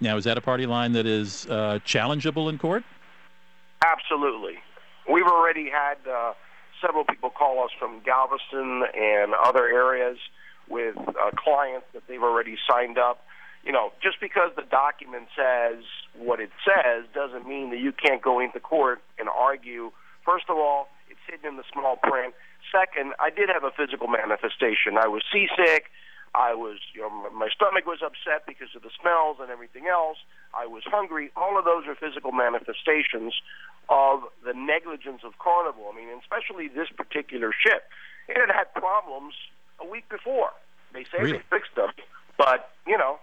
Now, 0.00 0.16
is 0.16 0.24
that 0.24 0.36
a 0.36 0.40
party 0.40 0.66
line 0.66 0.92
that 0.92 1.06
is 1.06 1.46
uh, 1.46 1.78
challengeable 1.84 2.48
in 2.48 2.58
court? 2.58 2.82
Absolutely. 3.84 4.58
We've 5.10 5.26
already 5.26 5.70
had 5.70 5.96
uh, 6.10 6.32
several 6.84 7.04
people 7.04 7.30
call 7.30 7.64
us 7.64 7.70
from 7.78 8.00
Galveston 8.04 8.84
and 8.94 9.32
other 9.44 9.66
areas 9.66 10.18
with 10.68 10.96
uh, 10.96 11.30
clients 11.36 11.86
that 11.92 12.02
they've 12.08 12.22
already 12.22 12.56
signed 12.68 12.98
up. 12.98 13.24
You 13.64 13.72
know, 13.72 13.92
just 14.02 14.20
because 14.20 14.50
the 14.56 14.62
document 14.62 15.28
says 15.36 15.84
what 16.18 16.40
it 16.40 16.50
says 16.66 17.04
doesn't 17.14 17.46
mean 17.46 17.70
that 17.70 17.78
you 17.78 17.92
can't 17.92 18.20
go 18.20 18.40
into 18.40 18.58
court 18.58 19.00
and 19.18 19.28
argue. 19.28 19.92
First 20.24 20.46
of 20.48 20.56
all, 20.56 20.88
it's 21.08 21.20
hidden 21.28 21.50
in 21.50 21.56
the 21.56 21.64
small 21.72 21.96
print. 21.96 22.34
Second, 22.72 23.12
I 23.20 23.28
did 23.28 23.48
have 23.52 23.64
a 23.64 23.70
physical 23.70 24.08
manifestation. 24.08 24.96
I 24.98 25.06
was 25.06 25.22
seasick. 25.30 25.90
I 26.34 26.54
was, 26.54 26.78
you 26.94 27.02
know, 27.02 27.28
my 27.30 27.48
stomach 27.54 27.84
was 27.84 28.00
upset 28.00 28.46
because 28.46 28.68
of 28.74 28.80
the 28.80 28.88
smells 28.98 29.36
and 29.40 29.50
everything 29.50 29.86
else. 29.86 30.16
I 30.54 30.66
was 30.66 30.82
hungry. 30.86 31.30
All 31.36 31.58
of 31.58 31.66
those 31.66 31.86
are 31.86 31.94
physical 31.94 32.32
manifestations 32.32 33.34
of 33.90 34.22
the 34.42 34.54
negligence 34.54 35.20
of 35.24 35.38
Carnival. 35.38 35.92
I 35.92 35.96
mean, 35.96 36.08
especially 36.18 36.68
this 36.68 36.88
particular 36.96 37.52
ship. 37.52 37.84
It 38.28 38.38
had 38.38 38.48
had 38.48 38.72
problems 38.72 39.34
a 39.78 39.86
week 39.86 40.08
before. 40.08 40.52
They 40.94 41.04
say 41.04 41.20
Really? 41.20 41.32
they 41.32 41.42
fixed 41.50 41.74
them, 41.76 41.90
but 42.38 42.70
you 42.86 42.96
know, 42.96 43.18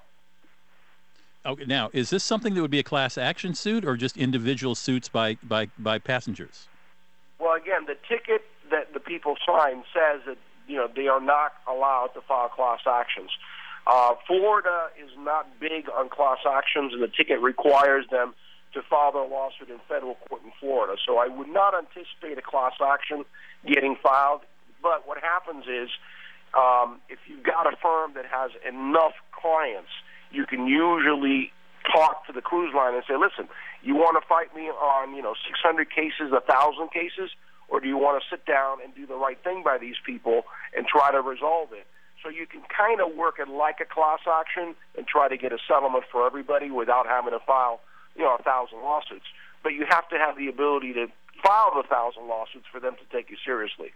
Okay, 1.45 1.64
now 1.66 1.89
is 1.93 2.10
this 2.10 2.24
something 2.24 2.54
that 2.54 2.62
would 2.62 2.70
be 2.70 2.80
a 2.80 2.84
class 2.84 3.18
action 3.18 3.56
suit 3.56 3.86
or 3.86 3.95
just 3.95 4.18
individual 4.18 4.76
suits 4.76 5.08
by 5.08 5.38
by 5.41 5.70
by 5.80 5.97
passengers? 5.97 6.68
Well, 7.39 7.56
again, 7.56 7.86
the 7.88 7.95
ticket 8.08 8.43
that 8.72 8.94
the 8.94 9.00
people 9.00 9.36
sign 9.46 9.84
says 9.94 10.22
that 10.26 10.38
you 10.68 10.76
know 10.76 10.88
they 10.94 11.08
are 11.08 11.22
not 11.22 11.54
allowed 11.68 12.12
to 12.14 12.22
file 12.22 12.50
class 12.50 12.80
actions. 12.88 13.32
Uh, 13.88 14.14
Florida 14.28 14.90
is 15.02 15.10
not 15.18 15.48
big 15.60 15.90
on 15.90 16.10
class 16.10 16.40
actions, 16.46 16.94
and 16.94 17.02
the 17.02 17.08
ticket 17.08 17.42
requires 17.42 18.06
them 18.12 18.34
to 18.74 18.82
file 18.88 19.12
their 19.12 19.26
lawsuit 19.26 19.70
in 19.70 19.80
federal 19.88 20.16
court 20.28 20.42
in 20.46 20.52
Florida. 20.60 20.96
So 21.06 21.18
I 21.18 21.28
would 21.28 21.48
not 21.48 21.74
anticipate 21.74 22.38
a 22.38 22.46
class 22.46 22.74
action 22.86 23.26
getting 23.66 23.96
filed. 24.02 24.42
But 24.82 25.08
what 25.08 25.18
happens 25.18 25.66
is, 25.66 25.90
um, 26.54 27.02
if 27.10 27.20
you've 27.28 27.44
got 27.44 27.66
a 27.66 27.76
firm 27.82 28.14
that 28.14 28.26
has 28.26 28.52
enough 28.68 29.14
clients, 29.34 29.90
you 30.32 30.46
can 30.46 30.68
usually 30.68 31.52
talk 31.92 32.28
to 32.28 32.34
the 32.34 32.42
cruise 32.42 32.74
line 32.76 32.94
and 32.94 33.04
say, 33.08 33.16
"Listen, 33.16 33.50
you 33.82 33.96
want 33.96 34.22
to 34.22 34.28
fight 34.28 34.56
me 34.56 34.70
on 34.70 35.16
you 35.16 35.22
know 35.22 35.34
600 35.48 35.90
cases, 35.90 36.32
1,000 36.32 36.92
cases, 36.92 37.32
or 37.70 37.80
do 37.80 37.88
you 37.88 37.98
want 37.98 38.22
to 38.22 38.30
sit 38.30 38.46
down 38.46 38.78
and 38.84 38.94
do 38.96 39.06
the 39.06 39.16
right 39.16 39.38
thing 39.44 39.64
by 39.64 39.78
these 39.78 39.96
people 40.06 40.44
and 40.76 40.86
try 40.88 41.12
to 41.12 41.22
resolve 41.22 41.70
it?" 41.74 41.88
So 42.24 42.30
you 42.30 42.46
can 42.46 42.62
kind 42.76 43.00
of 43.00 43.16
work 43.16 43.40
it 43.40 43.48
like 43.48 43.80
a 43.80 43.86
class 43.86 44.20
action 44.28 44.76
and 44.98 45.08
try 45.08 45.30
to 45.30 45.38
get 45.38 45.54
a 45.54 45.58
settlement 45.68 46.04
for 46.12 46.26
everybody 46.26 46.70
without 46.70 47.08
having 47.08 47.32
to 47.32 47.40
file 47.40 47.80
you 48.16 48.24
know 48.24 48.36
a 48.36 48.44
thousand 48.44 48.80
lawsuits. 48.80 49.26
But 49.64 49.74
you 49.74 49.86
have 49.90 50.08
to 50.10 50.18
have 50.18 50.38
the 50.38 50.48
ability 50.48 50.94
to 50.94 51.08
file 51.44 51.72
the 51.76 51.88
thousand 51.88 52.28
lawsuits 52.28 52.66
for 52.72 52.80
them 52.80 52.96
to 52.96 53.16
take 53.16 53.30
you 53.30 53.38
seriously. 53.46 53.94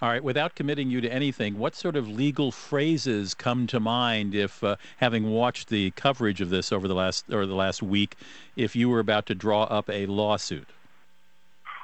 All 0.00 0.08
right, 0.08 0.24
without 0.24 0.56
committing 0.56 0.90
you 0.90 1.00
to 1.00 1.12
anything, 1.12 1.58
what 1.58 1.76
sort 1.76 1.94
of 1.94 2.08
legal 2.08 2.50
phrases 2.50 3.34
come 3.34 3.68
to 3.68 3.78
mind 3.78 4.34
if, 4.34 4.64
uh, 4.64 4.74
having 4.96 5.30
watched 5.30 5.68
the 5.68 5.92
coverage 5.92 6.40
of 6.40 6.50
this 6.50 6.72
over 6.72 6.88
the 6.88 6.94
last 6.94 7.32
or 7.32 7.46
the 7.46 7.54
last 7.54 7.84
week, 7.84 8.16
if 8.56 8.74
you 8.74 8.88
were 8.88 8.98
about 8.98 9.26
to 9.26 9.34
draw 9.36 9.62
up 9.62 9.88
a 9.88 10.06
lawsuit? 10.06 10.68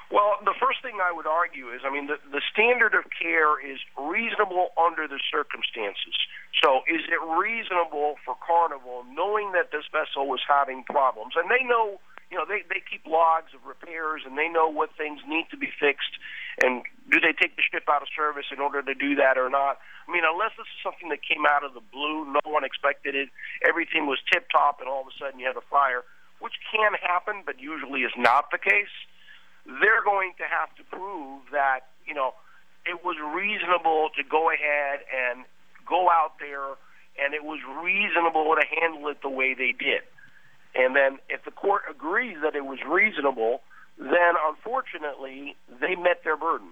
Well, 0.08 0.40
the 0.40 0.56
first 0.56 0.80
thing 0.80 1.04
I 1.04 1.12
would 1.12 1.28
argue 1.28 1.68
is, 1.68 1.84
I 1.84 1.92
mean, 1.92 2.08
the, 2.08 2.16
the 2.32 2.40
standard 2.48 2.96
of 2.96 3.04
care 3.12 3.60
is 3.60 3.76
reasonable 4.00 4.72
under 4.80 5.04
the 5.04 5.20
circumstances. 5.28 6.16
So, 6.64 6.80
is 6.88 7.04
it 7.12 7.20
reasonable 7.36 8.16
for 8.24 8.32
Carnival, 8.40 9.04
knowing 9.12 9.52
that 9.52 9.68
this 9.68 9.84
vessel 9.92 10.24
was 10.24 10.40
having 10.48 10.80
problems, 10.88 11.36
and 11.36 11.52
they 11.52 11.60
know, 11.60 12.00
you 12.32 12.40
know, 12.40 12.48
they 12.48 12.64
they 12.72 12.80
keep 12.80 13.04
logs 13.04 13.52
of 13.52 13.60
repairs, 13.68 14.24
and 14.24 14.32
they 14.40 14.48
know 14.48 14.72
what 14.72 14.96
things 14.96 15.20
need 15.28 15.44
to 15.52 15.60
be 15.60 15.68
fixed, 15.76 16.16
and 16.64 16.88
do 17.12 17.20
they 17.20 17.36
take 17.36 17.60
the 17.60 17.64
ship 17.68 17.84
out 17.84 18.00
of 18.00 18.08
service 18.16 18.48
in 18.48 18.64
order 18.64 18.80
to 18.80 18.96
do 18.96 19.12
that 19.20 19.36
or 19.36 19.52
not? 19.52 19.76
I 20.08 20.12
mean, 20.12 20.24
unless 20.24 20.56
this 20.56 20.64
is 20.72 20.80
something 20.80 21.12
that 21.12 21.20
came 21.20 21.44
out 21.44 21.68
of 21.68 21.76
the 21.76 21.84
blue, 21.84 22.24
no 22.24 22.40
one 22.48 22.64
expected 22.64 23.12
it, 23.12 23.28
everything 23.60 24.08
was 24.08 24.16
tip 24.32 24.48
top, 24.48 24.80
and 24.80 24.88
all 24.88 25.04
of 25.04 25.12
a 25.12 25.16
sudden 25.20 25.36
you 25.36 25.44
have 25.44 25.60
a 25.60 25.68
fire, 25.68 26.00
which 26.40 26.56
can 26.72 26.96
happen, 26.96 27.44
but 27.44 27.60
usually 27.60 28.08
is 28.08 28.16
not 28.16 28.48
the 28.48 28.58
case 28.58 28.88
they're 29.68 30.02
going 30.02 30.32
to 30.38 30.44
have 30.48 30.74
to 30.76 30.82
prove 30.90 31.42
that 31.52 31.92
you 32.06 32.14
know 32.14 32.32
it 32.88 33.04
was 33.04 33.16
reasonable 33.20 34.08
to 34.16 34.24
go 34.24 34.50
ahead 34.50 35.00
and 35.12 35.44
go 35.86 36.08
out 36.08 36.40
there, 36.40 36.74
and 37.20 37.34
it 37.34 37.44
was 37.44 37.60
reasonable 37.84 38.56
to 38.56 38.64
handle 38.80 39.08
it 39.08 39.20
the 39.22 39.28
way 39.28 39.54
they 39.54 39.72
did. 39.72 40.02
And 40.74 40.96
then, 40.96 41.18
if 41.28 41.44
the 41.44 41.50
court 41.50 41.82
agrees 41.90 42.36
that 42.42 42.54
it 42.54 42.64
was 42.64 42.78
reasonable, 42.88 43.60
then 43.98 44.34
unfortunately 44.46 45.56
they 45.80 45.96
met 45.96 46.24
their 46.24 46.36
burden. 46.36 46.68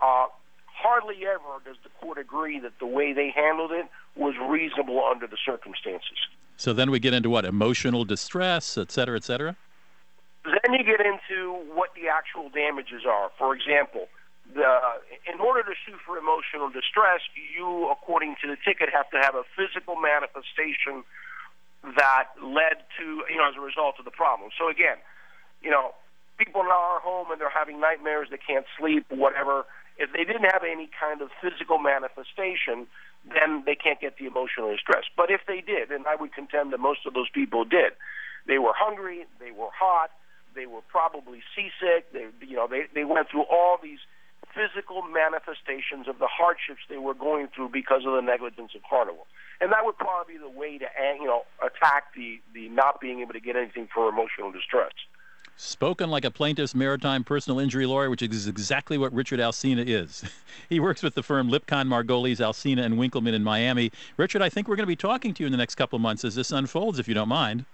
Uh, 0.00 0.26
hardly 0.66 1.26
ever 1.26 1.62
does 1.64 1.76
the 1.82 1.90
court 2.00 2.18
agree 2.18 2.60
that 2.60 2.78
the 2.78 2.86
way 2.86 3.12
they 3.12 3.30
handled 3.34 3.72
it 3.72 3.86
was 4.16 4.34
reasonable 4.48 5.02
under 5.04 5.26
the 5.26 5.36
circumstances. 5.44 6.18
So 6.56 6.72
then 6.72 6.90
we 6.90 6.98
get 6.98 7.14
into 7.14 7.30
what 7.30 7.44
emotional 7.44 8.04
distress, 8.04 8.76
et 8.78 8.90
cetera, 8.90 9.16
et 9.16 9.24
cetera. 9.24 9.56
Then 10.44 10.74
you 10.74 10.84
get 10.84 11.00
into 11.04 11.54
what 11.74 11.90
the 11.94 12.08
actual 12.08 12.48
damages 12.48 13.02
are. 13.06 13.30
For 13.38 13.54
example, 13.54 14.08
the, 14.54 14.64
in 15.28 15.40
order 15.40 15.62
to 15.62 15.74
sue 15.84 15.98
for 16.06 16.16
emotional 16.16 16.70
distress, 16.70 17.20
you, 17.34 17.90
according 17.90 18.36
to 18.42 18.48
the 18.48 18.56
ticket, 18.64 18.88
have 18.92 19.10
to 19.10 19.18
have 19.20 19.34
a 19.34 19.44
physical 19.56 19.96
manifestation 19.96 21.04
that 21.84 22.32
led 22.42 22.82
to, 22.98 23.22
you 23.28 23.36
know, 23.36 23.48
as 23.48 23.56
a 23.56 23.60
result 23.60 23.96
of 23.98 24.04
the 24.04 24.10
problem. 24.10 24.50
So 24.58 24.68
again, 24.68 24.96
you 25.62 25.70
know, 25.70 25.94
people 26.38 26.62
now 26.62 26.96
are 26.96 27.00
home 27.00 27.30
and 27.30 27.40
they're 27.40 27.52
having 27.52 27.80
nightmares, 27.80 28.28
they 28.30 28.38
can't 28.38 28.66
sleep, 28.78 29.06
whatever. 29.10 29.66
If 29.98 30.12
they 30.12 30.24
didn't 30.24 30.46
have 30.46 30.62
any 30.62 30.88
kind 30.94 31.20
of 31.20 31.30
physical 31.42 31.78
manifestation, 31.78 32.86
then 33.26 33.64
they 33.66 33.74
can't 33.74 34.00
get 34.00 34.16
the 34.16 34.26
emotional 34.26 34.70
distress. 34.70 35.04
But 35.16 35.30
if 35.30 35.42
they 35.46 35.60
did, 35.60 35.90
and 35.90 36.06
I 36.06 36.14
would 36.14 36.32
contend 36.32 36.72
that 36.72 36.78
most 36.78 37.04
of 37.04 37.14
those 37.14 37.28
people 37.28 37.64
did, 37.64 37.92
they 38.46 38.58
were 38.58 38.72
hungry, 38.74 39.26
they 39.40 39.50
were 39.50 39.70
hot, 39.74 40.10
they 40.58 40.66
were 40.66 40.82
probably 40.88 41.40
seasick. 41.54 42.12
They, 42.12 42.26
you 42.44 42.56
know, 42.56 42.66
they 42.66 42.86
they 42.92 43.04
went 43.04 43.30
through 43.30 43.44
all 43.44 43.78
these 43.80 44.00
physical 44.54 45.02
manifestations 45.02 46.08
of 46.08 46.18
the 46.18 46.26
hardships 46.26 46.80
they 46.88 46.98
were 46.98 47.14
going 47.14 47.48
through 47.54 47.68
because 47.68 48.02
of 48.04 48.12
the 48.14 48.22
negligence 48.22 48.72
of 48.74 48.82
Carnival. 48.88 49.26
And 49.60 49.70
that 49.72 49.84
would 49.84 49.96
probably 49.96 50.34
be 50.34 50.40
the 50.40 50.50
way 50.50 50.78
to, 50.78 50.86
you 51.20 51.26
know, 51.26 51.42
attack 51.62 52.14
the 52.16 52.40
the 52.52 52.68
not 52.68 53.00
being 53.00 53.20
able 53.20 53.32
to 53.34 53.40
get 53.40 53.56
anything 53.56 53.88
for 53.92 54.08
emotional 54.08 54.50
distress. 54.50 54.92
Spoken 55.60 56.08
like 56.08 56.24
a 56.24 56.30
plaintiff's 56.30 56.74
maritime 56.74 57.24
personal 57.24 57.58
injury 57.58 57.84
lawyer, 57.84 58.10
which 58.10 58.22
is 58.22 58.46
exactly 58.46 58.96
what 58.96 59.12
Richard 59.12 59.40
Alsina 59.40 59.84
is. 59.84 60.24
he 60.68 60.78
works 60.78 61.02
with 61.02 61.14
the 61.14 61.22
firm 61.22 61.50
Lipcon, 61.50 61.88
Margulies, 61.88 62.38
Alsina, 62.38 62.84
and 62.84 62.96
Winkleman 62.96 63.34
in 63.34 63.42
Miami. 63.42 63.90
Richard, 64.16 64.40
I 64.40 64.48
think 64.48 64.68
we're 64.68 64.76
going 64.76 64.84
to 64.84 64.88
be 64.88 64.94
talking 64.96 65.34
to 65.34 65.42
you 65.42 65.46
in 65.46 65.52
the 65.52 65.58
next 65.58 65.74
couple 65.74 65.96
of 65.96 66.00
months 66.00 66.24
as 66.24 66.36
this 66.36 66.52
unfolds, 66.52 67.00
if 67.00 67.08
you 67.08 67.14
don't 67.14 67.28
mind. 67.28 67.64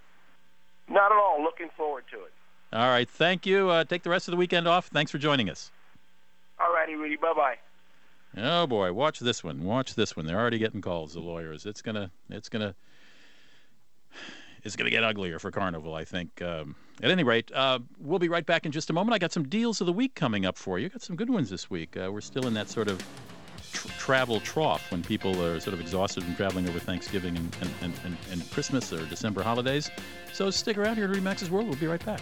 Not 0.89 1.11
at 1.11 1.17
all. 1.17 1.43
Looking 1.43 1.69
forward 1.77 2.05
to 2.11 2.23
it. 2.23 2.33
All 2.75 2.89
right. 2.89 3.09
Thank 3.09 3.45
you. 3.45 3.69
Uh, 3.69 3.85
take 3.85 4.03
the 4.03 4.09
rest 4.09 4.27
of 4.27 4.33
the 4.33 4.37
weekend 4.37 4.67
off. 4.67 4.87
Thanks 4.87 5.09
for 5.09 5.17
joining 5.17 5.49
us. 5.49 5.71
All 6.59 6.73
righty, 6.73 6.95
Rudy. 6.95 7.15
Bye 7.15 7.33
bye. 7.33 7.55
Oh 8.37 8.67
boy, 8.67 8.91
watch 8.91 9.19
this 9.19 9.45
one. 9.45 9.63
Watch 9.63 9.95
this 9.95 10.17
one. 10.17 10.25
They're 10.25 10.37
already 10.37 10.57
getting 10.57 10.81
calls. 10.81 11.13
The 11.13 11.21
lawyers. 11.21 11.65
It's 11.65 11.81
gonna. 11.81 12.11
It's 12.29 12.49
gonna. 12.49 12.75
It's 14.63 14.75
gonna 14.75 14.89
get 14.89 15.05
uglier 15.05 15.39
for 15.39 15.51
Carnival, 15.51 15.95
I 15.95 16.03
think. 16.03 16.41
Um, 16.41 16.75
at 17.01 17.11
any 17.11 17.23
rate, 17.23 17.49
uh, 17.53 17.79
we'll 17.97 18.19
be 18.19 18.27
right 18.27 18.45
back 18.45 18.65
in 18.65 18.73
just 18.73 18.89
a 18.89 18.93
moment. 18.93 19.15
I 19.15 19.19
got 19.19 19.31
some 19.31 19.47
deals 19.47 19.79
of 19.79 19.87
the 19.87 19.93
week 19.93 20.13
coming 20.15 20.45
up 20.45 20.57
for 20.57 20.77
you. 20.77 20.87
I 20.87 20.89
got 20.89 21.01
some 21.01 21.15
good 21.15 21.29
ones 21.29 21.49
this 21.49 21.69
week. 21.69 21.95
Uh, 21.95 22.11
we're 22.11 22.19
still 22.19 22.45
in 22.45 22.53
that 22.55 22.67
sort 22.67 22.89
of 22.89 23.01
tr- 23.71 23.87
travel 23.99 24.41
trough 24.41 24.91
when 24.91 25.01
people 25.01 25.41
are 25.41 25.61
sort 25.61 25.75
of 25.75 25.79
exhausted 25.79 26.23
from 26.23 26.35
traveling 26.35 26.67
over 26.67 26.79
Thanksgiving 26.79 27.37
and, 27.37 27.55
and, 27.61 27.69
and, 27.83 27.93
and, 28.03 28.17
and 28.31 28.51
Christmas 28.51 28.91
or 28.91 29.05
December 29.05 29.43
holidays. 29.43 29.91
So 30.33 30.49
stick 30.49 30.77
around 30.77 30.95
here 30.95 31.05
at 31.05 31.09
Rudy 31.09 31.21
Maxa's 31.21 31.49
World. 31.51 31.67
We'll 31.67 31.77
be 31.77 31.87
right 31.87 32.03
back. 32.03 32.21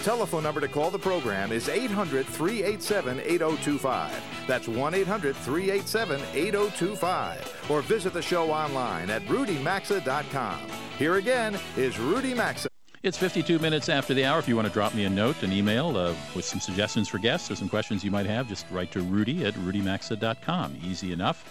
Telephone 0.00 0.42
number 0.42 0.60
to 0.60 0.68
call 0.68 0.90
the 0.90 0.98
program 0.98 1.52
is 1.52 1.68
800 1.68 2.26
387 2.26 3.20
8025. 3.20 4.24
That's 4.46 4.68
1 4.68 4.94
800 4.94 5.36
387 5.36 6.20
8025. 6.34 7.66
Or 7.70 7.82
visit 7.82 8.12
the 8.12 8.22
show 8.22 8.50
online 8.50 9.10
at 9.10 9.22
rudymaxa.com. 9.26 10.60
Here 10.98 11.14
again 11.16 11.58
is 11.76 11.98
Rudy 11.98 12.34
Maxa. 12.34 12.68
It's 13.02 13.16
52 13.16 13.58
minutes 13.58 13.88
after 13.88 14.12
the 14.12 14.26
hour. 14.26 14.38
If 14.38 14.46
you 14.46 14.56
want 14.56 14.68
to 14.68 14.74
drop 14.74 14.94
me 14.94 15.04
a 15.04 15.10
note, 15.10 15.42
an 15.42 15.52
email 15.52 15.96
uh, 15.96 16.14
with 16.34 16.44
some 16.44 16.60
suggestions 16.60 17.08
for 17.08 17.16
guests 17.16 17.50
or 17.50 17.56
some 17.56 17.68
questions 17.68 18.04
you 18.04 18.10
might 18.10 18.26
have, 18.26 18.46
just 18.46 18.66
write 18.70 18.92
to 18.92 19.00
rudy 19.00 19.46
at 19.46 19.54
rudymaxa.com. 19.54 20.76
Easy 20.84 21.10
enough. 21.10 21.44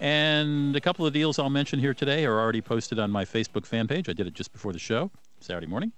And 0.00 0.74
a 0.76 0.80
couple 0.80 1.04
of 1.04 1.12
deals 1.12 1.38
I'll 1.38 1.50
mention 1.50 1.78
here 1.78 1.92
today 1.92 2.24
are 2.24 2.40
already 2.40 2.62
posted 2.62 2.98
on 2.98 3.10
my 3.10 3.26
Facebook 3.26 3.66
fan 3.66 3.86
page. 3.86 4.08
I 4.08 4.14
did 4.14 4.26
it 4.26 4.32
just 4.32 4.52
before 4.52 4.72
the 4.72 4.78
show, 4.78 5.10
Saturday 5.40 5.66
morning. 5.66 5.92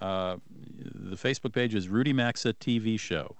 Uh, 0.00 0.36
the 0.94 1.16
Facebook 1.16 1.52
page 1.52 1.74
is 1.74 1.88
Rudy 1.88 2.12
Maxa 2.12 2.52
TV 2.54 2.98
Show. 2.98 3.36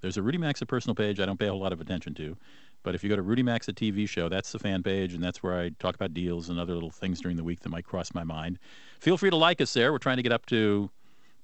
There's 0.00 0.16
a 0.16 0.22
Rudy 0.22 0.38
Maxa 0.38 0.64
personal 0.64 0.94
page 0.94 1.20
I 1.20 1.26
don't 1.26 1.38
pay 1.38 1.46
a 1.46 1.50
whole 1.50 1.60
lot 1.60 1.72
of 1.72 1.80
attention 1.80 2.14
to, 2.14 2.36
But 2.82 2.94
if 2.94 3.02
you 3.04 3.10
go 3.10 3.16
to 3.16 3.22
Rudy 3.22 3.42
Maxa 3.42 3.74
TV 3.74 4.08
show, 4.08 4.30
that's 4.30 4.52
the 4.52 4.58
fan 4.58 4.82
page, 4.82 5.12
and 5.12 5.22
that's 5.22 5.42
where 5.42 5.58
I 5.58 5.70
talk 5.78 5.94
about 5.94 6.14
deals 6.14 6.48
and 6.48 6.58
other 6.58 6.72
little 6.72 6.90
things 6.90 7.20
during 7.20 7.36
the 7.36 7.44
week 7.44 7.60
that 7.60 7.68
might 7.68 7.84
cross 7.84 8.14
my 8.14 8.24
mind. 8.24 8.58
Feel 9.00 9.18
free 9.18 9.28
to 9.28 9.36
like 9.36 9.60
us 9.60 9.74
there. 9.74 9.92
We're 9.92 9.98
trying 9.98 10.16
to 10.16 10.22
get 10.22 10.32
up 10.32 10.46
to, 10.46 10.88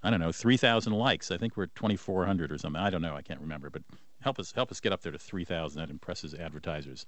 I 0.02 0.08
don't 0.08 0.20
know, 0.20 0.32
3,000 0.32 0.94
likes. 0.94 1.30
I 1.30 1.36
think 1.36 1.56
we're 1.56 1.64
at 1.64 1.74
2,400 1.74 2.50
or 2.50 2.56
something. 2.56 2.80
I 2.80 2.88
don't 2.88 3.02
know. 3.02 3.14
I 3.14 3.20
can't 3.20 3.40
remember. 3.40 3.68
But 3.68 3.82
help 4.22 4.38
us 4.38 4.52
help 4.52 4.70
us 4.70 4.80
get 4.80 4.92
up 4.92 5.02
there 5.02 5.12
to 5.12 5.18
3,000. 5.18 5.78
That 5.78 5.90
impresses 5.90 6.32
advertisers. 6.32 7.04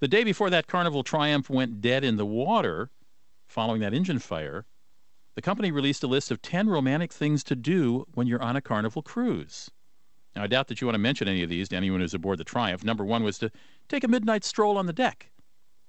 The 0.00 0.08
day 0.08 0.24
before 0.24 0.48
that 0.48 0.66
Carnival 0.66 1.02
Triumph 1.02 1.50
went 1.50 1.82
dead 1.82 2.04
in 2.04 2.16
the 2.16 2.26
water, 2.26 2.88
following 3.46 3.82
that 3.82 3.92
engine 3.92 4.18
fire, 4.18 4.64
the 5.36 5.42
company 5.42 5.70
released 5.70 6.02
a 6.02 6.06
list 6.08 6.30
of 6.30 6.40
10 6.40 6.68
romantic 6.68 7.12
things 7.12 7.44
to 7.44 7.54
do 7.54 8.06
when 8.14 8.26
you're 8.26 8.42
on 8.42 8.56
a 8.56 8.62
Carnival 8.62 9.02
cruise. 9.02 9.70
Now, 10.34 10.42
I 10.42 10.46
doubt 10.46 10.68
that 10.68 10.80
you 10.80 10.86
want 10.86 10.94
to 10.94 10.98
mention 10.98 11.28
any 11.28 11.42
of 11.42 11.50
these 11.50 11.68
to 11.68 11.76
anyone 11.76 12.00
who's 12.00 12.14
aboard 12.14 12.38
the 12.38 12.44
Triumph. 12.44 12.82
Number 12.82 13.04
one 13.04 13.22
was 13.22 13.38
to 13.38 13.50
take 13.88 14.02
a 14.02 14.08
midnight 14.08 14.44
stroll 14.44 14.78
on 14.78 14.86
the 14.86 14.92
deck. 14.94 15.30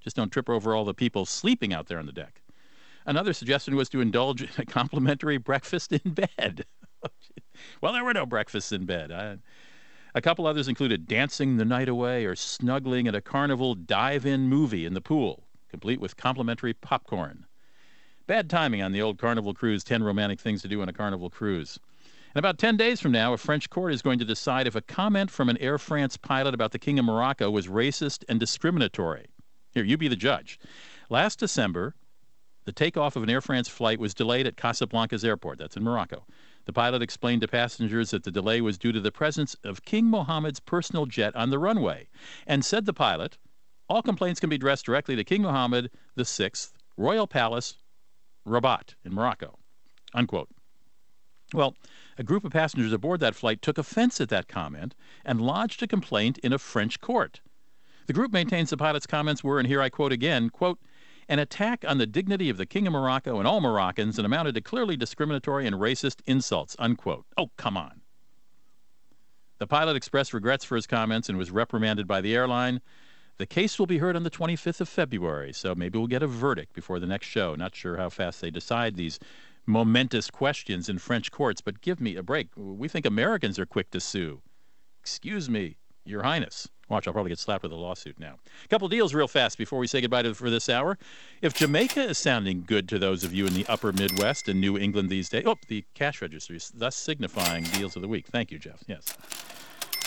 Just 0.01 0.17
don't 0.17 0.31
trip 0.31 0.49
over 0.49 0.75
all 0.75 0.83
the 0.85 0.93
people 0.93 1.25
sleeping 1.25 1.73
out 1.73 1.87
there 1.87 1.97
on 1.97 2.05
the 2.05 2.11
deck. 2.11 2.43
Another 3.05 3.31
suggestion 3.31 3.75
was 3.77 3.87
to 3.89 4.01
indulge 4.01 4.41
in 4.41 4.49
a 4.57 4.65
complimentary 4.65 5.37
breakfast 5.37 5.93
in 5.93 6.11
bed. 6.11 6.65
well, 7.81 7.93
there 7.93 8.03
were 8.03 8.13
no 8.13 8.25
breakfasts 8.25 8.73
in 8.73 8.85
bed. 8.85 9.13
I, 9.13 9.37
a 10.13 10.21
couple 10.21 10.45
others 10.45 10.67
included 10.67 11.07
dancing 11.07 11.55
the 11.55 11.65
night 11.65 11.87
away 11.87 12.25
or 12.25 12.35
snuggling 12.35 13.07
at 13.07 13.15
a 13.15 13.21
carnival 13.21 13.75
dive 13.75 14.25
in 14.25 14.49
movie 14.49 14.85
in 14.85 14.93
the 14.93 15.01
pool, 15.01 15.45
complete 15.69 16.01
with 16.01 16.17
complimentary 16.17 16.73
popcorn. 16.73 17.46
Bad 18.27 18.49
timing 18.49 18.81
on 18.81 18.91
the 18.91 19.01
old 19.01 19.17
Carnival 19.17 19.53
cruise 19.53 19.85
10 19.85 20.03
romantic 20.03 20.41
things 20.41 20.61
to 20.61 20.67
do 20.67 20.81
on 20.81 20.89
a 20.89 20.93
Carnival 20.93 21.29
cruise. 21.29 21.79
In 22.35 22.39
about 22.39 22.57
10 22.57 22.75
days 22.75 22.99
from 22.99 23.13
now, 23.13 23.31
a 23.31 23.37
French 23.37 23.69
court 23.69 23.93
is 23.93 24.01
going 24.01 24.19
to 24.19 24.25
decide 24.25 24.67
if 24.67 24.75
a 24.75 24.81
comment 24.81 25.31
from 25.31 25.47
an 25.47 25.57
Air 25.59 25.77
France 25.77 26.17
pilot 26.17 26.53
about 26.53 26.73
the 26.73 26.77
King 26.77 26.99
of 26.99 27.05
Morocco 27.05 27.49
was 27.49 27.67
racist 27.67 28.25
and 28.27 28.37
discriminatory. 28.37 29.27
Here, 29.71 29.85
you 29.85 29.97
be 29.97 30.09
the 30.09 30.17
judge. 30.17 30.59
Last 31.09 31.39
December, 31.39 31.95
the 32.65 32.73
takeoff 32.73 33.15
of 33.15 33.23
an 33.23 33.29
Air 33.29 33.39
France 33.39 33.69
flight 33.69 33.97
was 33.97 34.13
delayed 34.13 34.45
at 34.45 34.57
Casablanca's 34.57 35.23
airport. 35.23 35.57
That's 35.57 35.77
in 35.77 35.83
Morocco. 35.83 36.25
The 36.65 36.73
pilot 36.73 37.01
explained 37.01 37.39
to 37.43 37.47
passengers 37.47 38.11
that 38.11 38.25
the 38.25 38.31
delay 38.31 38.59
was 38.59 38.77
due 38.77 38.91
to 38.91 38.99
the 38.99 39.09
presence 39.09 39.55
of 39.63 39.85
King 39.85 40.07
Mohammed's 40.07 40.59
personal 40.59 41.05
jet 41.05 41.33
on 41.33 41.49
the 41.49 41.59
runway, 41.59 42.09
and 42.45 42.65
said 42.65 42.85
the 42.85 42.93
pilot, 42.93 43.37
all 43.87 44.01
complaints 44.01 44.41
can 44.41 44.49
be 44.49 44.57
addressed 44.57 44.85
directly 44.85 45.15
to 45.15 45.23
King 45.23 45.43
Mohammed 45.43 45.89
VI, 46.17 46.51
Royal 46.97 47.25
Palace, 47.25 47.77
Rabat 48.47 48.95
in 49.03 49.13
Morocco. 49.13 49.59
Unquote. 50.13 50.49
Well, 51.53 51.75
a 52.17 52.23
group 52.23 52.43
of 52.43 52.51
passengers 52.51 52.91
aboard 52.91 53.19
that 53.21 53.35
flight 53.35 53.61
took 53.61 53.77
offense 53.77 54.19
at 54.19 54.29
that 54.29 54.47
comment 54.47 54.95
and 55.23 55.41
lodged 55.41 55.81
a 55.83 55.87
complaint 55.87 56.37
in 56.39 56.51
a 56.51 56.57
French 56.57 56.99
court. 56.99 57.41
The 58.07 58.13
group 58.13 58.31
maintains 58.31 58.69
the 58.69 58.77
pilot's 58.77 59.07
comments 59.07 59.43
were, 59.43 59.59
and 59.59 59.67
here 59.67 59.81
I 59.81 59.89
quote 59.89 60.11
again, 60.11 60.49
quote, 60.49 60.79
an 61.29 61.39
attack 61.39 61.83
on 61.85 61.97
the 61.97 62.07
dignity 62.07 62.49
of 62.49 62.57
the 62.57 62.65
King 62.65 62.87
of 62.87 62.93
Morocco 62.93 63.37
and 63.37 63.47
all 63.47 63.59
Moroccans 63.59 64.17
and 64.17 64.25
amounted 64.25 64.55
to 64.55 64.61
clearly 64.61 64.95
discriminatory 64.95 65.67
and 65.67 65.75
racist 65.75 66.21
insults, 66.25 66.75
unquote. 66.79 67.25
Oh, 67.37 67.51
come 67.57 67.75
on. 67.75 68.01
The 69.59 69.67
pilot 69.67 69.95
expressed 69.95 70.33
regrets 70.33 70.63
for 70.63 70.75
his 70.75 70.87
comments 70.87 71.29
and 71.29 71.37
was 71.37 71.51
reprimanded 71.51 72.07
by 72.07 72.21
the 72.21 72.35
airline. 72.35 72.79
The 73.37 73.45
case 73.45 73.77
will 73.77 73.85
be 73.85 73.99
heard 73.99 74.15
on 74.15 74.23
the 74.23 74.31
25th 74.31 74.81
of 74.81 74.89
February, 74.89 75.53
so 75.53 75.75
maybe 75.75 75.99
we'll 75.99 76.07
get 76.07 76.23
a 76.23 76.27
verdict 76.27 76.73
before 76.73 76.99
the 76.99 77.05
next 77.05 77.27
show. 77.27 77.53
Not 77.53 77.75
sure 77.75 77.97
how 77.97 78.09
fast 78.09 78.41
they 78.41 78.49
decide 78.49 78.95
these 78.95 79.19
momentous 79.67 80.31
questions 80.31 80.89
in 80.89 80.97
French 80.97 81.31
courts, 81.31 81.61
but 81.61 81.81
give 81.81 82.01
me 82.01 82.15
a 82.15 82.23
break. 82.23 82.47
We 82.55 82.87
think 82.87 83.05
Americans 83.05 83.59
are 83.59 83.65
quick 83.65 83.91
to 83.91 83.99
sue. 83.99 84.41
Excuse 85.01 85.49
me, 85.49 85.77
Your 86.03 86.23
Highness. 86.23 86.67
Watch, 86.89 87.05
I'll 87.05 87.13
probably 87.13 87.29
get 87.29 87.37
slapped 87.37 87.63
with 87.63 87.73
a 87.73 87.75
lawsuit 87.75 88.17
now. 88.17 88.37
A 88.63 88.67
couple 88.69 88.87
deals 88.87 89.13
real 89.13 89.27
fast 89.27 89.57
before 89.57 89.77
we 89.77 89.87
say 89.87 89.99
goodbye 89.99 90.21
to, 90.21 90.33
for 90.33 90.49
this 90.49 90.69
hour. 90.69 90.97
If 91.41 91.53
Jamaica 91.53 92.01
is 92.01 92.17
sounding 92.17 92.63
good 92.65 92.87
to 92.89 92.97
those 92.97 93.25
of 93.25 93.33
you 93.33 93.45
in 93.45 93.53
the 93.53 93.67
upper 93.67 93.91
Midwest 93.91 94.47
and 94.47 94.61
New 94.61 94.77
England 94.77 95.09
these 95.09 95.27
days, 95.27 95.43
oh, 95.45 95.57
the 95.67 95.83
cash 95.93 96.21
register 96.21 96.55
is 96.55 96.71
thus 96.73 96.95
signifying 96.95 97.65
deals 97.65 97.97
of 97.97 98.01
the 98.01 98.07
week. 98.07 98.27
Thank 98.27 98.51
you, 98.51 98.57
Jeff. 98.57 98.83
Yes. 98.87 99.17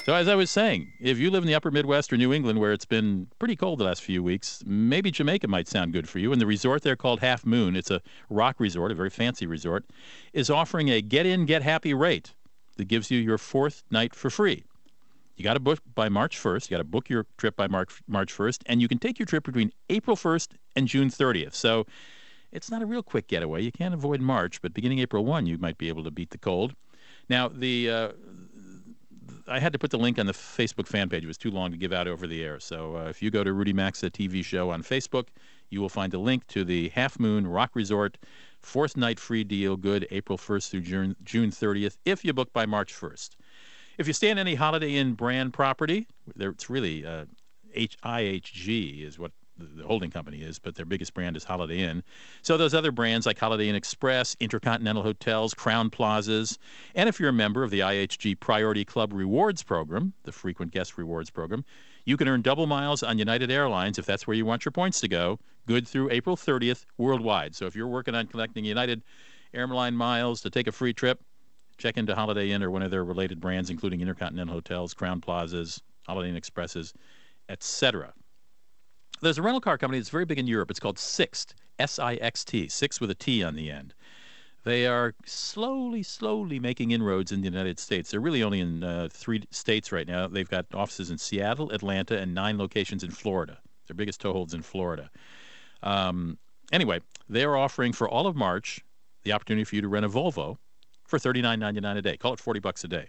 So, 0.04 0.14
as 0.14 0.28
I 0.28 0.34
was 0.34 0.50
saying, 0.50 0.94
if 0.98 1.18
you 1.18 1.30
live 1.30 1.42
in 1.42 1.46
the 1.46 1.54
upper 1.54 1.70
Midwest 1.70 2.10
or 2.10 2.16
New 2.16 2.32
England 2.32 2.58
where 2.58 2.72
it's 2.72 2.86
been 2.86 3.28
pretty 3.38 3.54
cold 3.54 3.80
the 3.80 3.84
last 3.84 4.02
few 4.02 4.22
weeks, 4.22 4.62
maybe 4.66 5.10
Jamaica 5.10 5.46
might 5.46 5.68
sound 5.68 5.92
good 5.92 6.08
for 6.08 6.18
you. 6.18 6.32
And 6.32 6.40
the 6.40 6.46
resort 6.46 6.82
there 6.82 6.96
called 6.96 7.20
Half 7.20 7.44
Moon, 7.44 7.76
it's 7.76 7.90
a 7.90 8.00
rock 8.30 8.58
resort, 8.58 8.92
a 8.92 8.94
very 8.94 9.10
fancy 9.10 9.46
resort, 9.46 9.84
is 10.32 10.48
offering 10.48 10.88
a 10.88 11.02
get 11.02 11.26
in, 11.26 11.44
get 11.44 11.62
happy 11.62 11.92
rate 11.92 12.32
that 12.78 12.86
gives 12.86 13.10
you 13.10 13.18
your 13.18 13.36
fourth 13.36 13.82
night 13.90 14.14
for 14.14 14.30
free. 14.30 14.64
You 15.36 15.44
got 15.44 15.54
to 15.54 15.60
book 15.60 15.80
by 15.94 16.08
March 16.08 16.38
1st. 16.38 16.70
You 16.70 16.76
got 16.76 16.82
to 16.82 16.84
book 16.84 17.10
your 17.10 17.26
trip 17.36 17.54
by 17.54 17.68
March, 17.68 18.00
March 18.08 18.34
1st, 18.34 18.62
and 18.66 18.80
you 18.80 18.88
can 18.88 18.98
take 18.98 19.18
your 19.18 19.26
trip 19.26 19.44
between 19.44 19.70
April 19.90 20.16
1st 20.16 20.48
and 20.76 20.88
June 20.88 21.10
30th. 21.10 21.54
So 21.54 21.84
it's 22.52 22.70
not 22.70 22.80
a 22.80 22.86
real 22.86 23.02
quick 23.02 23.28
getaway. 23.28 23.62
You 23.62 23.72
can't 23.72 23.92
avoid 23.92 24.22
March, 24.22 24.62
but 24.62 24.72
beginning 24.72 24.98
April 25.00 25.26
1, 25.26 25.44
you 25.44 25.58
might 25.58 25.76
be 25.76 25.88
able 25.88 26.04
to 26.04 26.10
beat 26.10 26.30
the 26.30 26.38
cold. 26.38 26.74
Now, 27.28 27.48
the 27.48 27.90
uh, 27.90 28.08
I 29.50 29.58
had 29.58 29.72
to 29.72 29.78
put 29.78 29.90
the 29.90 29.98
link 29.98 30.18
on 30.18 30.26
the 30.26 30.32
Facebook 30.32 30.86
fan 30.86 31.08
page. 31.08 31.24
It 31.24 31.26
was 31.26 31.36
too 31.36 31.50
long 31.50 31.72
to 31.72 31.76
give 31.76 31.92
out 31.92 32.06
over 32.06 32.28
the 32.28 32.44
air. 32.44 32.60
So 32.60 32.96
uh, 32.96 33.08
if 33.08 33.20
you 33.20 33.30
go 33.30 33.42
to 33.42 33.52
Rudy 33.52 33.72
Maxa 33.72 34.08
TV 34.08 34.44
show 34.44 34.70
on 34.70 34.82
Facebook, 34.84 35.26
you 35.70 35.80
will 35.80 35.88
find 35.88 36.14
a 36.14 36.18
link 36.18 36.46
to 36.48 36.64
the 36.64 36.88
Half 36.90 37.18
Moon 37.18 37.46
Rock 37.46 37.72
Resort 37.74 38.16
fourth 38.60 38.96
night 38.96 39.18
free 39.18 39.42
deal, 39.42 39.76
good 39.76 40.06
April 40.12 40.38
1st 40.38 40.70
through 40.70 40.80
June, 40.82 41.16
June 41.24 41.50
30th, 41.50 41.96
if 42.04 42.24
you 42.24 42.32
book 42.32 42.52
by 42.52 42.64
March 42.64 42.94
1st. 42.94 43.30
If 43.98 44.06
you 44.06 44.12
stay 44.12 44.30
in 44.30 44.38
any 44.38 44.54
Holiday 44.54 44.94
Inn 44.94 45.14
brand 45.14 45.52
property, 45.52 46.06
it's 46.38 46.70
really 46.70 47.04
uh, 47.04 47.24
IHG 47.76 49.04
is 49.04 49.18
what 49.18 49.32
the 49.60 49.84
holding 49.84 50.10
company 50.10 50.38
is, 50.38 50.58
but 50.58 50.74
their 50.74 50.86
biggest 50.86 51.14
brand 51.14 51.36
is 51.36 51.44
Holiday 51.44 51.80
Inn. 51.80 52.02
So 52.42 52.56
those 52.56 52.74
other 52.74 52.92
brands 52.92 53.26
like 53.26 53.38
Holiday 53.38 53.68
Inn 53.68 53.74
Express, 53.74 54.36
Intercontinental 54.40 55.02
Hotels, 55.02 55.54
Crowne 55.54 55.90
Plazas, 55.90 56.58
and 56.94 57.08
if 57.08 57.20
you're 57.20 57.28
a 57.28 57.32
member 57.32 57.62
of 57.62 57.70
the 57.70 57.80
IHG 57.80 58.40
Priority 58.40 58.84
Club 58.84 59.12
Rewards 59.12 59.62
Program, 59.62 60.12
the 60.24 60.32
frequent 60.32 60.72
guest 60.72 60.98
rewards 60.98 61.30
program, 61.30 61.64
you 62.04 62.16
can 62.16 62.28
earn 62.28 62.42
double 62.42 62.66
miles 62.66 63.02
on 63.02 63.18
United 63.18 63.50
Airlines 63.50 63.98
if 63.98 64.06
that's 64.06 64.26
where 64.26 64.36
you 64.36 64.44
want 64.44 64.64
your 64.64 64.72
points 64.72 65.00
to 65.00 65.08
go, 65.08 65.38
good 65.66 65.86
through 65.86 66.10
April 66.10 66.36
30th 66.36 66.86
worldwide. 66.98 67.54
So 67.54 67.66
if 67.66 67.76
you're 67.76 67.86
working 67.86 68.14
on 68.14 68.26
collecting 68.26 68.64
United 68.64 69.02
Airline 69.52 69.94
miles 69.94 70.40
to 70.42 70.50
take 70.50 70.66
a 70.66 70.72
free 70.72 70.92
trip, 70.92 71.20
check 71.78 71.96
into 71.96 72.14
Holiday 72.14 72.50
Inn 72.50 72.62
or 72.62 72.70
one 72.70 72.82
of 72.82 72.90
their 72.90 73.04
related 73.04 73.40
brands, 73.40 73.70
including 73.70 74.00
Intercontinental 74.00 74.54
Hotels, 74.54 74.94
Crowne 74.94 75.20
Plazas, 75.20 75.80
Holiday 76.06 76.30
Inn 76.30 76.36
Expresses, 76.36 76.92
etc. 77.48 78.12
There's 79.20 79.38
a 79.38 79.42
rental 79.42 79.60
car 79.60 79.76
company 79.76 79.98
that's 79.98 80.10
very 80.10 80.24
big 80.24 80.38
in 80.38 80.46
Europe. 80.46 80.70
It's 80.70 80.80
called 80.80 80.98
Sixt, 80.98 81.54
S 81.78 81.98
I 81.98 82.14
X 82.14 82.44
T, 82.44 82.68
Six 82.68 83.00
with 83.00 83.10
a 83.10 83.14
T 83.14 83.42
on 83.42 83.54
the 83.54 83.70
end. 83.70 83.94
They 84.62 84.86
are 84.86 85.14
slowly, 85.24 86.02
slowly 86.02 86.58
making 86.58 86.90
inroads 86.90 87.32
in 87.32 87.40
the 87.40 87.46
United 87.46 87.78
States. 87.78 88.10
They're 88.10 88.20
really 88.20 88.42
only 88.42 88.60
in 88.60 88.84
uh, 88.84 89.08
three 89.10 89.42
states 89.50 89.90
right 89.90 90.06
now. 90.06 90.26
They've 90.28 90.48
got 90.48 90.66
offices 90.74 91.10
in 91.10 91.16
Seattle, 91.16 91.70
Atlanta, 91.70 92.18
and 92.18 92.34
nine 92.34 92.58
locations 92.58 93.02
in 93.02 93.10
Florida. 93.10 93.58
Their 93.86 93.94
biggest 93.94 94.20
toeholds 94.22 94.52
in 94.52 94.60
Florida. 94.60 95.10
Um, 95.82 96.36
anyway, 96.72 97.00
they're 97.28 97.56
offering 97.56 97.92
for 97.92 98.08
all 98.08 98.26
of 98.26 98.36
March 98.36 98.80
the 99.22 99.32
opportunity 99.32 99.64
for 99.64 99.76
you 99.76 99.82
to 99.82 99.88
rent 99.88 100.04
a 100.04 100.08
Volvo 100.10 100.56
for 101.06 101.18
$39.99 101.18 101.96
a 101.96 102.02
day. 102.02 102.16
Call 102.16 102.34
it 102.34 102.40
40 102.40 102.60
bucks 102.60 102.84
a 102.84 102.88
day. 102.88 103.08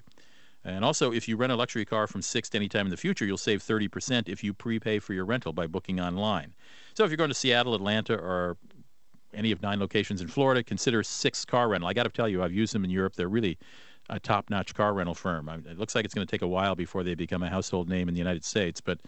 And 0.63 0.85
also, 0.85 1.11
if 1.11 1.27
you 1.27 1.37
rent 1.37 1.51
a 1.51 1.55
luxury 1.55 1.85
car 1.85 2.07
from 2.07 2.21
Sixt 2.21 2.55
anytime 2.55 2.85
in 2.85 2.91
the 2.91 2.97
future, 2.97 3.25
you'll 3.25 3.37
save 3.37 3.63
30% 3.63 4.29
if 4.29 4.43
you 4.43 4.53
prepay 4.53 4.99
for 4.99 5.13
your 5.13 5.25
rental 5.25 5.53
by 5.53 5.65
booking 5.65 5.99
online. 5.99 6.53
So 6.93 7.03
if 7.03 7.09
you're 7.09 7.17
going 7.17 7.31
to 7.31 7.35
Seattle, 7.35 7.73
Atlanta, 7.73 8.15
or 8.15 8.57
any 9.33 9.51
of 9.51 9.61
nine 9.61 9.79
locations 9.79 10.21
in 10.21 10.27
Florida, 10.27 10.63
consider 10.63 11.03
Sixt 11.03 11.47
Car 11.47 11.69
Rental. 11.69 11.89
I 11.89 11.93
got 11.93 12.03
to 12.03 12.09
tell 12.09 12.29
you, 12.29 12.43
I've 12.43 12.53
used 12.53 12.75
them 12.75 12.83
in 12.83 12.91
Europe. 12.91 13.15
They're 13.15 13.29
really 13.29 13.57
a 14.09 14.19
top-notch 14.19 14.75
car 14.75 14.93
rental 14.93 15.15
firm. 15.15 15.49
It 15.49 15.79
looks 15.79 15.95
like 15.95 16.05
it's 16.05 16.13
going 16.13 16.27
to 16.27 16.31
take 16.31 16.41
a 16.41 16.47
while 16.47 16.75
before 16.75 17.03
they 17.03 17.15
become 17.15 17.43
a 17.43 17.49
household 17.49 17.89
name 17.89 18.07
in 18.07 18.13
the 18.13 18.19
United 18.19 18.43
States, 18.43 18.81
but 18.81 18.99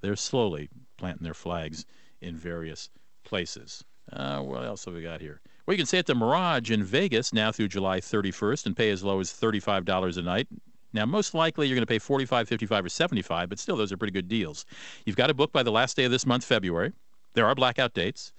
they're 0.00 0.16
slowly 0.16 0.68
planting 0.98 1.24
their 1.24 1.34
flags 1.34 1.86
in 2.20 2.36
various 2.36 2.90
places. 3.24 3.84
Uh, 4.12 4.40
what 4.40 4.64
else 4.64 4.84
have 4.84 4.94
we 4.94 5.02
got 5.02 5.20
here? 5.20 5.40
Well, 5.66 5.74
you 5.74 5.78
can 5.78 5.86
stay 5.86 5.98
at 5.98 6.06
the 6.06 6.14
Mirage 6.14 6.70
in 6.70 6.84
Vegas 6.84 7.32
now 7.32 7.50
through 7.50 7.68
July 7.68 8.00
31st 8.00 8.66
and 8.66 8.76
pay 8.76 8.90
as 8.90 9.02
low 9.02 9.18
as 9.20 9.32
$35 9.32 10.18
a 10.18 10.22
night. 10.22 10.46
Now, 10.94 11.04
most 11.04 11.34
likely 11.34 11.66
you're 11.66 11.74
going 11.74 11.82
to 11.82 11.92
pay 11.92 11.98
45, 11.98 12.48
55, 12.48 12.84
or 12.84 12.88
75, 12.88 13.48
but 13.48 13.58
still, 13.58 13.76
those 13.76 13.92
are 13.92 13.96
pretty 13.96 14.12
good 14.12 14.28
deals. 14.28 14.64
You've 15.04 15.16
got 15.16 15.26
to 15.26 15.34
book 15.34 15.52
by 15.52 15.64
the 15.64 15.72
last 15.72 15.96
day 15.96 16.04
of 16.04 16.12
this 16.12 16.24
month, 16.24 16.44
February. 16.44 16.92
There 17.34 17.44
are 17.46 17.54
blackout 17.56 17.94
dates. 17.94 18.32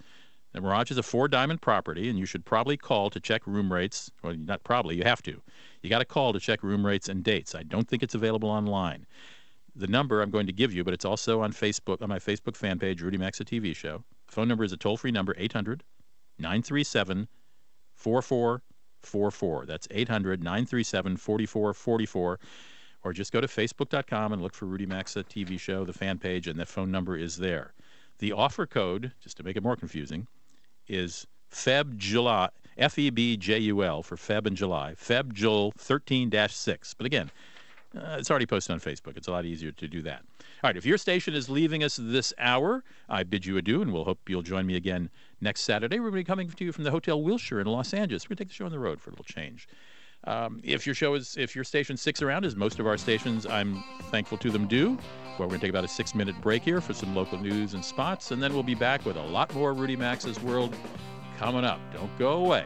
The 0.54 0.62
Mirage 0.62 0.90
is 0.90 0.98
a 0.98 1.04
four 1.04 1.28
diamond 1.28 1.62
property, 1.62 2.08
and 2.08 2.18
you 2.18 2.26
should 2.26 2.46
probably 2.46 2.78
call 2.78 3.10
to 3.10 3.20
check 3.20 3.46
room 3.46 3.74
rates. 3.74 4.10
Well, 4.24 4.36
not 4.36 4.64
probably, 4.64 4.96
you 4.96 5.04
have 5.04 5.22
to. 5.24 5.42
You 5.82 5.90
got 5.90 6.00
to 6.00 6.06
call 6.06 6.32
to 6.32 6.40
check 6.40 6.64
room 6.64 6.86
rates 6.86 7.10
and 7.10 7.26
dates. 7.26 7.54
I 7.54 7.64
don't 7.64 7.90
think 7.90 8.02
it's 8.02 8.16
available 8.16 8.50
online. 8.50 9.06
The 9.76 9.88
number 9.88 10.22
I'm 10.22 10.32
going 10.32 10.48
to 10.48 10.54
give 10.54 10.74
you, 10.74 10.86
but 10.86 10.94
it's 10.94 11.04
also 11.04 11.42
on 11.42 11.52
Facebook, 11.52 12.02
on 12.02 12.08
my 12.08 12.20
Facebook 12.20 12.56
fan 12.56 12.80
page, 12.80 13.02
Rudy 13.02 13.18
Maxa 13.18 13.44
TV 13.44 13.76
show. 13.76 14.06
Phone 14.28 14.48
number 14.48 14.64
is 14.64 14.72
a 14.72 14.78
toll 14.78 14.96
free 14.96 15.12
number, 15.12 15.36
800 15.38 15.84
937 16.40 17.28
4444. 19.06 19.66
That's 19.66 19.88
800 19.92 20.44
937 20.44 21.18
4444. 21.18 22.40
or 23.04 23.14
just 23.14 23.32
go 23.32 23.40
to 23.42 23.48
facebook.com 23.48 24.34
and 24.34 24.42
look 24.42 24.54
for 24.54 24.66
Rudy 24.66 24.86
Maxa 24.86 25.24
TV 25.24 25.60
show, 25.60 25.86
the 25.86 25.94
fan 25.94 26.18
page, 26.18 26.48
and 26.48 26.60
the 26.60 26.66
phone 26.66 26.92
number 26.92 27.16
is 27.16 27.38
there. 27.38 27.74
The 28.20 28.32
offer 28.32 28.66
code, 28.66 29.12
just 29.22 29.38
to 29.38 29.44
make 29.44 29.58
it 29.58 29.64
more 29.64 29.76
confusing, 29.76 30.28
is 30.88 31.28
Feb 31.52 31.98
July, 31.98 32.50
F 32.78 32.98
E 32.98 33.10
B 33.10 33.38
J 33.38 33.60
U 33.60 33.84
L 33.84 34.04
for 34.04 34.16
Feb 34.16 34.48
and 34.48 34.58
July, 34.58 34.96
Feb 34.96 35.34
Jul 35.34 35.72
13 35.78 36.32
6. 36.50 36.94
But 36.96 37.06
again, 37.06 37.32
uh, 37.98 38.18
it's 38.20 38.30
already 38.30 38.46
posted 38.46 38.74
on 38.74 38.80
Facebook. 38.80 39.18
It's 39.18 39.28
a 39.28 39.32
lot 39.32 39.46
easier 39.46 39.72
to 39.72 39.88
do 39.88 40.02
that. 40.04 40.22
All 40.64 40.70
right, 40.70 40.78
if 40.78 40.86
your 40.86 40.98
station 40.98 41.34
is 41.34 41.50
leaving 41.50 41.84
us 41.84 42.00
this 42.02 42.34
hour, 42.38 42.84
I 43.10 43.24
bid 43.24 43.46
you 43.46 43.58
adieu, 43.58 43.82
and 43.82 43.94
we'll 43.94 44.06
hope 44.06 44.20
you'll 44.28 44.42
join 44.42 44.66
me 44.66 44.76
again 44.76 45.10
next 45.42 45.62
Saturday. 45.62 46.00
We're 46.00 46.10
going 46.10 46.24
to 46.24 46.26
be 46.26 46.32
coming 46.32 46.50
to 46.50 46.66
you 46.66 46.72
from 46.72 46.84
the 46.84 46.92
Hotel 46.92 47.22
Wilshire 47.22 47.60
in 47.60 47.68
Los 47.68 47.94
Angeles. 47.94 48.26
We're 48.26 48.36
going 48.36 48.38
to 48.38 48.44
take 48.44 48.50
the 48.50 48.56
show 48.56 48.66
on 48.66 48.72
the 48.72 48.80
road 48.80 49.00
for 49.00 49.10
a 49.10 49.14
little 49.14 49.26
change. 49.26 49.68
Um, 50.26 50.60
if 50.64 50.86
your 50.86 50.96
show 50.96 51.14
is, 51.14 51.38
if 51.38 51.56
your 51.56 51.64
station 51.64 51.98
sticks 51.98 52.22
around, 52.22 52.46
as 52.46 52.56
most 52.56 52.80
of 52.80 52.88
our 52.88 52.98
stations, 52.98 53.46
I'm 53.46 53.84
thankful 54.10 54.40
to 54.40 54.50
them 54.50 54.68
do. 54.68 54.98
Well, 55.38 55.40
we're 55.40 55.48
going 55.48 55.60
to 55.60 55.66
take 55.68 55.70
about 55.70 55.84
a 55.84 55.90
six 55.90 56.16
minute 56.16 56.40
break 56.42 56.64
here 56.64 56.82
for 56.82 56.94
some 56.94 57.16
local 57.16 57.38
news 57.38 57.74
and 57.76 57.86
spots, 57.86 58.32
and 58.32 58.42
then 58.42 58.54
we'll 58.54 58.64
be 58.64 58.76
back 58.76 59.06
with 59.06 59.18
a 59.18 59.22
lot 59.22 59.54
more 59.54 59.74
Rudy 59.74 59.96
Maxa's 59.96 60.42
World 60.42 60.76
coming 61.38 61.64
up. 61.64 61.80
Don't 61.94 62.18
go 62.18 62.44
away. 62.44 62.66